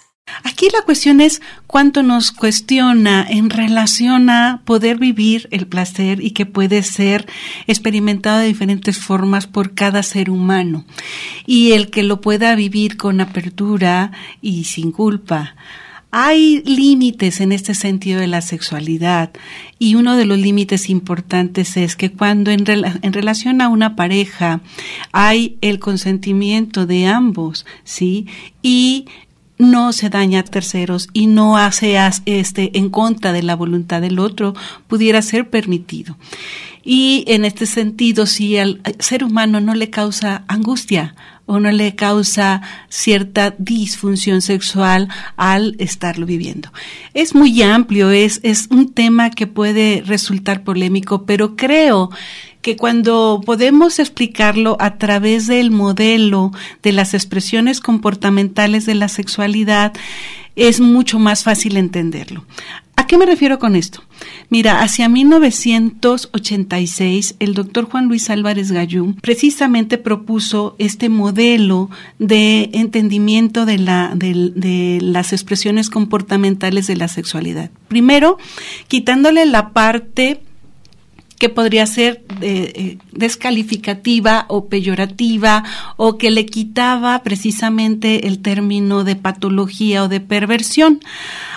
Aquí 0.43 0.67
la 0.73 0.81
cuestión 0.83 1.21
es 1.21 1.41
cuánto 1.67 2.01
nos 2.01 2.31
cuestiona 2.31 3.25
en 3.29 3.49
relación 3.49 4.29
a 4.29 4.61
poder 4.65 4.97
vivir 4.97 5.47
el 5.51 5.67
placer 5.67 6.23
y 6.23 6.31
que 6.31 6.45
puede 6.45 6.81
ser 6.83 7.27
experimentado 7.67 8.39
de 8.39 8.47
diferentes 8.47 8.97
formas 8.97 9.45
por 9.45 9.73
cada 9.73 10.01
ser 10.01 10.29
humano 10.29 10.85
y 11.45 11.73
el 11.73 11.89
que 11.89 12.03
lo 12.03 12.21
pueda 12.21 12.55
vivir 12.55 12.97
con 12.97 13.21
apertura 13.21 14.11
y 14.41 14.63
sin 14.63 14.91
culpa. 14.91 15.55
Hay 16.15 16.61
límites 16.63 17.41
en 17.41 17.51
este 17.51 17.73
sentido 17.73 18.19
de 18.19 18.27
la 18.27 18.41
sexualidad 18.41 19.31
y 19.79 19.95
uno 19.95 20.15
de 20.15 20.25
los 20.25 20.37
límites 20.37 20.91
importantes 20.91 21.75
es 21.75 21.95
que 21.95 22.11
cuando 22.11 22.51
en, 22.51 22.65
en, 22.67 23.13
relación 23.13 23.61
a 23.61 23.67
una 23.67 23.95
pareja 23.95 24.61
hay 25.11 25.57
el 25.61 25.79
consentimiento 25.79 26.85
de 26.85 27.07
ambos, 27.07 27.65
¿sí? 27.83 28.27
Y 28.61 29.07
no 29.57 29.93
se 29.93 30.09
daña 30.09 30.39
a 30.39 30.43
terceros 30.43 31.07
y 31.13 31.27
no 31.27 31.57
hace 31.57 31.97
este 32.25 32.77
en 32.77 32.89
contra 32.89 33.33
de 33.33 33.43
la 33.43 33.55
voluntad 33.55 34.01
del 34.01 34.19
otro, 34.19 34.53
pudiera 34.87 35.21
ser 35.21 35.49
permitido. 35.49 36.17
Y 36.83 37.23
en 37.27 37.45
este 37.45 37.65
sentido, 37.65 38.25
si 38.25 38.57
al 38.57 38.81
ser 38.99 39.23
humano 39.23 39.61
no 39.61 39.73
le 39.73 39.89
causa 39.89 40.43
angustia 40.47 41.15
o 41.45 41.59
no 41.59 41.71
le 41.71 41.95
causa 41.95 42.61
cierta 42.89 43.55
disfunción 43.57 44.41
sexual 44.41 45.09
al 45.35 45.75
estarlo 45.79 46.25
viviendo. 46.25 46.71
Es 47.13 47.35
muy 47.35 47.61
amplio, 47.61 48.11
es, 48.11 48.39
es 48.43 48.67
un 48.69 48.93
tema 48.93 49.29
que 49.29 49.47
puede 49.47 50.03
resultar 50.05 50.63
polémico, 50.63 51.25
pero 51.25 51.55
creo 51.55 52.09
que 52.63 52.75
cuando 52.77 53.41
podemos 53.45 53.99
explicarlo 53.99 54.77
a 54.79 54.97
través 54.97 55.45
del 55.45 55.69
modelo 55.69 56.51
de 56.81 56.93
las 56.93 57.13
expresiones 57.13 57.81
comportamentales 57.81 58.87
de 58.87 58.95
la 58.95 59.09
sexualidad, 59.09 59.93
es 60.55 60.79
mucho 60.79 61.19
más 61.19 61.43
fácil 61.43 61.77
entenderlo. 61.77 62.43
¿A 62.95 63.05
qué 63.05 63.17
me 63.17 63.25
refiero 63.25 63.59
con 63.59 63.75
esto? 63.75 64.01
Mira, 64.49 64.81
hacia 64.81 65.09
1986 65.09 67.35
el 67.39 67.53
doctor 67.53 67.83
Juan 67.85 68.07
Luis 68.07 68.29
Álvarez 68.29 68.71
Gallú 68.71 69.13
precisamente 69.21 69.97
propuso 69.97 70.77
este 70.77 71.09
modelo 71.09 71.89
de 72.17 72.69
entendimiento 72.73 73.65
de, 73.65 73.79
la, 73.79 74.13
de, 74.15 74.53
de 74.55 74.99
las 75.01 75.33
expresiones 75.33 75.89
comportamentales 75.89 76.87
de 76.87 76.95
la 76.95 77.09
sexualidad. 77.09 77.71
Primero, 77.89 78.37
quitándole 78.87 79.45
la 79.47 79.71
parte 79.71 80.39
que 81.43 81.49
podría 81.49 81.85
ser 81.85 82.23
eh, 82.39 82.97
descalificativa 83.11 84.45
o 84.47 84.69
peyorativa 84.69 85.65
o 85.97 86.17
que 86.17 86.31
le 86.31 86.45
quitaba 86.45 87.21
precisamente 87.21 88.27
el 88.27 88.41
término 88.41 89.03
de 89.03 89.17
patología 89.17 90.05
o 90.05 90.07
de 90.07 90.21
perversión, 90.21 91.01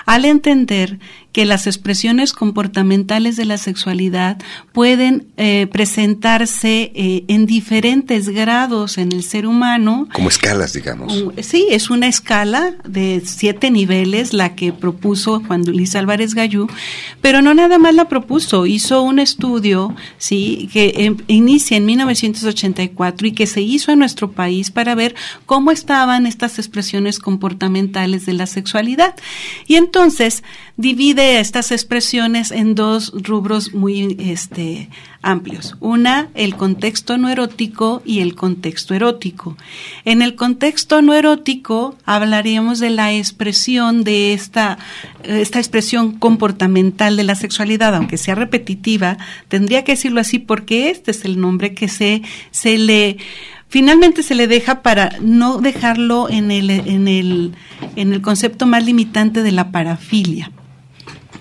al 0.04 0.24
entender 0.24 0.98
que 1.36 1.44
las 1.44 1.66
expresiones 1.66 2.32
comportamentales 2.32 3.36
de 3.36 3.44
la 3.44 3.58
sexualidad 3.58 4.38
pueden 4.72 5.26
eh, 5.36 5.66
presentarse 5.70 6.92
eh, 6.94 7.24
en 7.28 7.44
diferentes 7.44 8.30
grados 8.30 8.96
en 8.96 9.12
el 9.12 9.22
ser 9.22 9.46
humano. 9.46 10.08
Como 10.14 10.30
escalas, 10.30 10.72
digamos. 10.72 11.26
Sí, 11.42 11.66
es 11.70 11.90
una 11.90 12.08
escala 12.08 12.72
de 12.88 13.20
siete 13.22 13.70
niveles 13.70 14.32
la 14.32 14.54
que 14.54 14.72
propuso 14.72 15.42
Juan 15.46 15.62
Luis 15.66 15.94
Álvarez 15.94 16.34
Gallú, 16.34 16.68
pero 17.20 17.42
no 17.42 17.52
nada 17.52 17.76
más 17.76 17.94
la 17.94 18.08
propuso, 18.08 18.64
hizo 18.64 19.02
un 19.02 19.18
estudio, 19.18 19.94
sí, 20.16 20.70
que 20.72 20.94
em, 20.96 21.18
inicia 21.26 21.76
en 21.76 21.84
1984 21.84 23.26
y 23.26 23.32
que 23.32 23.46
se 23.46 23.60
hizo 23.60 23.92
en 23.92 23.98
nuestro 23.98 24.32
país 24.32 24.70
para 24.70 24.94
ver 24.94 25.14
cómo 25.44 25.70
estaban 25.70 26.24
estas 26.24 26.58
expresiones 26.58 27.18
comportamentales 27.18 28.24
de 28.24 28.32
la 28.32 28.46
sexualidad. 28.46 29.14
Y 29.66 29.74
entonces 29.74 30.42
divide 30.78 31.25
estas 31.26 31.72
expresiones 31.72 32.50
en 32.50 32.74
dos 32.74 33.12
rubros 33.14 33.74
muy 33.74 34.16
este, 34.18 34.88
amplios. 35.22 35.76
Una, 35.80 36.28
el 36.34 36.56
contexto 36.56 37.18
no 37.18 37.28
erótico 37.28 38.00
y 38.04 38.20
el 38.20 38.34
contexto 38.34 38.94
erótico. 38.94 39.56
En 40.04 40.22
el 40.22 40.36
contexto 40.36 41.02
no 41.02 41.14
erótico 41.14 41.96
hablaríamos 42.04 42.78
de 42.78 42.90
la 42.90 43.12
expresión 43.12 44.04
de 44.04 44.32
esta, 44.32 44.78
esta 45.24 45.58
expresión 45.58 46.12
comportamental 46.12 47.16
de 47.16 47.24
la 47.24 47.34
sexualidad, 47.34 47.94
aunque 47.94 48.18
sea 48.18 48.34
repetitiva, 48.34 49.18
tendría 49.48 49.84
que 49.84 49.92
decirlo 49.92 50.20
así 50.20 50.38
porque 50.38 50.90
este 50.90 51.10
es 51.10 51.24
el 51.24 51.40
nombre 51.40 51.74
que 51.74 51.88
se, 51.88 52.22
se 52.50 52.78
le 52.78 53.18
finalmente 53.68 54.22
se 54.22 54.34
le 54.34 54.46
deja 54.46 54.82
para 54.82 55.10
no 55.20 55.58
dejarlo 55.58 56.30
en 56.30 56.50
el, 56.50 56.70
en 56.70 57.08
el, 57.08 57.52
en 57.96 58.12
el 58.12 58.22
concepto 58.22 58.64
más 58.66 58.84
limitante 58.84 59.42
de 59.42 59.52
la 59.52 59.72
parafilia. 59.72 60.52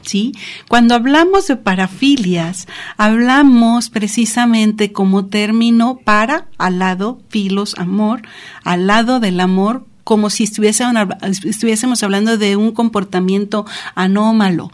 ¿Sí? 0.06 0.34
Cuando 0.68 0.96
hablamos 0.96 1.48
de 1.48 1.58
parafilias, 1.58 2.68
hablamos 2.98 3.90
precisamente 3.90 4.92
como 4.92 5.26
término 5.26 6.00
para, 6.04 6.48
al 6.58 6.80
lado, 6.80 7.20
filos, 7.30 7.76
amor, 7.78 8.22
al 8.64 8.88
lado 8.88 9.20
del 9.20 9.40
amor, 9.40 9.86
como 10.04 10.30
si 10.30 10.44
estuviésemos 10.44 12.04
hablando 12.04 12.38
de 12.38 12.56
un 12.56 12.72
comportamiento 12.72 13.66
anómalo. 13.96 14.72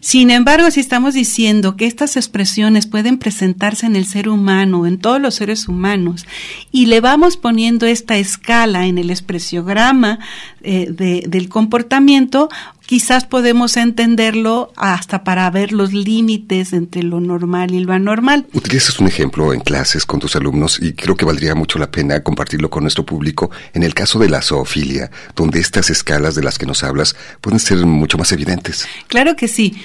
Sin 0.00 0.30
embargo, 0.30 0.70
si 0.70 0.80
estamos 0.80 1.12
diciendo 1.12 1.76
que 1.76 1.84
estas 1.84 2.16
expresiones 2.16 2.86
pueden 2.86 3.18
presentarse 3.18 3.84
en 3.84 3.96
el 3.96 4.06
ser 4.06 4.30
humano, 4.30 4.86
en 4.86 4.98
todos 4.98 5.20
los 5.20 5.34
seres 5.34 5.68
humanos, 5.68 6.26
y 6.72 6.86
le 6.86 7.02
vamos 7.02 7.36
poniendo 7.36 7.84
esta 7.84 8.16
escala 8.16 8.86
en 8.86 8.96
el 8.96 9.10
expresiograma 9.10 10.18
eh, 10.62 10.86
del 10.90 11.48
comportamiento, 11.50 12.48
quizás 12.90 13.24
podemos 13.24 13.76
entenderlo 13.76 14.72
hasta 14.74 15.22
para 15.22 15.48
ver 15.50 15.70
los 15.70 15.92
límites 15.92 16.72
entre 16.72 17.04
lo 17.04 17.20
normal 17.20 17.72
y 17.72 17.78
lo 17.84 17.92
anormal. 17.92 18.48
Utilizas 18.52 18.98
un 18.98 19.06
ejemplo 19.06 19.54
en 19.54 19.60
clases 19.60 20.04
con 20.04 20.18
tus 20.18 20.34
alumnos 20.34 20.80
y 20.82 20.94
creo 20.94 21.14
que 21.14 21.24
valdría 21.24 21.54
mucho 21.54 21.78
la 21.78 21.88
pena 21.88 22.20
compartirlo 22.24 22.68
con 22.68 22.82
nuestro 22.82 23.06
público 23.06 23.52
en 23.74 23.84
el 23.84 23.94
caso 23.94 24.18
de 24.18 24.28
la 24.28 24.42
zoofilia, 24.42 25.08
donde 25.36 25.60
estas 25.60 25.88
escalas 25.88 26.34
de 26.34 26.42
las 26.42 26.58
que 26.58 26.66
nos 26.66 26.82
hablas 26.82 27.14
pueden 27.40 27.60
ser 27.60 27.86
mucho 27.86 28.18
más 28.18 28.32
evidentes. 28.32 28.88
Claro 29.06 29.36
que 29.36 29.46
sí. 29.46 29.76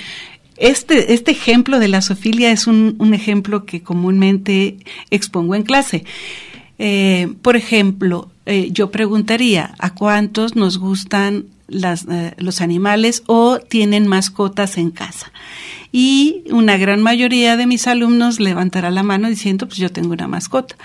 Este, 0.58 1.14
este 1.14 1.30
ejemplo 1.30 1.78
de 1.78 1.90
la 1.90 2.02
zoofilia 2.02 2.52
es 2.52 2.66
un, 2.66 2.98
ejemplo 3.14 3.66
que 3.66 3.84
comúnmente 3.84 4.78
expongo 5.12 5.54
en 5.54 5.62
clase. 5.62 6.06
Eh, 6.80 7.36
por 7.44 7.56
ejemplo, 7.56 8.32
eh, 8.48 8.70
yo 8.72 8.90
preguntaría, 8.90 9.76
¿a 9.78 9.94
cuántos 9.94 10.56
nos 10.56 10.80
gustan 10.80 11.46
las, 11.68 12.06
eh, 12.10 12.34
los 12.38 12.62
animales 12.62 13.24
o 13.28 13.60
tienen 13.60 14.08
mascotas 14.08 14.78
en 14.78 14.92
casa. 14.92 15.32
Y 15.92 16.44
una 16.52 16.78
gran 16.78 17.02
mayoría 17.02 17.58
de 17.58 17.68
mis 17.68 17.88
alumnos 17.88 18.40
levantará 18.40 18.92
la 18.92 19.04
mano 19.04 19.30
diciendo, 19.30 19.68
pues 19.68 19.78
yo 19.78 19.90
tengo 19.92 20.14
una 20.14 20.28
mascota. 20.28 20.76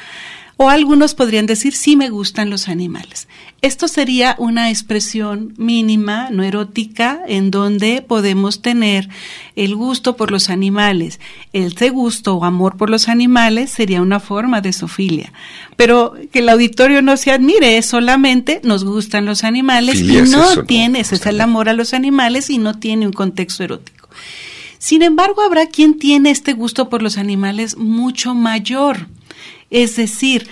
O 0.62 0.68
algunos 0.68 1.14
podrían 1.14 1.46
decir, 1.46 1.72
sí 1.72 1.96
me 1.96 2.10
gustan 2.10 2.50
los 2.50 2.68
animales. 2.68 3.28
Esto 3.62 3.88
sería 3.88 4.34
una 4.36 4.68
expresión 4.68 5.54
mínima, 5.56 6.28
no 6.28 6.42
erótica, 6.42 7.22
en 7.26 7.50
donde 7.50 8.04
podemos 8.06 8.60
tener 8.60 9.08
el 9.56 9.74
gusto 9.74 10.16
por 10.16 10.30
los 10.30 10.50
animales. 10.50 11.18
El 11.54 11.74
gusto 11.92 12.34
o 12.34 12.44
amor 12.44 12.76
por 12.76 12.90
los 12.90 13.08
animales 13.08 13.70
sería 13.70 14.02
una 14.02 14.20
forma 14.20 14.60
de 14.60 14.74
sofilia. 14.74 15.32
Pero 15.76 16.12
que 16.30 16.40
el 16.40 16.48
auditorio 16.50 17.00
no 17.00 17.16
se 17.16 17.30
admire, 17.30 17.80
solamente 17.80 18.60
nos 18.62 18.84
gustan 18.84 19.24
los 19.24 19.44
animales 19.44 19.98
y 20.02 20.20
no 20.30 20.64
tiene, 20.64 21.00
ese 21.00 21.14
es 21.14 21.24
el 21.24 21.40
amor 21.40 21.70
a 21.70 21.72
los 21.72 21.94
animales 21.94 22.50
y 22.50 22.58
no 22.58 22.78
tiene 22.78 23.06
un 23.06 23.14
contexto 23.14 23.64
erótico. 23.64 24.10
Sin 24.76 25.00
embargo, 25.00 25.40
habrá 25.40 25.68
quien 25.68 25.98
tiene 25.98 26.30
este 26.30 26.52
gusto 26.52 26.90
por 26.90 27.00
los 27.00 27.16
animales 27.16 27.78
mucho 27.78 28.34
mayor 28.34 29.08
es 29.70 29.96
decir, 29.96 30.48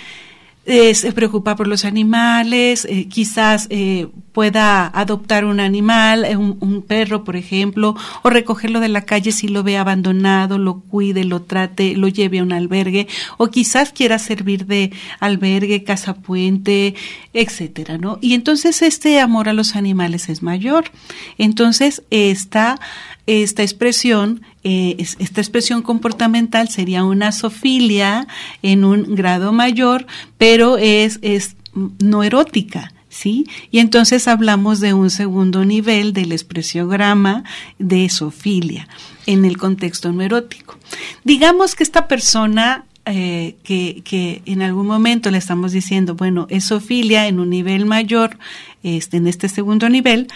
eh, 0.71 0.93
se 0.93 1.13
preocupa 1.13 1.55
por 1.55 1.67
los 1.67 1.83
animales, 1.83 2.85
eh, 2.85 3.07
quizás 3.07 3.65
eh, 3.71 4.07
pueda 4.33 4.85
adoptar 4.87 5.43
un 5.43 5.59
animal, 5.59 6.27
un, 6.37 6.57
un, 6.59 6.83
perro, 6.83 7.23
por 7.23 7.35
ejemplo, 7.35 7.95
o 8.21 8.29
recogerlo 8.29 8.79
de 8.79 8.89
la 8.89 9.01
calle 9.01 9.31
si 9.31 9.47
lo 9.47 9.63
ve 9.63 9.77
abandonado, 9.77 10.59
lo 10.59 10.81
cuide, 10.81 11.23
lo 11.23 11.41
trate, 11.41 11.95
lo 11.95 12.07
lleve 12.07 12.37
a 12.37 12.43
un 12.43 12.51
albergue, 12.51 13.07
o 13.37 13.47
quizás 13.47 13.91
quiera 13.91 14.19
servir 14.19 14.67
de 14.67 14.91
albergue, 15.19 15.83
casa 15.83 16.13
puente, 16.13 16.93
etcétera, 17.33 17.97
¿no? 17.97 18.19
Y 18.21 18.35
entonces 18.35 18.83
este 18.83 19.19
amor 19.19 19.49
a 19.49 19.53
los 19.53 19.75
animales 19.75 20.29
es 20.29 20.43
mayor. 20.43 20.91
Entonces 21.39 22.03
esta, 22.11 22.79
esta 23.25 23.63
expresión 23.63 24.41
eh, 24.63 24.95
esta 24.97 25.41
expresión 25.41 25.81
comportamental 25.81 26.69
sería 26.69 27.03
una 27.03 27.31
sofilia 27.31 28.27
en 28.61 28.83
un 28.83 29.15
grado 29.15 29.53
mayor, 29.53 30.05
pero 30.37 30.77
es, 30.77 31.19
es 31.21 31.55
no 31.73 32.23
erótica. 32.23 32.93
¿Sí? 33.11 33.47
Y 33.71 33.79
entonces 33.79 34.27
hablamos 34.27 34.79
de 34.81 34.93
un 34.93 35.09
segundo 35.09 35.65
nivel 35.65 36.13
del 36.13 36.31
expresiograma 36.31 37.43
de 37.79 38.07
sofilia 38.07 38.87
en 39.25 39.45
el 39.45 39.57
contexto 39.57 40.11
no 40.11 40.21
erótico. 40.21 40.77
Digamos 41.23 41.73
que 41.73 41.81
esta 41.81 42.07
persona 42.07 42.85
eh, 43.05 43.55
que, 43.63 44.03
que, 44.05 44.43
en 44.45 44.61
algún 44.61 44.85
momento 44.85 45.31
le 45.31 45.39
estamos 45.39 45.71
diciendo, 45.71 46.13
bueno, 46.13 46.45
es 46.51 46.65
sofilia 46.65 47.27
en 47.27 47.39
un 47.39 47.49
nivel 47.49 47.87
mayor, 47.87 48.37
este, 48.83 49.17
en 49.17 49.27
este 49.27 49.49
segundo 49.49 49.89
nivel, 49.89 50.27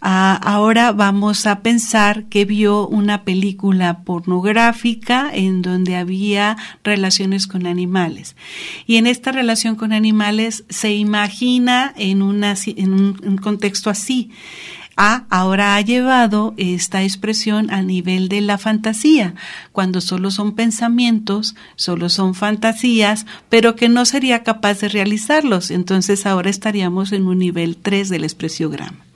Ah, 0.00 0.38
ahora 0.44 0.92
vamos 0.92 1.46
a 1.46 1.60
pensar 1.60 2.24
que 2.26 2.44
vio 2.44 2.86
una 2.86 3.24
película 3.24 4.04
pornográfica 4.04 5.28
en 5.32 5.60
donde 5.60 5.96
había 5.96 6.56
relaciones 6.84 7.48
con 7.48 7.66
animales. 7.66 8.36
Y 8.86 8.96
en 8.96 9.08
esta 9.08 9.32
relación 9.32 9.74
con 9.74 9.92
animales 9.92 10.64
se 10.68 10.94
imagina 10.94 11.92
en, 11.96 12.22
una, 12.22 12.54
en 12.64 12.92
un, 12.92 13.38
contexto 13.38 13.90
así. 13.90 14.30
Ah, 14.96 15.24
ahora 15.30 15.74
ha 15.74 15.80
llevado 15.80 16.54
esta 16.56 17.02
expresión 17.02 17.70
al 17.70 17.88
nivel 17.88 18.28
de 18.28 18.40
la 18.40 18.58
fantasía, 18.58 19.34
cuando 19.72 20.00
solo 20.00 20.30
son 20.30 20.54
pensamientos, 20.54 21.56
solo 21.76 22.08
son 22.08 22.34
fantasías, 22.34 23.26
pero 23.48 23.74
que 23.74 23.88
no 23.88 24.04
sería 24.04 24.42
capaz 24.44 24.80
de 24.80 24.88
realizarlos. 24.88 25.72
Entonces 25.72 26.24
ahora 26.24 26.50
estaríamos 26.50 27.12
en 27.12 27.26
un 27.26 27.38
nivel 27.38 27.76
3 27.76 28.08
del 28.08 28.24
expresiograma 28.24 29.07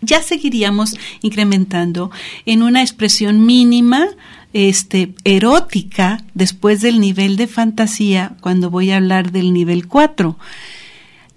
ya 0.00 0.22
seguiríamos 0.22 0.96
incrementando 1.22 2.10
en 2.46 2.62
una 2.62 2.82
expresión 2.82 3.44
mínima 3.44 4.06
este, 4.52 5.14
erótica 5.24 6.24
después 6.34 6.80
del 6.80 7.00
nivel 7.00 7.36
de 7.36 7.46
fantasía 7.46 8.36
cuando 8.40 8.70
voy 8.70 8.90
a 8.90 8.96
hablar 8.96 9.32
del 9.32 9.52
nivel 9.52 9.88
4. 9.88 10.38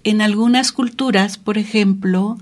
En 0.04 0.20
algunas 0.20 0.72
culturas, 0.72 1.38
por 1.38 1.58
ejemplo, 1.58 2.38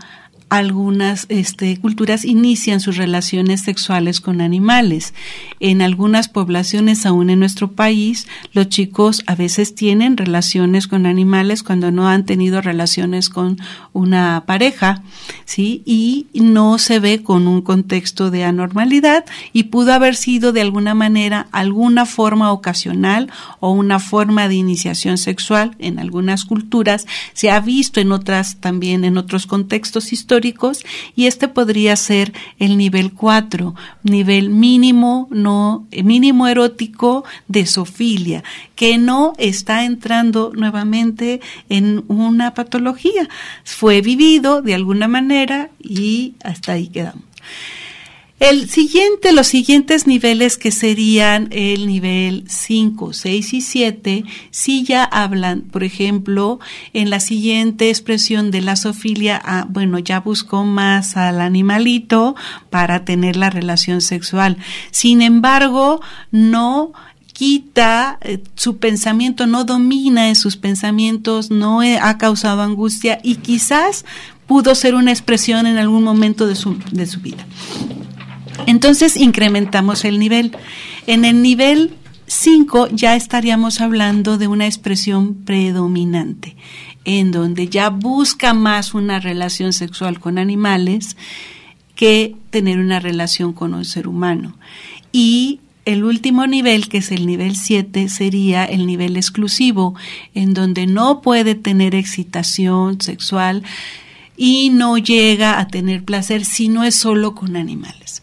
algunas 0.50 1.26
este, 1.28 1.78
culturas 1.78 2.24
inician 2.24 2.80
sus 2.80 2.96
relaciones 2.96 3.62
sexuales 3.62 4.20
con 4.20 4.40
animales. 4.40 5.14
En 5.60 5.80
algunas 5.80 6.28
poblaciones, 6.28 7.06
aún 7.06 7.30
en 7.30 7.38
nuestro 7.38 7.70
país, 7.70 8.26
los 8.52 8.68
chicos 8.68 9.22
a 9.26 9.36
veces 9.36 9.76
tienen 9.76 10.16
relaciones 10.16 10.88
con 10.88 11.06
animales 11.06 11.62
cuando 11.62 11.92
no 11.92 12.08
han 12.08 12.26
tenido 12.26 12.60
relaciones 12.60 13.28
con 13.28 13.58
una 13.92 14.42
pareja, 14.44 15.04
¿sí? 15.44 15.82
Y 15.86 16.26
no 16.34 16.78
se 16.78 16.98
ve 16.98 17.22
con 17.22 17.46
un 17.46 17.62
contexto 17.62 18.32
de 18.32 18.42
anormalidad 18.42 19.24
y 19.52 19.64
pudo 19.64 19.92
haber 19.92 20.16
sido 20.16 20.52
de 20.52 20.62
alguna 20.62 20.94
manera 20.94 21.46
alguna 21.52 22.06
forma 22.06 22.50
ocasional 22.50 23.30
o 23.60 23.70
una 23.70 24.00
forma 24.00 24.48
de 24.48 24.56
iniciación 24.56 25.16
sexual 25.16 25.76
en 25.78 26.00
algunas 26.00 26.44
culturas. 26.44 27.06
Se 27.34 27.52
ha 27.52 27.60
visto 27.60 28.00
en 28.00 28.10
otras 28.10 28.56
también 28.56 29.04
en 29.04 29.16
otros 29.16 29.46
contextos 29.46 30.12
históricos 30.12 30.39
y 31.14 31.26
este 31.26 31.48
podría 31.48 31.96
ser 31.96 32.32
el 32.58 32.76
nivel 32.76 33.12
4, 33.12 33.74
nivel 34.02 34.50
mínimo 34.50 35.28
no 35.30 35.86
mínimo 36.02 36.46
erótico 36.48 37.24
de 37.48 37.66
sofilia, 37.66 38.42
que 38.74 38.98
no 38.98 39.32
está 39.38 39.84
entrando 39.84 40.52
nuevamente 40.54 41.40
en 41.68 42.04
una 42.08 42.54
patología. 42.54 43.28
Fue 43.64 44.00
vivido 44.00 44.62
de 44.62 44.74
alguna 44.74 45.08
manera 45.08 45.70
y 45.78 46.34
hasta 46.42 46.72
ahí 46.72 46.88
quedamos. 46.88 47.24
El 48.40 48.70
siguiente, 48.70 49.32
los 49.32 49.48
siguientes 49.48 50.06
niveles 50.06 50.56
que 50.56 50.70
serían 50.70 51.48
el 51.50 51.86
nivel 51.86 52.44
5, 52.48 53.12
6 53.12 53.52
y 53.52 53.60
7, 53.60 54.24
si 54.50 54.82
ya 54.82 55.04
hablan, 55.04 55.60
por 55.60 55.84
ejemplo, 55.84 56.58
en 56.94 57.10
la 57.10 57.20
siguiente 57.20 57.90
expresión 57.90 58.50
de 58.50 58.62
la 58.62 58.76
sofilia, 58.76 59.38
ah, 59.44 59.66
bueno, 59.68 59.98
ya 59.98 60.20
buscó 60.20 60.64
más 60.64 61.18
al 61.18 61.42
animalito 61.42 62.34
para 62.70 63.04
tener 63.04 63.36
la 63.36 63.50
relación 63.50 64.00
sexual. 64.00 64.56
Sin 64.90 65.20
embargo, 65.20 66.00
no 66.30 66.92
quita 67.34 68.18
eh, 68.22 68.42
su 68.54 68.78
pensamiento, 68.78 69.46
no 69.46 69.64
domina 69.64 70.30
en 70.30 70.34
sus 70.34 70.56
pensamientos, 70.56 71.50
no 71.50 71.82
ha 71.82 72.16
causado 72.16 72.62
angustia 72.62 73.20
y 73.22 73.36
quizás 73.36 74.06
pudo 74.46 74.74
ser 74.74 74.94
una 74.94 75.10
expresión 75.10 75.66
en 75.66 75.76
algún 75.76 76.02
momento 76.02 76.46
de 76.46 76.54
su, 76.54 76.78
de 76.90 77.06
su 77.06 77.20
vida. 77.20 77.46
Entonces 78.66 79.16
incrementamos 79.16 80.04
el 80.04 80.18
nivel. 80.18 80.56
En 81.06 81.24
el 81.24 81.42
nivel 81.42 81.94
5 82.26 82.88
ya 82.92 83.16
estaríamos 83.16 83.80
hablando 83.80 84.38
de 84.38 84.46
una 84.46 84.66
expresión 84.66 85.34
predominante, 85.34 86.56
en 87.04 87.32
donde 87.32 87.68
ya 87.68 87.90
busca 87.90 88.54
más 88.54 88.94
una 88.94 89.18
relación 89.18 89.72
sexual 89.72 90.20
con 90.20 90.38
animales 90.38 91.16
que 91.96 92.36
tener 92.50 92.78
una 92.78 93.00
relación 93.00 93.52
con 93.52 93.74
un 93.74 93.84
ser 93.84 94.06
humano. 94.06 94.56
Y 95.12 95.60
el 95.84 96.04
último 96.04 96.46
nivel, 96.46 96.88
que 96.88 96.98
es 96.98 97.10
el 97.10 97.26
nivel 97.26 97.56
7, 97.56 98.08
sería 98.08 98.64
el 98.64 98.86
nivel 98.86 99.16
exclusivo, 99.16 99.94
en 100.34 100.54
donde 100.54 100.86
no 100.86 101.20
puede 101.22 101.56
tener 101.56 101.94
excitación 101.94 103.00
sexual 103.00 103.64
y 104.36 104.70
no 104.70 104.98
llega 104.98 105.58
a 105.58 105.68
tener 105.68 106.04
placer 106.04 106.44
si 106.44 106.68
no 106.68 106.84
es 106.84 106.94
solo 106.94 107.34
con 107.34 107.56
animales. 107.56 108.22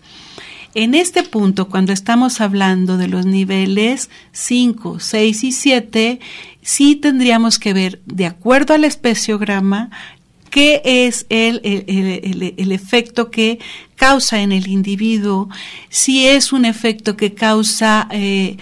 En 0.79 0.93
este 0.93 1.23
punto, 1.23 1.69
cuando 1.69 1.91
estamos 1.91 2.39
hablando 2.39 2.97
de 2.97 3.07
los 3.07 3.25
niveles 3.25 4.11
5, 4.33 4.99
6 4.99 5.43
y 5.43 5.51
7, 5.51 6.19
sí 6.61 6.95
tendríamos 6.95 7.57
que 7.57 7.73
ver, 7.73 7.99
de 8.05 8.27
acuerdo 8.27 8.75
al 8.75 8.83
especiograma, 8.83 9.89
qué 10.51 10.83
es 10.85 11.25
el, 11.29 11.61
el, 11.63 12.71
efecto 12.71 13.31
que 13.31 13.57
causa 13.95 14.41
en 14.41 14.51
el 14.51 14.67
individuo, 14.67 15.49
si 15.89 16.27
es 16.27 16.53
un 16.53 16.63
efecto 16.63 17.17
que 17.17 17.33
causa 17.33 18.07
eh, 18.11 18.57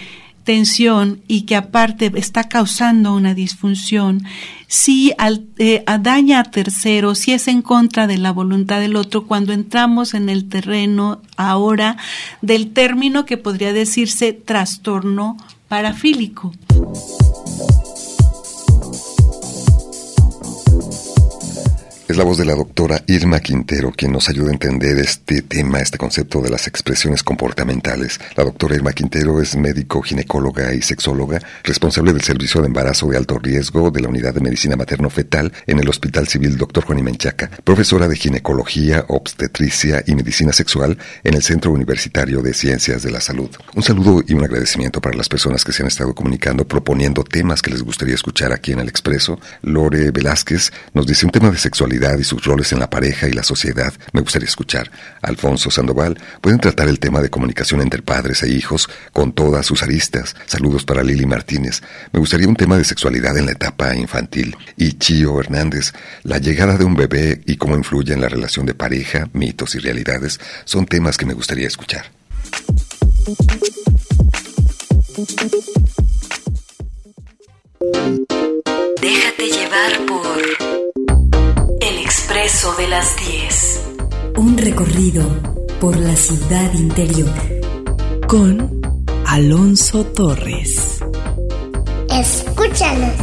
tensión 0.46 1.20
y 1.26 1.42
que 1.42 1.56
aparte 1.56 2.12
está 2.14 2.44
causando 2.44 3.14
una 3.14 3.34
disfunción, 3.34 4.22
si 4.68 5.12
eh, 5.58 5.84
daña 6.00 6.40
a 6.40 6.44
terceros, 6.44 7.18
si 7.18 7.32
es 7.32 7.48
en 7.48 7.62
contra 7.62 8.06
de 8.06 8.16
la 8.16 8.30
voluntad 8.30 8.78
del 8.78 8.94
otro, 8.94 9.26
cuando 9.26 9.52
entramos 9.52 10.14
en 10.14 10.28
el 10.28 10.48
terreno 10.48 11.20
ahora 11.36 11.96
del 12.42 12.72
término 12.72 13.26
que 13.26 13.36
podría 13.36 13.72
decirse 13.72 14.32
trastorno 14.32 15.36
parafílico. 15.68 16.52
Es 22.08 22.16
la 22.16 22.22
voz 22.22 22.38
de 22.38 22.44
la 22.44 22.54
doctora 22.54 23.02
Irma 23.08 23.40
Quintero 23.40 23.90
quien 23.90 24.12
nos 24.12 24.28
ayuda 24.28 24.50
a 24.50 24.52
entender 24.52 24.96
este 24.98 25.42
tema, 25.42 25.80
este 25.80 25.98
concepto 25.98 26.40
de 26.40 26.50
las 26.50 26.68
expresiones 26.68 27.24
comportamentales. 27.24 28.20
La 28.36 28.44
doctora 28.44 28.76
Irma 28.76 28.92
Quintero 28.92 29.42
es 29.42 29.56
médico, 29.56 30.02
ginecóloga 30.02 30.72
y 30.72 30.82
sexóloga, 30.82 31.40
responsable 31.64 32.12
del 32.12 32.22
servicio 32.22 32.60
de 32.60 32.68
embarazo 32.68 33.08
de 33.08 33.16
alto 33.16 33.40
riesgo 33.40 33.90
de 33.90 34.02
la 34.02 34.08
Unidad 34.08 34.34
de 34.34 34.40
Medicina 34.40 34.76
Materno-Fetal 34.76 35.52
en 35.66 35.80
el 35.80 35.88
Hospital 35.88 36.28
Civil 36.28 36.56
Dr. 36.56 36.84
Juan 36.84 37.02
Menchaca, 37.02 37.50
profesora 37.64 38.06
de 38.06 38.14
ginecología, 38.14 39.04
obstetricia 39.08 40.04
y 40.06 40.14
medicina 40.14 40.52
sexual 40.52 40.96
en 41.24 41.34
el 41.34 41.42
Centro 41.42 41.72
Universitario 41.72 42.40
de 42.40 42.54
Ciencias 42.54 43.02
de 43.02 43.10
la 43.10 43.20
Salud. 43.20 43.50
Un 43.74 43.82
saludo 43.82 44.22
y 44.24 44.34
un 44.34 44.44
agradecimiento 44.44 45.00
para 45.00 45.16
las 45.16 45.28
personas 45.28 45.64
que 45.64 45.72
se 45.72 45.82
han 45.82 45.88
estado 45.88 46.14
comunicando 46.14 46.68
proponiendo 46.68 47.24
temas 47.24 47.62
que 47.62 47.72
les 47.72 47.82
gustaría 47.82 48.14
escuchar 48.14 48.52
aquí 48.52 48.70
en 48.70 48.78
el 48.78 48.88
Expreso. 48.88 49.40
Lore 49.62 50.12
Velázquez 50.12 50.70
nos 50.94 51.04
dice 51.04 51.26
un 51.26 51.32
tema 51.32 51.50
de 51.50 51.58
sexualidad 51.58 51.95
y 51.96 52.24
sus 52.24 52.44
roles 52.44 52.72
en 52.72 52.78
la 52.78 52.90
pareja 52.90 53.26
y 53.26 53.32
la 53.32 53.42
sociedad, 53.42 53.92
me 54.12 54.20
gustaría 54.20 54.48
escuchar. 54.48 54.90
Alfonso 55.22 55.70
Sandoval, 55.70 56.18
pueden 56.40 56.60
tratar 56.60 56.88
el 56.88 56.98
tema 56.98 57.22
de 57.22 57.30
comunicación 57.30 57.80
entre 57.80 58.02
padres 58.02 58.42
e 58.42 58.48
hijos 58.48 58.88
con 59.12 59.32
todas 59.32 59.64
sus 59.64 59.82
aristas. 59.82 60.36
Saludos 60.46 60.84
para 60.84 61.02
Lili 61.02 61.24
Martínez. 61.24 61.82
Me 62.12 62.20
gustaría 62.20 62.48
un 62.48 62.56
tema 62.56 62.76
de 62.76 62.84
sexualidad 62.84 63.36
en 63.38 63.46
la 63.46 63.52
etapa 63.52 63.94
infantil. 63.96 64.54
Y 64.76 64.92
Chío 64.92 65.40
Hernández, 65.40 65.92
la 66.22 66.38
llegada 66.38 66.76
de 66.76 66.84
un 66.84 66.94
bebé 66.94 67.40
y 67.46 67.56
cómo 67.56 67.76
influye 67.76 68.12
en 68.12 68.20
la 68.20 68.28
relación 68.28 68.66
de 68.66 68.74
pareja, 68.74 69.28
mitos 69.32 69.74
y 69.74 69.78
realidades, 69.78 70.38
son 70.64 70.84
temas 70.84 71.16
que 71.16 71.26
me 71.26 71.34
gustaría 71.34 71.66
escuchar. 71.66 72.04
Déjate 79.00 79.48
llevar 79.50 80.06
por 80.06 80.25
De 82.46 82.86
las 82.86 83.16
10. 83.16 83.86
Un 84.36 84.56
recorrido 84.56 85.24
por 85.80 85.96
la 85.96 86.14
ciudad 86.14 86.72
interior. 86.74 87.28
Con 88.28 88.80
Alonso 89.26 90.04
Torres. 90.06 91.00
Escúchanos. 92.08 93.14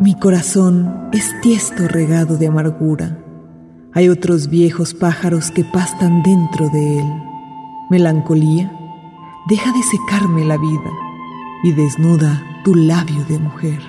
Mi 0.00 0.18
corazón 0.18 1.08
es 1.12 1.40
tiesto 1.40 1.86
regado 1.86 2.36
de 2.36 2.48
amargura. 2.48 3.16
Hay 3.94 4.08
otros 4.08 4.48
viejos 4.48 4.92
pájaros 4.92 5.52
que 5.52 5.62
pastan 5.62 6.24
dentro 6.24 6.68
de 6.70 6.98
él. 6.98 7.06
Melancolía 7.90 8.76
deja 9.46 9.72
de 9.72 9.82
secarme 9.82 10.44
la 10.44 10.56
vida 10.56 10.90
y 11.64 11.72
desnuda 11.72 12.42
tu 12.64 12.74
labio 12.74 13.24
de 13.24 13.38
mujer. 13.38 13.80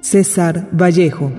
César 0.00 0.68
Vallejo 0.72 1.30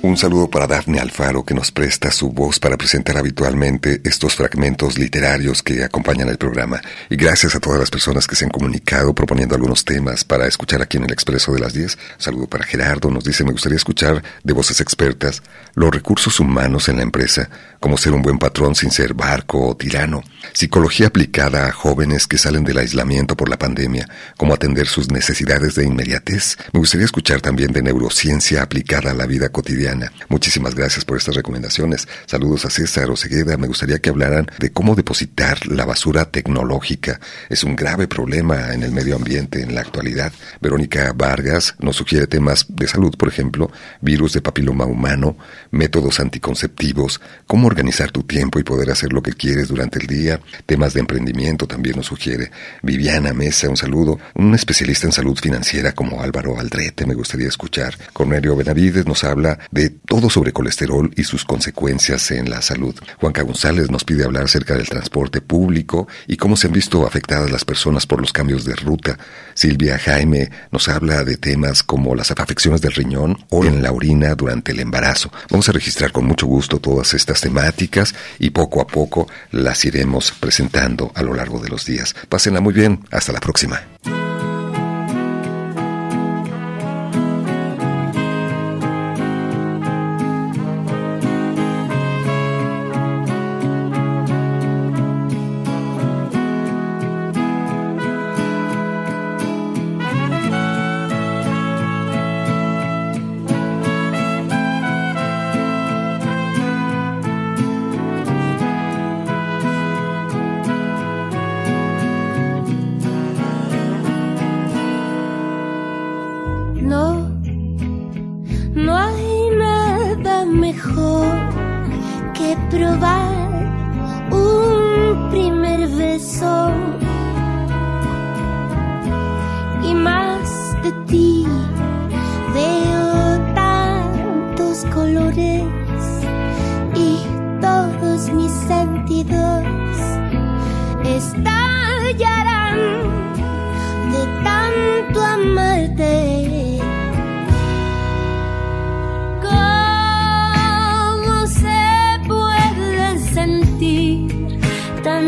Un 0.00 0.16
saludo 0.16 0.48
para 0.48 0.68
Dafne 0.68 1.00
Alfaro 1.00 1.44
que 1.44 1.54
nos 1.54 1.72
presta 1.72 2.12
su 2.12 2.30
voz 2.30 2.60
para 2.60 2.76
presentar 2.76 3.16
habitualmente 3.16 4.00
estos 4.04 4.36
fragmentos 4.36 4.96
literarios 4.96 5.60
que 5.60 5.82
acompañan 5.82 6.28
el 6.28 6.38
programa. 6.38 6.80
Y 7.10 7.16
gracias 7.16 7.56
a 7.56 7.60
todas 7.60 7.80
las 7.80 7.90
personas 7.90 8.28
que 8.28 8.36
se 8.36 8.44
han 8.44 8.50
comunicado 8.52 9.12
proponiendo 9.12 9.56
algunos 9.56 9.84
temas 9.84 10.22
para 10.22 10.46
escuchar 10.46 10.82
aquí 10.82 10.98
en 10.98 11.04
el 11.04 11.12
Expreso 11.12 11.52
de 11.52 11.58
las 11.58 11.72
10. 11.72 11.96
Un 11.96 12.22
saludo 12.22 12.46
para 12.46 12.64
Gerardo, 12.64 13.10
nos 13.10 13.24
dice 13.24 13.42
me 13.42 13.50
gustaría 13.50 13.74
escuchar 13.74 14.22
de 14.44 14.52
voces 14.52 14.80
expertas 14.80 15.42
los 15.74 15.90
recursos 15.90 16.38
humanos 16.38 16.88
en 16.88 16.98
la 16.98 17.02
empresa, 17.02 17.50
cómo 17.80 17.96
ser 17.96 18.12
un 18.12 18.22
buen 18.22 18.38
patrón 18.38 18.76
sin 18.76 18.92
ser 18.92 19.14
barco 19.14 19.66
o 19.66 19.76
tirano, 19.76 20.22
psicología 20.52 21.08
aplicada 21.08 21.66
a 21.66 21.72
jóvenes 21.72 22.28
que 22.28 22.38
salen 22.38 22.62
del 22.62 22.78
aislamiento 22.78 23.36
por 23.36 23.48
la 23.48 23.58
pandemia, 23.58 24.08
cómo 24.36 24.54
atender 24.54 24.86
sus 24.86 25.10
necesidades 25.10 25.74
de 25.74 25.86
inmediatez. 25.86 26.56
Me 26.72 26.78
gustaría 26.78 27.04
escuchar 27.04 27.40
también 27.40 27.72
de 27.72 27.82
neurociencia 27.82 28.62
aplicada 28.62 29.10
a 29.10 29.14
la 29.14 29.26
vida 29.26 29.48
cotidiana 29.48 29.87
Muchísimas 30.28 30.74
gracias 30.74 31.04
por 31.04 31.16
estas 31.16 31.34
recomendaciones. 31.34 32.08
Saludos 32.26 32.64
a 32.64 32.70
César 32.70 33.10
Osegueda. 33.10 33.56
Me 33.56 33.66
gustaría 33.66 33.98
que 33.98 34.10
hablaran 34.10 34.46
de 34.58 34.70
cómo 34.70 34.94
depositar 34.94 35.66
la 35.66 35.84
basura 35.84 36.26
tecnológica. 36.26 37.20
Es 37.48 37.64
un 37.64 37.76
grave 37.76 38.06
problema 38.06 38.74
en 38.74 38.82
el 38.82 38.92
medio 38.92 39.16
ambiente 39.16 39.62
en 39.62 39.74
la 39.74 39.80
actualidad. 39.80 40.32
Verónica 40.60 41.12
Vargas 41.16 41.74
nos 41.78 41.96
sugiere 41.96 42.26
temas 42.26 42.66
de 42.68 42.86
salud, 42.86 43.14
por 43.16 43.28
ejemplo, 43.28 43.70
virus 44.00 44.34
de 44.34 44.42
papiloma 44.42 44.84
humano, 44.84 45.36
métodos 45.70 46.20
anticonceptivos, 46.20 47.20
cómo 47.46 47.66
organizar 47.66 48.10
tu 48.10 48.22
tiempo 48.22 48.58
y 48.58 48.64
poder 48.64 48.90
hacer 48.90 49.12
lo 49.12 49.22
que 49.22 49.32
quieres 49.32 49.68
durante 49.68 49.98
el 49.98 50.06
día. 50.06 50.40
Temas 50.66 50.94
de 50.94 51.00
emprendimiento 51.00 51.66
también 51.66 51.96
nos 51.96 52.06
sugiere. 52.06 52.50
Viviana 52.82 53.32
Mesa, 53.32 53.70
un 53.70 53.76
saludo. 53.76 54.18
Un 54.34 54.54
especialista 54.54 55.06
en 55.06 55.12
salud 55.12 55.38
financiera 55.38 55.92
como 55.92 56.20
Álvaro 56.20 56.58
Aldrete 56.58 57.06
me 57.06 57.14
gustaría 57.14 57.48
escuchar. 57.48 57.96
Cornelio 58.12 58.56
Benavides 58.56 59.06
nos 59.06 59.24
habla 59.24 59.58
de 59.70 59.77
de 59.78 59.90
todo 59.90 60.28
sobre 60.28 60.52
colesterol 60.52 61.08
y 61.14 61.22
sus 61.22 61.44
consecuencias 61.44 62.32
en 62.32 62.50
la 62.50 62.62
salud. 62.62 62.96
Juanca 63.20 63.42
González 63.42 63.92
nos 63.92 64.02
pide 64.02 64.24
hablar 64.24 64.44
acerca 64.44 64.74
del 64.74 64.88
transporte 64.88 65.40
público 65.40 66.08
y 66.26 66.36
cómo 66.36 66.56
se 66.56 66.66
han 66.66 66.72
visto 66.72 67.06
afectadas 67.06 67.48
las 67.52 67.64
personas 67.64 68.04
por 68.04 68.20
los 68.20 68.32
cambios 68.32 68.64
de 68.64 68.74
ruta. 68.74 69.16
Silvia 69.54 69.96
Jaime 69.96 70.50
nos 70.72 70.88
habla 70.88 71.22
de 71.22 71.36
temas 71.36 71.84
como 71.84 72.16
las 72.16 72.32
afecciones 72.32 72.80
del 72.80 72.92
riñón 72.92 73.38
o 73.50 73.64
en 73.64 73.80
la 73.80 73.92
orina 73.92 74.34
durante 74.34 74.72
el 74.72 74.80
embarazo. 74.80 75.30
Vamos 75.48 75.68
a 75.68 75.72
registrar 75.72 76.10
con 76.10 76.24
mucho 76.24 76.48
gusto 76.48 76.80
todas 76.80 77.14
estas 77.14 77.40
temáticas 77.40 78.16
y 78.40 78.50
poco 78.50 78.80
a 78.80 78.86
poco 78.88 79.28
las 79.52 79.84
iremos 79.84 80.32
presentando 80.32 81.12
a 81.14 81.22
lo 81.22 81.34
largo 81.34 81.60
de 81.60 81.68
los 81.68 81.86
días. 81.86 82.16
Pásenla 82.28 82.60
muy 82.60 82.74
bien. 82.74 83.04
Hasta 83.12 83.32
la 83.32 83.38
próxima. 83.38 83.80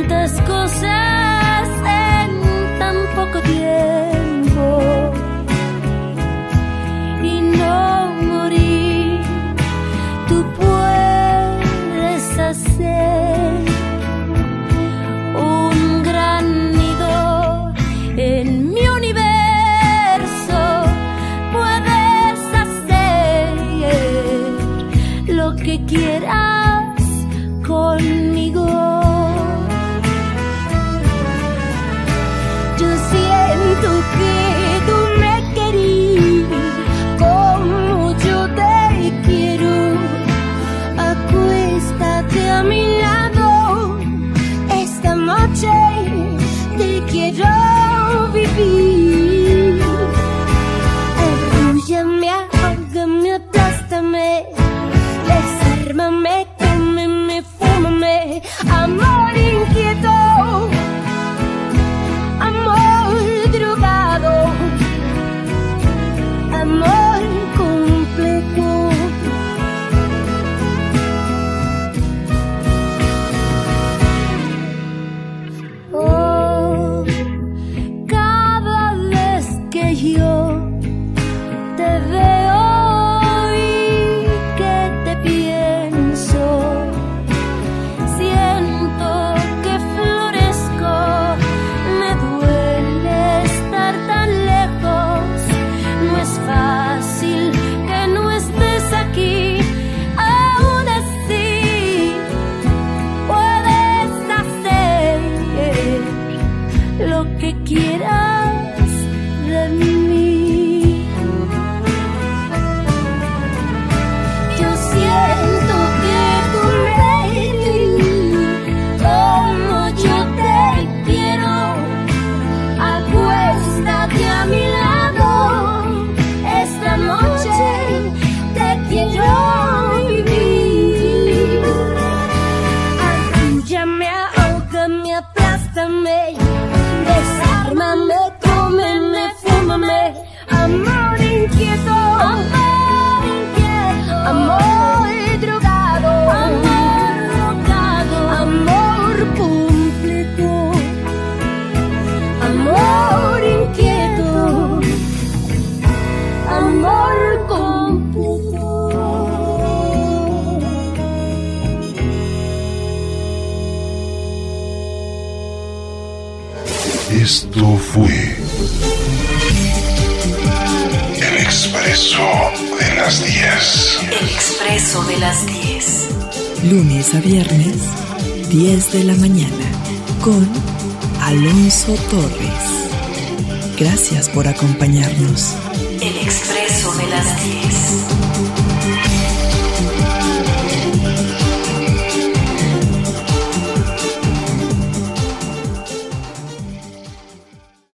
tantas 0.09 0.41
cosas. 0.47 1.10